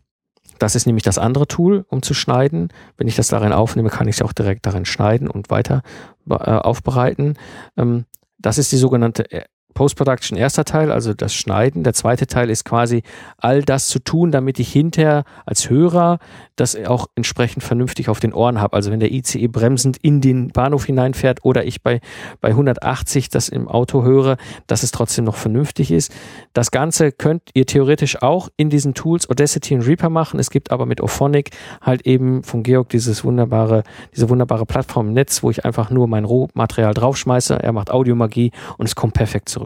das 0.59 0.75
ist 0.75 0.87
nämlich 0.87 1.03
das 1.03 1.19
andere 1.19 1.47
Tool, 1.47 1.85
um 1.89 2.03
zu 2.03 2.15
schneiden. 2.15 2.69
Wenn 2.97 3.09
ich 3.09 3.17
das 3.17 3.29
darin 3.29 3.53
aufnehme, 3.53 3.91
kann 3.91 4.09
ich 4.09 4.17
es 4.17 4.23
auch 4.23 4.33
direkt 4.33 4.65
darin 4.65 4.87
schneiden 4.87 5.29
und 5.29 5.51
weiter 5.51 5.83
äh, 6.29 6.35
aufbereiten. 6.35 7.35
Ähm, 7.77 8.07
das 8.39 8.59
ist 8.59 8.73
die 8.73 8.77
sogenannte 8.77 9.31
äh, 9.31 9.45
Post-Production 9.77 10.37
erster 10.37 10.65
Teil, 10.65 10.91
also 10.91 11.15
das 11.15 11.35
Schneiden. 11.35 11.85
Der 11.85 11.93
zweite 11.93 12.27
Teil 12.27 12.51
ist 12.51 12.65
quasi 12.65 13.03
all 13.37 13.63
das 13.63 13.87
zu 13.89 14.01
tun, 14.01 14.33
damit 14.33 14.59
ich 14.59 14.73
hinterher 14.73 15.25
als 15.45 15.71
Hörer 15.71 16.19
das 16.57 16.75
auch 16.87 17.07
entsprechend 17.15 17.63
vernünftig 17.63 18.09
auf 18.09 18.19
den 18.19 18.33
Ohren 18.33 18.61
habe. 18.61 18.75
Also 18.75 18.91
wenn 18.91 19.01
der 19.01 19.13
ICE 19.13 19.47
bremsend 19.49 19.99
in 19.99 20.21
den 20.21 20.49
Bahnhof 20.49 20.87
hineinfährt 20.87 21.45
oder 21.45 21.65
ich 21.67 21.83
bei, 21.83 22.01
bei 22.41 22.49
180 22.49 23.29
das 23.29 23.51
im 23.51 23.69
Auto 23.69 24.03
höre, 24.03 24.39
dass 24.67 24.83
es 24.83 24.91
trotzdem 24.91 25.27
noch 25.27 25.37
vernünftig 25.37 25.91
ist. 25.91 26.11
Das 26.55 26.71
Ganze 26.71 27.13
könnt 27.13 27.43
ihr 27.53 27.67
theoretisch 27.67 28.23
auch 28.23 28.49
in 28.57 28.71
diesen 28.71 28.95
Tools 28.95 29.29
Audacity 29.29 29.75
und 29.75 29.87
Reaper 29.87 30.09
machen. 30.09 30.41
Es 30.41 30.49
gibt 30.49 30.73
aber 30.73 30.87
mit 30.87 31.03
Ophonic 31.03 31.51
halt 31.83 32.07
eben 32.07 32.43
von 32.43 32.63
Georg 32.63 32.89
dieses 32.89 33.25
wunderbare, 33.25 33.83
diese 34.15 34.31
wunderbare 34.31 34.65
Plattform 34.65 35.09
im 35.09 35.13
Netz, 35.13 35.43
wo 35.43 35.51
ich 35.51 35.67
einfach 35.67 35.91
nur 35.91 36.09
mein 36.09 36.25
Rohmaterial 36.25 36.95
draufschmeiße. 36.95 37.63
Er 37.63 37.73
macht 37.73 37.91
Audiomagie 37.91 38.53
und 38.79 38.87
es 38.87 38.95
kommt 38.95 39.13
perfekt 39.13 39.51
zurück. 39.51 39.66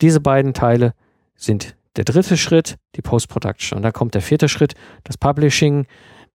Diese 0.00 0.20
beiden 0.20 0.54
Teile 0.54 0.94
sind 1.34 1.76
der 1.96 2.04
dritte 2.04 2.36
Schritt, 2.36 2.76
die 2.94 3.02
Post-Production. 3.02 3.78
Und 3.78 3.82
da 3.82 3.90
kommt 3.90 4.14
der 4.14 4.22
vierte 4.22 4.48
Schritt, 4.48 4.74
das 5.04 5.16
Publishing. 5.16 5.86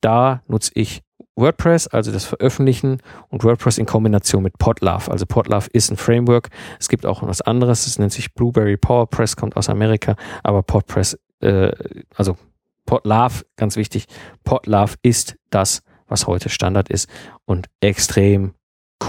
Da 0.01 0.41
nutze 0.47 0.71
ich 0.75 1.01
WordPress, 1.35 1.87
also 1.87 2.11
das 2.11 2.25
Veröffentlichen 2.25 3.01
und 3.29 3.43
WordPress 3.43 3.77
in 3.77 3.85
Kombination 3.85 4.43
mit 4.43 4.57
Podlove. 4.57 5.09
Also 5.09 5.25
Podlove 5.25 5.67
ist 5.71 5.91
ein 5.91 5.97
Framework. 5.97 6.49
Es 6.79 6.89
gibt 6.89 7.05
auch 7.05 7.23
was 7.23 7.41
anderes, 7.41 7.85
das 7.85 7.97
nennt 7.99 8.11
sich 8.11 8.33
Blueberry 8.33 8.77
PowerPress, 8.77 9.35
kommt 9.35 9.55
aus 9.55 9.69
Amerika, 9.69 10.15
aber 10.43 10.63
Podpress, 10.63 11.17
äh, 11.41 11.71
also 12.15 12.37
Podlove, 12.85 13.45
ganz 13.55 13.75
wichtig, 13.75 14.05
Podlove 14.43 14.95
ist 15.01 15.35
das, 15.49 15.81
was 16.07 16.27
heute 16.27 16.49
Standard 16.49 16.89
ist 16.89 17.09
und 17.45 17.67
extrem 17.81 18.53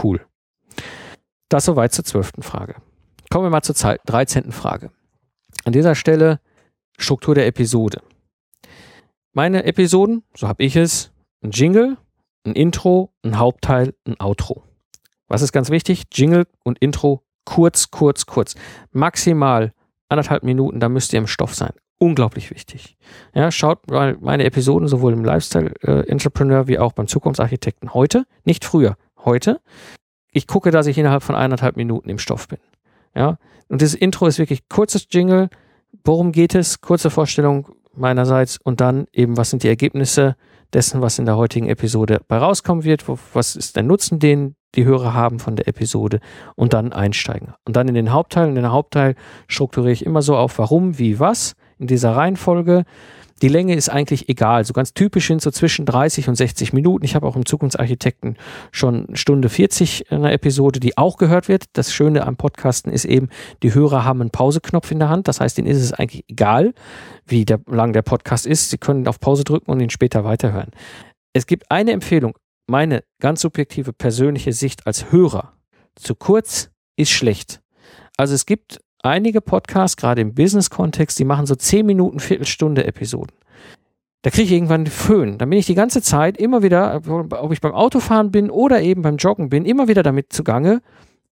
cool. 0.03 0.21
Das 1.49 1.65
soweit 1.65 1.93
zur 1.93 2.05
zwölften 2.05 2.43
Frage. 2.43 2.77
Kommen 3.33 3.45
wir 3.45 3.51
mal 3.51 3.63
zur 3.63 3.77
13. 3.77 4.51
Frage. 4.51 4.91
An 5.65 5.73
dieser 5.73 5.95
Stelle 5.95 6.41
Struktur 6.99 7.37
der 7.37 7.47
Episode. 7.47 8.03
Meine 9.33 9.63
Episoden, 9.63 10.25
so 10.35 10.49
habe 10.49 10.65
ich 10.65 10.75
es, 10.75 11.13
ein 11.41 11.53
Jingle, 11.53 11.97
ein 12.45 12.55
Intro, 12.55 13.13
ein 13.23 13.39
Hauptteil, 13.39 13.95
ein 14.05 14.21
Outro. 14.21 14.65
Was 15.29 15.43
ist 15.43 15.53
ganz 15.53 15.71
wichtig? 15.71 16.07
Jingle 16.13 16.49
und 16.65 16.81
Intro 16.81 17.23
kurz, 17.45 17.93
kurz, 17.93 18.27
kurz. 18.27 18.57
Maximal 18.91 19.73
anderthalb 20.09 20.43
Minuten, 20.43 20.81
da 20.81 20.89
müsst 20.89 21.13
ihr 21.13 21.21
im 21.21 21.29
Stoff 21.29 21.55
sein. 21.55 21.73
Unglaublich 21.99 22.51
wichtig. 22.51 22.97
Ja, 23.33 23.53
schaut 23.53 23.89
meine 23.89 24.43
Episoden 24.43 24.89
sowohl 24.89 25.13
im 25.13 25.25
Lifestyle 25.25 25.73
äh, 25.83 26.09
Entrepreneur 26.09 26.67
wie 26.67 26.81
auch 26.81 26.95
beim 26.95 27.07
Zukunftsarchitekten 27.07 27.95
heute, 27.95 28.27
nicht 28.43 28.65
früher, 28.65 28.97
heute. 29.25 29.61
Ich 30.33 30.49
gucke, 30.49 30.73
dass 30.73 30.89
ich 30.89 30.99
innerhalb 30.99 31.23
von 31.23 31.37
eineinhalb 31.37 31.77
Minuten 31.77 32.09
im 32.09 32.19
Stoff 32.19 32.49
bin. 32.49 32.59
Ja, 33.15 33.39
und 33.69 33.83
das 33.83 33.95
Intro 33.95 34.27
ist 34.27 34.39
wirklich 34.39 34.69
kurzes 34.69 35.07
Jingle. 35.11 35.49
Worum 36.05 36.33
geht 36.33 36.55
es? 36.55 36.81
Kurze 36.81 37.11
Vorstellung 37.11 37.69
meinerseits 37.95 38.59
und 38.63 38.81
dann 38.81 39.07
eben, 39.13 39.37
was 39.37 39.51
sind 39.51 39.63
die 39.63 39.69
Ergebnisse 39.69 40.37
dessen, 40.73 41.01
was 41.03 41.19
in 41.19 41.27
der 41.27 41.37
heutigen 41.37 41.69
Episode 41.69 42.21
bei 42.29 42.39
rauskommen 42.39 42.85
wird? 42.85 43.05
Was 43.35 43.57
ist 43.57 43.77
der 43.77 43.83
Nutzen, 43.83 44.19
den 44.19 44.55
die 44.75 44.85
Hörer 44.85 45.15
haben 45.15 45.39
von 45.39 45.57
der 45.57 45.69
Episode 45.69 46.21
und 46.55 46.73
dann 46.73 46.93
einsteigen. 46.93 47.55
Und 47.65 47.77
dann 47.77 47.89
in 47.89 47.95
den 47.95 48.13
Hauptteil. 48.13 48.49
In 48.49 48.55
den 48.55 48.71
Hauptteil 48.71 49.15
strukturiere 49.49 49.93
ich 49.93 50.07
immer 50.07 50.23
so 50.23 50.37
auf 50.37 50.59
warum, 50.59 50.99
wie, 50.99 51.19
was 51.19 51.55
in 51.79 51.87
dieser 51.87 52.15
Reihenfolge. 52.15 52.85
Die 53.43 53.49
Länge 53.49 53.75
ist 53.75 53.89
eigentlich 53.89 54.29
egal. 54.29 54.65
So 54.65 54.73
ganz 54.73 54.93
typisch 54.93 55.29
sind 55.29 55.41
so 55.41 55.51
zwischen 55.51 55.87
30 55.87 56.29
und 56.29 56.35
60 56.35 56.73
Minuten. 56.73 57.05
Ich 57.05 57.15
habe 57.15 57.27
auch 57.27 57.37
im 57.37 57.47
Zukunftsarchitekten 57.47 58.37
schon 58.71 59.07
Stunde 59.15 59.49
40 59.49 60.11
in 60.11 60.19
einer 60.19 60.33
Episode, 60.33 60.79
die 60.81 60.99
auch 60.99 61.17
gehört 61.17 61.49
wird. 61.49 61.65
Das 61.73 61.93
Schöne 61.93 62.27
am 62.27 62.37
Podcasten 62.37 62.93
ist 62.93 63.05
eben, 63.07 63.29
die 63.63 63.73
Hörer 63.73 64.05
haben 64.05 64.21
einen 64.21 64.31
Pauseknopf 64.31 64.91
in 64.91 64.99
der 64.99 65.09
Hand. 65.09 65.29
Das 65.29 65.41
heißt, 65.41 65.59
ihnen 65.59 65.69
ist 65.69 65.81
es 65.81 65.93
eigentlich 65.93 66.25
egal, 66.29 66.75
wie 67.27 67.45
der, 67.45 67.61
lang 67.67 67.93
der 67.93 68.03
Podcast 68.03 68.47
ist. 68.47 68.71
Sie 68.71 68.79
können 68.79 69.09
auf 69.09 69.21
Pause 69.21 69.45
drücken 69.45 69.71
und 69.71 69.81
ihn 69.81 69.91
später 69.91 70.25
weiterhören. 70.25 70.71
Es 71.33 71.47
gibt 71.47 71.71
eine 71.71 71.93
Empfehlung, 71.93 72.37
meine 72.67 73.05
ganz 73.21 73.41
subjektive 73.41 73.93
persönliche 73.93 74.53
Sicht 74.53 74.87
als 74.87 75.13
Hörer. 75.13 75.55
Zu 75.95 76.15
kurz 76.15 76.71
ist 76.97 77.11
schlecht. 77.11 77.61
Also 78.17 78.35
es 78.35 78.45
gibt 78.45 78.81
einige 79.03 79.41
Podcasts, 79.41 79.97
gerade 79.97 80.21
im 80.21 80.35
Business-Kontext, 80.35 81.19
die 81.19 81.25
machen 81.25 81.47
so 81.47 81.55
10 81.55 81.87
Minuten, 81.87 82.21
Viertelstunde 82.21 82.87
Episoden. 82.87 83.35
Da 84.23 84.31
kriege 84.31 84.45
ich 84.45 84.53
irgendwann 84.53 84.87
Föhn. 84.87 85.39
Dann 85.39 85.49
bin 85.49 85.59
ich 85.59 85.67
die 85.67 85.75
ganze 85.75 86.03
Zeit 86.03 86.37
immer 86.37 86.63
wieder, 86.63 87.01
ob 87.07 87.53
ich 87.53 87.61
beim 87.61 87.73
Autofahren 87.73 88.31
bin 88.31 88.51
oder 88.51 88.83
eben 88.83 89.03
beim 89.03 89.17
Joggen 89.17 89.49
bin, 89.49 89.65
immer 89.65 89.89
wieder 89.89 90.03
damit 90.03 90.33
zugange, 90.33 90.83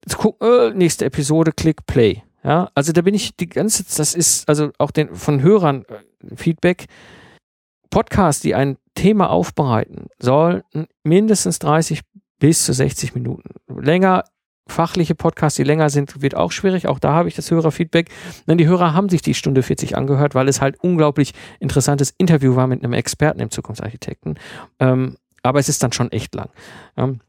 zu 0.06 0.18
gucken, 0.18 0.46
äh, 0.46 0.70
nächste 0.74 1.06
Episode, 1.06 1.52
klick 1.52 1.86
Play. 1.86 2.22
Ja, 2.42 2.70
also 2.74 2.92
da 2.92 3.00
bin 3.00 3.14
ich 3.14 3.36
die 3.36 3.48
ganze, 3.48 3.84
das 3.84 4.14
ist 4.14 4.46
also 4.48 4.70
auch 4.76 4.90
den 4.90 5.14
von 5.14 5.40
Hörern 5.40 5.86
äh, 5.88 6.36
Feedback. 6.36 6.86
Podcasts, 7.88 8.42
die 8.42 8.54
ein 8.54 8.76
Thema 8.94 9.30
aufbereiten, 9.30 10.08
sollten 10.18 10.86
mindestens 11.04 11.58
30 11.60 12.00
bis 12.38 12.64
zu 12.66 12.74
60 12.74 13.14
Minuten. 13.14 13.50
Länger 13.68 14.24
fachliche 14.66 15.14
Podcasts, 15.14 15.56
die 15.56 15.64
länger 15.64 15.90
sind, 15.90 16.22
wird 16.22 16.36
auch 16.36 16.52
schwierig. 16.52 16.88
Auch 16.88 16.98
da 16.98 17.12
habe 17.12 17.28
ich 17.28 17.34
das 17.34 17.50
Hörerfeedback. 17.50 18.08
Denn 18.46 18.58
die 18.58 18.66
Hörer 18.66 18.94
haben 18.94 19.08
sich 19.08 19.22
die 19.22 19.34
Stunde 19.34 19.62
40 19.62 19.96
angehört, 19.96 20.34
weil 20.34 20.48
es 20.48 20.60
halt 20.60 20.76
unglaublich 20.80 21.32
interessantes 21.60 22.14
Interview 22.16 22.56
war 22.56 22.66
mit 22.66 22.82
einem 22.82 22.92
Experten 22.92 23.40
im 23.40 23.50
Zukunftsarchitekten. 23.50 24.38
Ähm, 24.80 25.16
aber 25.42 25.58
es 25.58 25.68
ist 25.68 25.82
dann 25.82 25.92
schon 25.92 26.10
echt 26.12 26.34
lang. 26.34 26.48
Ähm, 26.96 27.20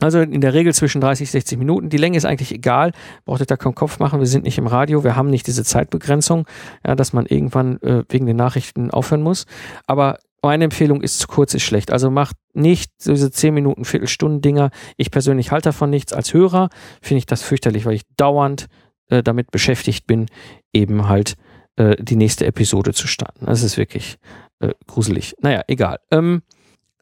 also 0.00 0.20
in 0.20 0.40
der 0.40 0.54
Regel 0.54 0.74
zwischen 0.74 1.00
30 1.00 1.28
und 1.28 1.32
60 1.32 1.58
Minuten. 1.58 1.88
Die 1.88 1.96
Länge 1.96 2.16
ist 2.16 2.24
eigentlich 2.24 2.52
egal. 2.52 2.92
Braucht 3.24 3.40
euch 3.40 3.46
da 3.46 3.56
keinen 3.56 3.74
Kopf 3.74 3.98
machen. 3.98 4.20
Wir 4.20 4.26
sind 4.26 4.44
nicht 4.44 4.58
im 4.58 4.66
Radio. 4.66 5.04
Wir 5.04 5.16
haben 5.16 5.30
nicht 5.30 5.46
diese 5.46 5.64
Zeitbegrenzung, 5.64 6.46
ja, 6.84 6.94
dass 6.96 7.12
man 7.12 7.26
irgendwann 7.26 7.80
äh, 7.82 8.04
wegen 8.08 8.26
den 8.26 8.36
Nachrichten 8.36 8.90
aufhören 8.90 9.22
muss. 9.22 9.46
Aber 9.86 10.18
meine 10.42 10.64
Empfehlung 10.64 11.02
ist, 11.02 11.20
zu 11.20 11.28
kurz 11.28 11.54
ist 11.54 11.62
schlecht. 11.62 11.92
Also 11.92 12.10
macht 12.10 12.36
nicht 12.52 12.92
diese 13.06 13.30
10 13.30 13.54
Minuten, 13.54 13.84
Viertelstunden 13.84 14.40
Dinger. 14.40 14.70
Ich 14.96 15.10
persönlich 15.10 15.52
halte 15.52 15.68
davon 15.68 15.90
nichts. 15.90 16.12
Als 16.12 16.34
Hörer 16.34 16.68
finde 17.00 17.18
ich 17.18 17.26
das 17.26 17.42
fürchterlich, 17.42 17.86
weil 17.86 17.94
ich 17.94 18.02
dauernd 18.16 18.66
äh, 19.08 19.22
damit 19.22 19.50
beschäftigt 19.50 20.06
bin, 20.06 20.26
eben 20.72 21.08
halt 21.08 21.36
äh, 21.76 21.96
die 22.02 22.16
nächste 22.16 22.44
Episode 22.46 22.92
zu 22.92 23.06
starten. 23.06 23.46
Das 23.46 23.62
ist 23.62 23.76
wirklich 23.76 24.18
äh, 24.58 24.74
gruselig. 24.86 25.34
Naja, 25.40 25.62
egal. 25.68 26.00
Ähm, 26.10 26.42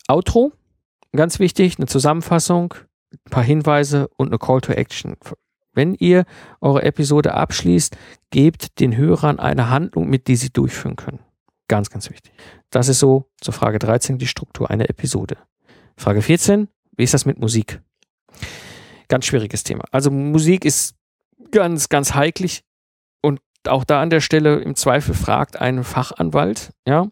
Outro, 0.07 0.53
ganz 1.13 1.39
wichtig, 1.39 1.79
eine 1.79 1.87
Zusammenfassung, 1.87 2.75
ein 3.13 3.31
paar 3.31 3.45
Hinweise 3.45 4.09
und 4.17 4.29
eine 4.29 4.39
Call 4.39 4.61
to 4.61 4.73
Action. 4.73 5.17
Wenn 5.73 5.95
ihr 5.95 6.25
eure 6.61 6.83
Episode 6.83 7.35
abschließt, 7.35 7.97
gebt 8.31 8.81
den 8.81 8.97
Hörern 8.97 9.39
eine 9.39 9.71
Handlung 9.71 10.09
mit, 10.11 10.27
die 10.27 10.37
sie 10.37 10.51
durchführen 10.51 10.97
können. 10.97 11.21
Ganz, 11.71 11.89
ganz 11.89 12.11
wichtig. 12.11 12.33
Das 12.71 12.89
ist 12.89 12.99
so 12.99 13.31
zur 13.41 13.55
Frage 13.55 13.79
13 13.79 14.19
die 14.19 14.27
Struktur 14.27 14.73
einer 14.73 14.91
Episode. 14.91 15.37
Frage 15.97 16.21
14, 16.21 16.67
wie 16.97 17.05
ist 17.05 17.15
das 17.15 17.27
mit 17.27 17.39
Musik? 17.39 17.81
Ganz 19.07 19.27
schwieriges 19.27 19.63
Thema. 19.63 19.85
Also 19.93 20.11
Musik 20.11 20.65
ist 20.65 20.97
ganz, 21.53 21.89
ganz 21.89 22.15
heiklig 22.15 22.65
und 23.23 23.41
auch 23.69 23.85
da 23.85 24.03
an 24.03 24.11
der 24.11 24.21
Stelle 24.21 24.59
im 24.59 24.75
Zweifel 24.75 25.15
fragt 25.15 25.61
einen 25.61 25.85
Fachanwalt, 25.85 26.73
ja. 26.89 27.07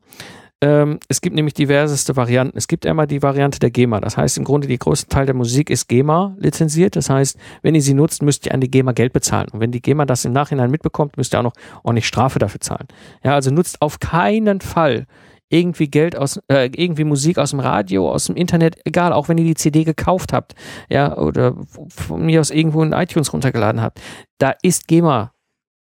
Ähm, 0.61 0.99
es 1.09 1.21
gibt 1.21 1.37
nämlich 1.37 1.55
diverseste 1.55 2.17
Varianten. 2.17 2.59
Es 2.59 2.67
gibt 2.67 2.85
einmal 2.85 3.07
die 3.07 3.23
Variante 3.23 3.61
der 3.61 3.71
GEMA. 3.71 4.01
Das 4.01 4.17
heißt, 4.17 4.39
im 4.39 4.45
Grunde, 4.45 4.67
die 4.67 4.79
größte 4.79 5.07
Teil 5.09 5.27
der 5.27 5.35
Musik 5.35 5.71
ist 5.71 5.89
GEMA 5.89 6.35
lizenziert. 6.39 6.97
Das 6.97 7.11
heißt, 7.11 7.39
wenn 7.63 7.75
ihr 7.77 7.83
sie 7.83 7.95
nutzt, 7.95 8.23
müsst 8.23 8.47
ihr 8.47 8.55
an 8.55 8.61
die 8.61 8.71
GEMA 8.71 8.93
Geld 8.93 9.13
bezahlen. 9.13 9.49
Und 9.53 9.61
wenn 9.61 9.71
die 9.71 9.81
GEMA 9.81 10.05
das 10.05 10.25
im 10.25 10.33
Nachhinein 10.33 10.71
mitbekommt, 10.71 11.17
müsst 11.17 11.35
ihr 11.35 11.39
auch 11.39 11.45
noch 11.45 11.55
ordentlich 11.85 12.07
Strafe 12.07 12.41
dafür 12.41 12.61
zahlen. 12.61 12.89
Ja, 13.23 13.35
also 13.35 13.53
nutzt 13.53 13.81
auf 13.81 14.01
keinen 14.01 14.61
Fall 14.61 15.07
irgendwie 15.49 15.89
Geld 15.89 16.17
aus, 16.17 16.41
äh, 16.49 16.69
irgendwie 16.75 17.05
Musik 17.05 17.39
aus 17.39 17.51
dem 17.51 17.61
Radio, 17.61 18.11
aus 18.11 18.27
dem 18.27 18.37
Internet, 18.37 18.81
egal, 18.85 19.13
auch 19.13 19.29
wenn 19.29 19.39
ihr 19.39 19.45
die 19.45 19.55
CD 19.55 19.85
gekauft 19.85 20.33
habt, 20.33 20.55
ja, 20.91 21.17
oder 21.17 21.57
von 21.89 22.27
mir 22.27 22.41
aus 22.41 22.51
irgendwo 22.51 22.83
in 22.83 22.93
iTunes 22.93 23.33
runtergeladen 23.33 23.81
habt. 23.81 24.01
Da 24.39 24.55
ist 24.63 24.89
GEMA 24.89 25.33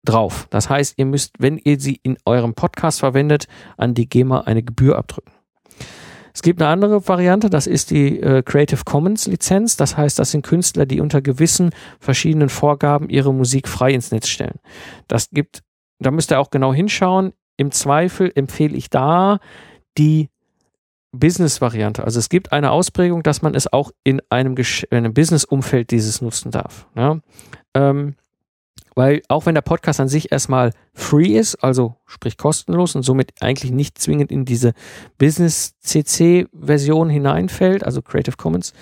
drauf. 0.05 0.47
Das 0.49 0.69
heißt, 0.69 0.93
ihr 0.97 1.05
müsst, 1.05 1.35
wenn 1.39 1.57
ihr 1.57 1.79
sie 1.79 1.99
in 2.03 2.17
eurem 2.25 2.53
Podcast 2.53 2.99
verwendet, 2.99 3.47
an 3.77 3.93
die 3.93 4.07
GEMA 4.07 4.41
eine 4.41 4.63
Gebühr 4.63 4.97
abdrücken. 4.97 5.31
Es 6.33 6.41
gibt 6.41 6.61
eine 6.61 6.69
andere 6.69 7.07
Variante, 7.07 7.49
das 7.49 7.65
ist 7.65 7.91
die 7.91 8.19
äh, 8.19 8.43
Creative 8.43 8.81
Commons 8.83 9.25
Lizenz. 9.25 9.77
Das 9.77 9.95
heißt, 9.95 10.19
das 10.19 10.31
sind 10.31 10.45
Künstler, 10.45 10.85
die 10.85 10.99
unter 10.99 11.21
gewissen 11.21 11.69
verschiedenen 11.99 12.49
Vorgaben 12.49 13.09
ihre 13.09 13.33
Musik 13.33 13.69
frei 13.69 13.93
ins 13.93 14.11
Netz 14.11 14.27
stellen. 14.27 14.59
Das 15.07 15.29
gibt, 15.29 15.63
da 15.99 16.11
müsst 16.11 16.31
ihr 16.31 16.39
auch 16.39 16.49
genau 16.49 16.73
hinschauen. 16.73 17.31
Im 17.55 17.71
Zweifel 17.71 18.33
empfehle 18.35 18.75
ich 18.75 18.89
da 18.89 19.39
die 19.97 20.29
Business-Variante. 21.13 22.03
Also 22.03 22.19
es 22.19 22.27
gibt 22.27 22.51
eine 22.51 22.71
Ausprägung, 22.71 23.23
dass 23.23 23.41
man 23.41 23.55
es 23.55 23.71
auch 23.71 23.91
in 24.03 24.21
einem, 24.29 24.55
einem 24.91 25.13
Business-Umfeld 25.13 25.91
dieses 25.91 26.21
nutzen 26.21 26.51
darf. 26.51 26.87
Ja? 26.95 27.19
Ähm, 27.73 28.15
weil 28.95 29.21
auch 29.27 29.45
wenn 29.45 29.55
der 29.55 29.61
Podcast 29.61 29.99
an 29.99 30.07
sich 30.07 30.31
erstmal 30.31 30.71
free 30.93 31.37
ist, 31.37 31.55
also 31.55 31.95
sprich 32.05 32.37
kostenlos 32.37 32.95
und 32.95 33.03
somit 33.03 33.33
eigentlich 33.41 33.71
nicht 33.71 33.97
zwingend 33.97 34.31
in 34.31 34.45
diese 34.45 34.73
Business-CC-Version 35.17 37.09
hineinfällt, 37.09 37.83
also 37.83 38.01
Creative 38.01 38.37
Commons, 38.37 38.73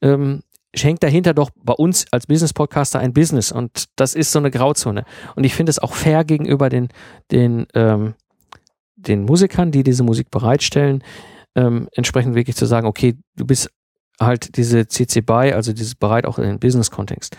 ähm, 0.00 0.42
schenkt 0.74 1.02
dahinter 1.02 1.34
doch 1.34 1.50
bei 1.62 1.74
uns 1.74 2.06
als 2.10 2.26
Business-Podcaster 2.26 2.98
ein 2.98 3.12
Business 3.12 3.52
und 3.52 3.84
das 3.96 4.14
ist 4.14 4.32
so 4.32 4.38
eine 4.38 4.50
Grauzone. 4.50 5.04
Und 5.36 5.44
ich 5.44 5.54
finde 5.54 5.70
es 5.70 5.78
auch 5.78 5.92
fair 5.92 6.24
gegenüber 6.24 6.70
den, 6.70 6.88
den, 7.30 7.66
ähm, 7.74 8.14
den 8.96 9.24
Musikern, 9.24 9.70
die 9.70 9.82
diese 9.82 10.02
Musik 10.02 10.30
bereitstellen, 10.30 11.04
ähm, 11.54 11.88
entsprechend 11.92 12.34
wirklich 12.34 12.56
zu 12.56 12.66
sagen, 12.66 12.86
okay, 12.86 13.16
du 13.36 13.46
bist 13.46 13.70
halt 14.20 14.56
diese 14.56 14.88
CC 14.88 15.20
BY, 15.20 15.52
also 15.52 15.72
dieses 15.72 15.94
bereit 15.94 16.26
auch 16.26 16.38
in 16.38 16.44
den 16.44 16.58
Business-Kontext 16.58 17.36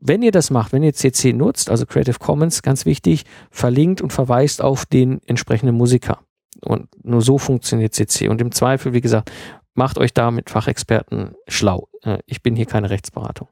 wenn 0.00 0.22
ihr 0.22 0.32
das 0.32 0.50
macht, 0.50 0.72
wenn 0.72 0.82
ihr 0.82 0.94
CC 0.94 1.32
nutzt, 1.32 1.70
also 1.70 1.86
Creative 1.86 2.18
Commons, 2.18 2.62
ganz 2.62 2.86
wichtig, 2.86 3.24
verlinkt 3.50 4.00
und 4.00 4.12
verweist 4.12 4.62
auf 4.62 4.86
den 4.86 5.20
entsprechenden 5.26 5.76
Musiker. 5.76 6.20
Und 6.64 6.88
nur 7.04 7.22
so 7.22 7.38
funktioniert 7.38 7.94
CC. 7.94 8.28
Und 8.28 8.40
im 8.40 8.52
Zweifel, 8.52 8.92
wie 8.92 9.00
gesagt, 9.00 9.30
macht 9.74 9.98
euch 9.98 10.12
da 10.12 10.30
mit 10.30 10.50
Fachexperten 10.50 11.34
schlau. 11.46 11.88
Äh, 12.02 12.18
ich 12.26 12.42
bin 12.42 12.56
hier 12.56 12.66
keine 12.66 12.90
Rechtsberatung. 12.90 13.48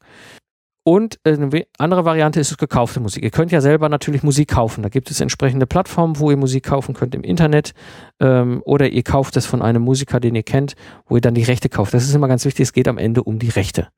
Und 0.89 1.19
äh, 1.25 1.33
eine 1.33 1.67
andere 1.79 2.05
Variante 2.05 2.39
ist 2.39 2.57
gekaufte 2.59 3.01
Musik. 3.01 3.25
Ihr 3.25 3.31
könnt 3.31 3.51
ja 3.51 3.61
selber 3.61 3.89
natürlich 3.89 4.23
Musik 4.23 4.51
kaufen. 4.51 4.83
Da 4.83 4.89
gibt 4.89 5.11
es 5.11 5.21
entsprechende 5.21 5.67
Plattformen, 5.67 6.21
wo 6.21 6.31
ihr 6.31 6.37
Musik 6.37 6.65
kaufen 6.65 6.95
könnt 6.95 7.15
im 7.17 7.23
Internet. 7.23 7.73
Ähm, 8.21 8.63
oder 8.65 8.89
ihr 8.89 9.03
kauft 9.03 9.37
es 9.37 9.47
von 9.47 9.63
einem 9.63 9.83
Musiker, 9.83 10.21
den 10.21 10.37
ihr 10.37 10.45
kennt, 10.45 10.77
wo 11.07 11.17
ihr 11.17 11.21
dann 11.21 11.35
die 11.35 11.43
Rechte 11.43 11.69
kauft. 11.69 11.93
Das 11.93 12.05
ist 12.05 12.15
immer 12.15 12.29
ganz 12.29 12.45
wichtig. 12.45 12.63
Es 12.63 12.73
geht 12.73 12.87
am 12.87 12.99
Ende 12.99 13.25
um 13.25 13.41
die 13.41 13.49
Rechte. 13.49 13.89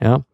Ja, 0.00 0.24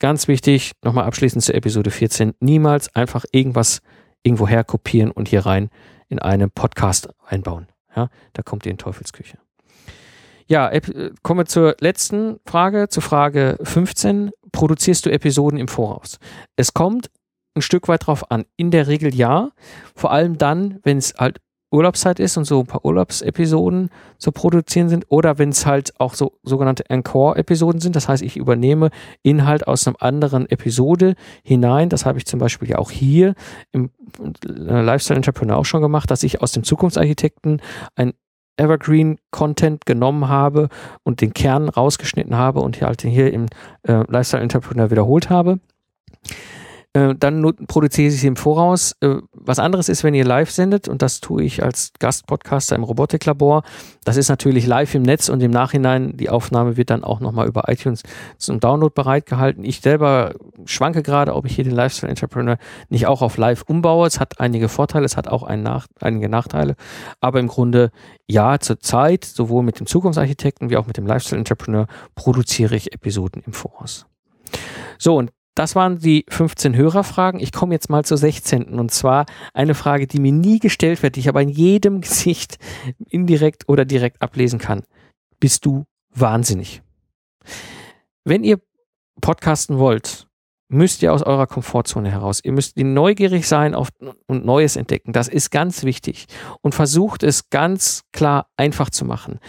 Ganz 0.00 0.28
wichtig, 0.28 0.72
nochmal 0.84 1.04
abschließend 1.04 1.42
zur 1.42 1.54
Episode 1.54 1.90
14, 1.90 2.34
niemals 2.40 2.94
einfach 2.94 3.24
irgendwas 3.32 3.80
irgendwo 4.22 4.46
her 4.46 4.62
kopieren 4.62 5.10
und 5.10 5.28
hier 5.28 5.44
rein 5.44 5.70
in 6.08 6.18
einen 6.18 6.50
Podcast 6.50 7.08
einbauen. 7.26 7.66
Ja, 7.96 8.08
da 8.32 8.42
kommt 8.42 8.64
ihr 8.64 8.72
in 8.72 8.78
Teufelsküche. 8.78 9.38
Ja, 10.46 10.70
kommen 11.22 11.40
wir 11.40 11.46
zur 11.46 11.76
letzten 11.80 12.38
Frage, 12.46 12.88
zur 12.88 13.02
Frage 13.02 13.58
15. 13.62 14.30
Produzierst 14.52 15.04
du 15.04 15.10
Episoden 15.10 15.58
im 15.58 15.68
Voraus? 15.68 16.18
Es 16.56 16.72
kommt 16.72 17.10
ein 17.54 17.62
Stück 17.62 17.88
weit 17.88 18.06
drauf 18.06 18.30
an. 18.30 18.44
In 18.56 18.70
der 18.70 18.86
Regel 18.86 19.14
ja. 19.14 19.50
Vor 19.94 20.10
allem 20.10 20.38
dann, 20.38 20.78
wenn 20.84 20.96
es 20.96 21.14
halt 21.18 21.40
Urlaubszeit 21.70 22.18
ist 22.18 22.36
und 22.36 22.44
so 22.44 22.60
ein 22.60 22.66
paar 22.66 22.84
Urlaubsepisoden 22.84 23.90
zu 24.16 24.32
produzieren 24.32 24.88
sind 24.88 25.06
oder 25.08 25.38
wenn 25.38 25.50
es 25.50 25.66
halt 25.66 25.92
auch 26.00 26.14
so 26.14 26.38
sogenannte 26.42 26.88
Encore-Episoden 26.88 27.80
sind. 27.80 27.94
Das 27.94 28.08
heißt, 28.08 28.22
ich 28.22 28.36
übernehme 28.36 28.90
Inhalt 29.22 29.66
aus 29.66 29.86
einem 29.86 29.96
anderen 30.00 30.48
Episode 30.48 31.14
hinein. 31.42 31.88
Das 31.88 32.06
habe 32.06 32.18
ich 32.18 32.26
zum 32.26 32.40
Beispiel 32.40 32.70
ja 32.70 32.78
auch 32.78 32.90
hier 32.90 33.34
im 33.72 33.90
äh, 34.18 34.80
Lifestyle 34.80 35.16
Entrepreneur 35.16 35.56
auch 35.56 35.66
schon 35.66 35.82
gemacht, 35.82 36.10
dass 36.10 36.22
ich 36.22 36.40
aus 36.40 36.52
dem 36.52 36.64
Zukunftsarchitekten 36.64 37.60
ein 37.96 38.14
Evergreen 38.56 39.18
Content 39.30 39.86
genommen 39.86 40.28
habe 40.28 40.68
und 41.04 41.20
den 41.20 41.32
Kern 41.32 41.68
rausgeschnitten 41.68 42.36
habe 42.36 42.60
und 42.60 42.76
hier 42.76 42.88
halt 42.88 43.02
hier 43.02 43.32
im 43.32 43.46
äh, 43.82 44.04
Lifestyle 44.08 44.42
Entrepreneur 44.42 44.90
wiederholt 44.90 45.30
habe. 45.30 45.60
Äh, 46.98 47.14
dann 47.16 47.42
produziere 47.66 48.08
ich 48.08 48.20
sie 48.20 48.26
im 48.26 48.36
Voraus. 48.36 48.96
Äh, 49.00 49.16
was 49.32 49.58
anderes 49.58 49.88
ist, 49.88 50.02
wenn 50.02 50.14
ihr 50.14 50.24
live 50.24 50.50
sendet, 50.50 50.88
und 50.88 51.00
das 51.00 51.20
tue 51.20 51.44
ich 51.44 51.62
als 51.62 51.92
Gastpodcaster 52.00 52.74
im 52.74 52.82
Robotiklabor. 52.82 53.62
Das 54.04 54.16
ist 54.16 54.28
natürlich 54.28 54.66
live 54.66 54.94
im 54.94 55.02
Netz 55.02 55.28
und 55.28 55.40
im 55.40 55.50
Nachhinein, 55.50 56.16
die 56.16 56.28
Aufnahme 56.28 56.76
wird 56.76 56.90
dann 56.90 57.04
auch 57.04 57.20
nochmal 57.20 57.46
über 57.46 57.68
iTunes 57.68 58.02
zum 58.36 58.58
Download 58.58 58.92
bereitgehalten. 58.92 59.64
Ich 59.64 59.80
selber 59.80 60.34
schwanke 60.64 61.02
gerade, 61.02 61.34
ob 61.34 61.46
ich 61.46 61.54
hier 61.54 61.64
den 61.64 61.74
Lifestyle 61.74 62.10
Entrepreneur 62.10 62.58
nicht 62.88 63.06
auch 63.06 63.22
auf 63.22 63.36
live 63.36 63.62
umbaue. 63.62 64.06
Es 64.06 64.18
hat 64.18 64.40
einige 64.40 64.68
Vorteile, 64.68 65.04
es 65.04 65.16
hat 65.16 65.28
auch 65.28 65.48
Nach 65.48 65.86
einige 66.00 66.28
Nachteile. 66.28 66.74
Aber 67.20 67.38
im 67.38 67.48
Grunde, 67.48 67.90
ja, 68.26 68.58
zur 68.58 68.80
Zeit, 68.80 69.24
sowohl 69.24 69.62
mit 69.62 69.78
dem 69.78 69.86
Zukunftsarchitekten 69.86 70.70
wie 70.70 70.76
auch 70.76 70.86
mit 70.86 70.96
dem 70.96 71.06
Lifestyle 71.06 71.38
Entrepreneur, 71.38 71.86
produziere 72.14 72.74
ich 72.74 72.92
Episoden 72.92 73.42
im 73.46 73.52
Voraus. 73.52 74.06
So, 74.98 75.16
und 75.16 75.30
das 75.58 75.74
waren 75.74 75.98
die 75.98 76.24
15 76.28 76.76
Hörerfragen. 76.76 77.40
Ich 77.40 77.52
komme 77.52 77.74
jetzt 77.74 77.90
mal 77.90 78.04
zur 78.04 78.16
16. 78.16 78.78
Und 78.78 78.92
zwar 78.92 79.26
eine 79.54 79.74
Frage, 79.74 80.06
die 80.06 80.20
mir 80.20 80.30
nie 80.30 80.60
gestellt 80.60 81.02
wird, 81.02 81.16
die 81.16 81.20
ich 81.20 81.28
aber 81.28 81.42
in 81.42 81.48
jedem 81.48 82.00
Gesicht 82.02 82.58
indirekt 83.08 83.68
oder 83.68 83.84
direkt 83.84 84.22
ablesen 84.22 84.60
kann. 84.60 84.84
Bist 85.40 85.66
du 85.66 85.84
wahnsinnig? 86.14 86.82
Wenn 88.24 88.44
ihr 88.44 88.60
podcasten 89.20 89.78
wollt, 89.78 90.28
müsst 90.68 91.02
ihr 91.02 91.12
aus 91.12 91.22
eurer 91.22 91.46
Komfortzone 91.46 92.10
heraus. 92.10 92.40
Ihr 92.44 92.52
müsst 92.52 92.76
neugierig 92.76 93.48
sein 93.48 93.74
auf, 93.74 93.88
und 94.26 94.44
Neues 94.44 94.76
entdecken. 94.76 95.12
Das 95.12 95.26
ist 95.26 95.50
ganz 95.50 95.82
wichtig. 95.82 96.26
Und 96.60 96.74
versucht 96.74 97.22
es 97.24 97.50
ganz 97.50 98.04
klar 98.12 98.48
einfach 98.56 98.90
zu 98.90 99.04
machen. 99.04 99.40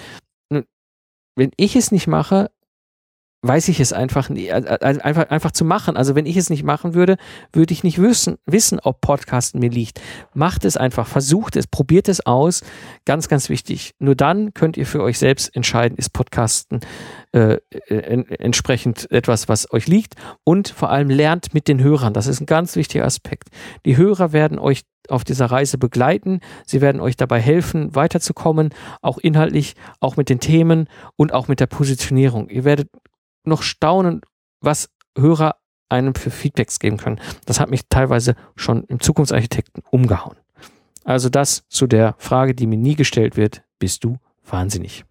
Wenn 1.36 1.52
ich 1.56 1.76
es 1.76 1.92
nicht 1.92 2.08
mache, 2.08 2.50
weiß 3.42 3.70
ich 3.70 3.80
es 3.80 3.94
einfach, 3.94 4.30
einfach, 4.30 5.30
einfach 5.30 5.52
zu 5.52 5.64
machen. 5.64 5.96
Also 5.96 6.16
wenn 6.16 6.26
ich 6.26 6.36
es 6.36 6.50
nicht 6.50 6.64
machen 6.64 6.94
würde, 6.94 7.18
würde 7.54 7.74
ich 7.74 7.84
nicht 7.84 8.02
wissen, 8.02 8.38
wissen, 8.46 8.80
ob 8.82 9.00
Podcasten 9.00 9.60
mir 9.60 9.70
liegt. 9.70 10.02
Macht 10.34 10.66
es 10.66 10.76
einfach, 10.76 11.08
versucht 11.08 11.56
es, 11.56 11.66
probiert 11.66 12.10
es 12.10 12.26
aus. 12.26 12.64
Ganz, 13.06 13.30
ganz 13.30 13.48
wichtig. 13.48 13.94
Nur 14.00 14.16
dann 14.16 14.54
könnt 14.54 14.76
ihr 14.76 14.86
für 14.86 15.02
euch 15.02 15.18
selbst 15.18 15.56
entscheiden, 15.56 15.98
ist 15.98 16.10
Podcasten 16.10 16.82
äh, 17.32 17.58
en 17.88 18.28
entsprechend 18.28 19.10
etwas, 19.10 19.48
was 19.48 19.72
euch 19.72 19.88
liegt. 19.88 20.16
Und 20.44 20.68
vor 20.68 20.90
allem 20.90 21.10
lernt 21.10 21.54
mit 21.54 21.70
den 21.70 21.82
Hörern. 21.82 22.14
Das 22.14 22.28
ist 22.28 22.42
ein 22.42 22.46
ganz 22.46 22.76
wichtiger 22.76 23.06
Aspekt. 23.06 23.50
Die 23.86 23.96
Hörer 23.96 24.34
werden 24.34 24.60
euch 24.60 24.84
auf 25.08 25.24
dieser 25.24 25.46
Reise 25.46 25.78
begleiten. 25.78 26.42
Sie 26.66 26.82
werden 26.82 27.00
euch 27.02 27.16
dabei 27.16 27.40
helfen, 27.40 27.96
weiterzukommen, 27.96 28.74
auch 29.02 29.18
inhaltlich, 29.18 29.76
auch 30.02 30.18
mit 30.18 30.30
den 30.30 30.40
Themen 30.40 30.88
und 31.16 31.34
auch 31.34 31.48
mit 31.48 31.60
der 31.60 31.68
Positionierung. 31.68 32.50
Ihr 32.50 32.64
werdet 32.64 32.90
noch 33.44 33.62
staunen, 33.62 34.22
was 34.62 34.90
Hörer 35.18 35.56
einem 35.90 36.16
für 36.16 36.32
Feedbacks 36.32 36.80
geben 36.80 36.98
können. 36.98 37.20
Das 37.46 37.60
hat 37.60 37.70
mich 37.70 37.82
teilweise 37.90 38.36
schon 38.56 38.84
im 38.86 39.00
Zukunftsarchitekten 39.00 39.84
umgehauen. 39.90 40.38
Also 41.04 41.30
das 41.30 41.64
zu 41.68 41.88
der 41.88 42.16
Frage, 42.20 42.54
die 42.54 42.68
mir 42.68 42.78
nie 42.78 42.96
gestellt 42.96 43.38
wird, 43.38 43.64
bist 43.80 44.04
du 44.04 44.18
wahnsinnig? 44.46 45.04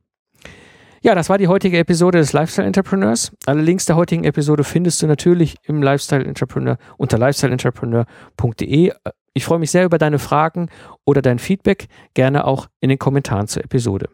Ja, 1.01 1.15
das 1.15 1.29
war 1.29 1.39
die 1.39 1.49
heutige 1.49 1.79
Episode 1.79 2.19
des 2.19 2.33
Lifestyle 2.33 2.67
Entrepreneurs. 2.67 3.33
Alle 3.47 3.63
Links 3.63 3.87
der 3.87 3.97
heutigen 3.97 4.25
Episode 4.25 4.65
findest 4.65 5.01
du 5.01 5.07
natürlich 5.07 5.57
im 5.63 5.83
Lifestyle 5.83 6.25
Entrepreneur 6.25 6.77
unter 6.97 7.19
lifestyleentrepreneur.de. 7.19 8.93
Ich 9.35 9.45
freue 9.45 9.59
mich 9.61 9.71
sehr 9.71 9.85
über 9.85 9.99
deine 9.99 10.19
Fragen 10.19 10.69
oder 11.05 11.23
dein 11.23 11.39
Feedback, 11.39 11.87
gerne 12.15 12.45
auch 12.45 12.67
in 12.81 12.89
den 12.89 12.99
Kommentaren 12.99 13.47
zur 13.47 13.65
Episode. 13.65 14.09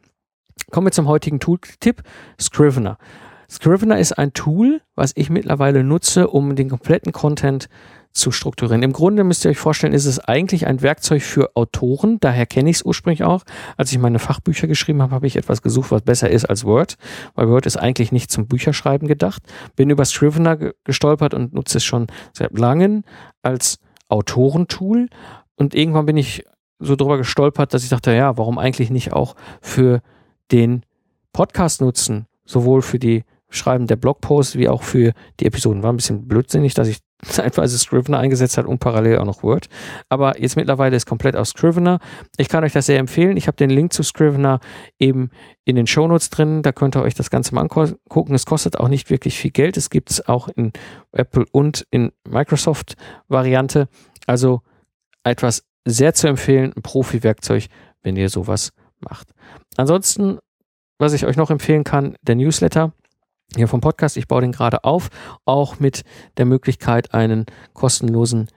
Kommen 0.71 0.87
wir 0.87 0.93
zum 0.93 1.09
heutigen 1.09 1.41
Tooltip, 1.41 2.03
Scrivener. 2.41 2.99
Scrivener 3.55 4.01
ist 4.01 4.19
ein 4.19 4.33
Tool, 4.33 4.81
was 4.97 5.13
ich 5.15 5.31
mittlerweile 5.31 5.85
nutze, 5.85 6.27
um 6.27 6.57
den 6.57 6.69
kompletten 6.69 7.13
Content 7.13 7.69
zu 8.11 8.33
strukturieren. 8.33 8.83
Im 8.83 8.93
Grunde 8.93 9.23
müsst 9.23 9.45
ihr 9.45 9.51
euch 9.53 9.59
vorstellen, 9.59 9.93
ist 9.93 10.07
es 10.07 10.19
eigentlich 10.19 10.67
ein 10.67 10.83
Werkzeug 10.83 11.23
für 11.23 11.55
Autoren. 11.55 12.19
Daher 12.19 12.47
kenne 12.47 12.69
ich 12.69 12.77
es 12.77 12.83
ursprünglich 12.85 13.23
auch. 13.23 13.45
Als 13.77 13.93
ich 13.93 13.99
meine 13.99 14.19
Fachbücher 14.19 14.67
geschrieben 14.67 15.03
habe, 15.03 15.15
habe 15.15 15.29
ich 15.29 15.37
etwas 15.37 15.63
gesucht, 15.63 15.93
was 15.93 16.03
besser 16.03 16.29
ist 16.31 16.47
als 16.47 16.65
Word, 16.65 16.97
weil 17.37 17.49
Word 17.49 17.67
ist 17.67 17.77
eigentlich 17.77 18.11
nicht 18.11 18.33
zum 18.33 18.49
Bücherschreiben 18.49 19.07
gedacht. 19.07 19.45
Bin 19.77 19.89
über 19.89 20.05
Scrivener 20.05 20.73
gestolpert 20.83 21.33
und 21.33 21.55
nutze 21.55 21.79
es 21.79 21.85
schon 21.85 22.09
seit 22.33 22.59
langem 22.59 23.05
als 23.43 23.79
Autorentool. 24.09 25.09
Und 25.55 25.77
irgendwann 25.77 26.07
bin 26.07 26.17
ich 26.17 26.45
so 26.81 26.97
drüber 26.97 27.19
gestolpert, 27.19 27.73
dass 27.73 27.85
ich 27.85 27.91
dachte, 27.91 28.13
ja, 28.13 28.37
warum 28.37 28.59
eigentlich 28.59 28.91
nicht 28.91 29.13
auch 29.13 29.37
für 29.61 30.03
den 30.51 30.83
Podcast 31.33 31.81
nutzen? 31.81 32.27
Sowohl 32.45 32.83
für 32.83 32.99
die 32.99 33.23
Schreiben 33.55 33.87
der 33.87 33.97
Blogposts 33.97 34.57
wie 34.57 34.69
auch 34.69 34.83
für 34.83 35.13
die 35.41 35.47
Episoden. 35.47 35.83
War 35.83 35.93
ein 35.93 35.97
bisschen 35.97 36.27
blödsinnig, 36.27 36.75
dass 36.75 36.89
ich 36.89 36.99
zeitweise 37.23 37.79
Scrivener 37.79 38.19
eingesetzt 38.19 38.59
hat 38.59 38.67
und 38.67 38.79
parallel 38.79 39.19
auch 39.19 39.25
noch 39.25 39.43
Word. 39.43 39.69
Aber 40.09 40.41
jetzt 40.41 40.57
mittlerweile 40.57 40.97
ist 40.97 41.07
komplett 41.07 41.37
auf 41.37 41.49
Scrivener. 41.49 41.99
Ich 42.37 42.49
kann 42.49 42.65
euch 42.65 42.73
das 42.73 42.87
sehr 42.87 42.99
empfehlen. 42.99 43.37
Ich 43.37 43.47
habe 43.47 43.57
den 43.57 43.71
Link 43.71 43.93
zu 43.93 44.03
Scrivener 44.03 44.61
eben 44.99 45.31
in 45.65 45.77
den 45.77 45.87
Shownotes 45.87 46.31
drin. 46.31 46.63
Da 46.63 46.73
könnt 46.73 46.97
ihr 46.97 47.03
euch 47.03 47.15
das 47.15 47.31
Ganze 47.31 47.55
mal 47.55 47.63
angucken. 47.63 48.35
Es 48.35 48.47
kostet 48.47 48.79
auch 48.79 48.89
nicht 48.89 49.11
wirklich 49.11 49.39
viel 49.39 49.51
Geld. 49.51 49.77
Es 49.77 49.91
gibt 49.91 50.11
es 50.11 50.29
auch 50.29 50.49
in 50.49 50.73
Apple 51.13 51.47
und 51.53 51.87
in 51.91 52.13
Microsoft 52.29 52.97
Variante. 53.29 53.89
Also 54.27 54.63
etwas 55.23 55.65
sehr 55.87 56.15
zu 56.15 56.29
empfehlen, 56.29 56.73
ein 56.77 56.83
Profi-Werkzeug, 56.83 57.67
wenn 58.03 58.17
ihr 58.17 58.29
sowas 58.29 58.73
macht. 59.01 59.31
Ansonsten, 59.77 60.39
was 60.99 61.13
ich 61.13 61.27
euch 61.27 61.37
noch 61.37 61.51
empfehlen 61.51 61.85
kann, 61.85 62.17
der 62.23 62.37
Newsletter 62.37 62.93
hier 63.61 63.69
vom 63.69 63.81
Podcast. 63.81 64.17
Ich 64.17 64.29
baue 64.29 64.41
den 64.41 64.53
gerade 64.53 64.85
auf, 64.85 65.09
auch 65.45 65.79
mit 65.81 66.03
der 66.37 66.45
Möglichkeit, 66.45 67.15
einen 67.15 67.47
kostenlosen 67.73 68.49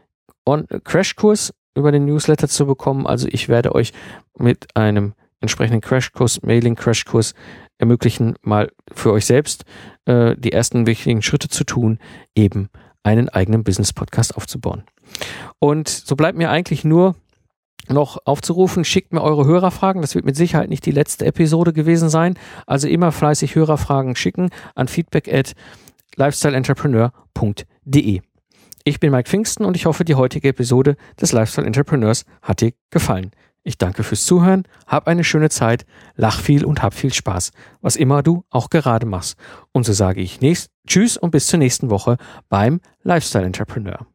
Crashkurs 0.83 1.53
über 1.75 1.91
den 1.91 2.05
Newsletter 2.05 2.47
zu 2.47 2.65
bekommen. 2.65 3.05
Also 3.05 3.27
ich 3.29 3.49
werde 3.49 3.75
euch 3.75 3.93
mit 4.37 4.67
einem 4.75 5.13
entsprechenden 5.39 5.81
Crashkurs, 5.81 6.41
Mailing-Crashkurs 6.41 7.33
ermöglichen, 7.77 8.35
mal 8.41 8.71
für 8.91 9.11
euch 9.11 9.25
selbst 9.25 9.65
äh, 10.05 10.35
die 10.37 10.51
ersten 10.51 10.87
wichtigen 10.87 11.21
Schritte 11.21 11.47
zu 11.47 11.63
tun, 11.63 11.99
eben 12.35 12.69
einen 13.03 13.29
eigenen 13.29 13.63
Business-Podcast 13.63 14.35
aufzubauen. 14.35 14.83
Und 15.59 15.87
so 15.87 16.15
bleibt 16.15 16.37
mir 16.37 16.49
eigentlich 16.49 16.83
nur 16.83 17.15
noch 17.89 18.19
aufzurufen. 18.25 18.85
Schickt 18.85 19.13
mir 19.13 19.21
eure 19.21 19.45
Hörerfragen. 19.45 20.01
Das 20.01 20.15
wird 20.15 20.25
mit 20.25 20.35
Sicherheit 20.35 20.69
nicht 20.69 20.85
die 20.85 20.91
letzte 20.91 21.25
Episode 21.25 21.73
gewesen 21.73 22.09
sein. 22.09 22.35
Also 22.65 22.87
immer 22.87 23.11
fleißig 23.11 23.55
Hörerfragen 23.55 24.15
schicken 24.15 24.49
an 24.75 24.87
feedback 24.87 25.31
at 25.33 25.53
lifestyleentrepreneur.de. 26.15 28.21
Ich 28.83 28.99
bin 28.99 29.11
Mike 29.11 29.29
Pfingsten 29.29 29.65
und 29.65 29.75
ich 29.75 29.85
hoffe, 29.85 30.05
die 30.05 30.15
heutige 30.15 30.47
Episode 30.47 30.95
des 31.19 31.33
Lifestyle 31.33 31.67
Entrepreneurs 31.67 32.23
hat 32.41 32.61
dir 32.61 32.71
gefallen. 32.89 33.31
Ich 33.63 33.77
danke 33.77 34.03
fürs 34.03 34.25
Zuhören, 34.25 34.63
hab 34.85 35.07
eine 35.07 35.25
schöne 35.25 35.49
Zeit, 35.49 35.85
lach 36.15 36.39
viel 36.39 36.63
und 36.63 36.81
hab 36.81 36.93
viel 36.93 37.13
Spaß, 37.13 37.51
was 37.81 37.97
immer 37.97 38.23
du 38.23 38.45
auch 38.49 38.69
gerade 38.69 39.05
machst. 39.05 39.37
Und 39.73 39.85
so 39.85 39.91
sage 39.91 40.21
ich 40.21 40.39
nächst, 40.39 40.71
Tschüss 40.87 41.17
und 41.17 41.31
bis 41.31 41.47
zur 41.47 41.59
nächsten 41.59 41.89
Woche 41.89 42.15
beim 42.47 42.79
Lifestyle 43.03 43.45
Entrepreneur. 43.45 44.07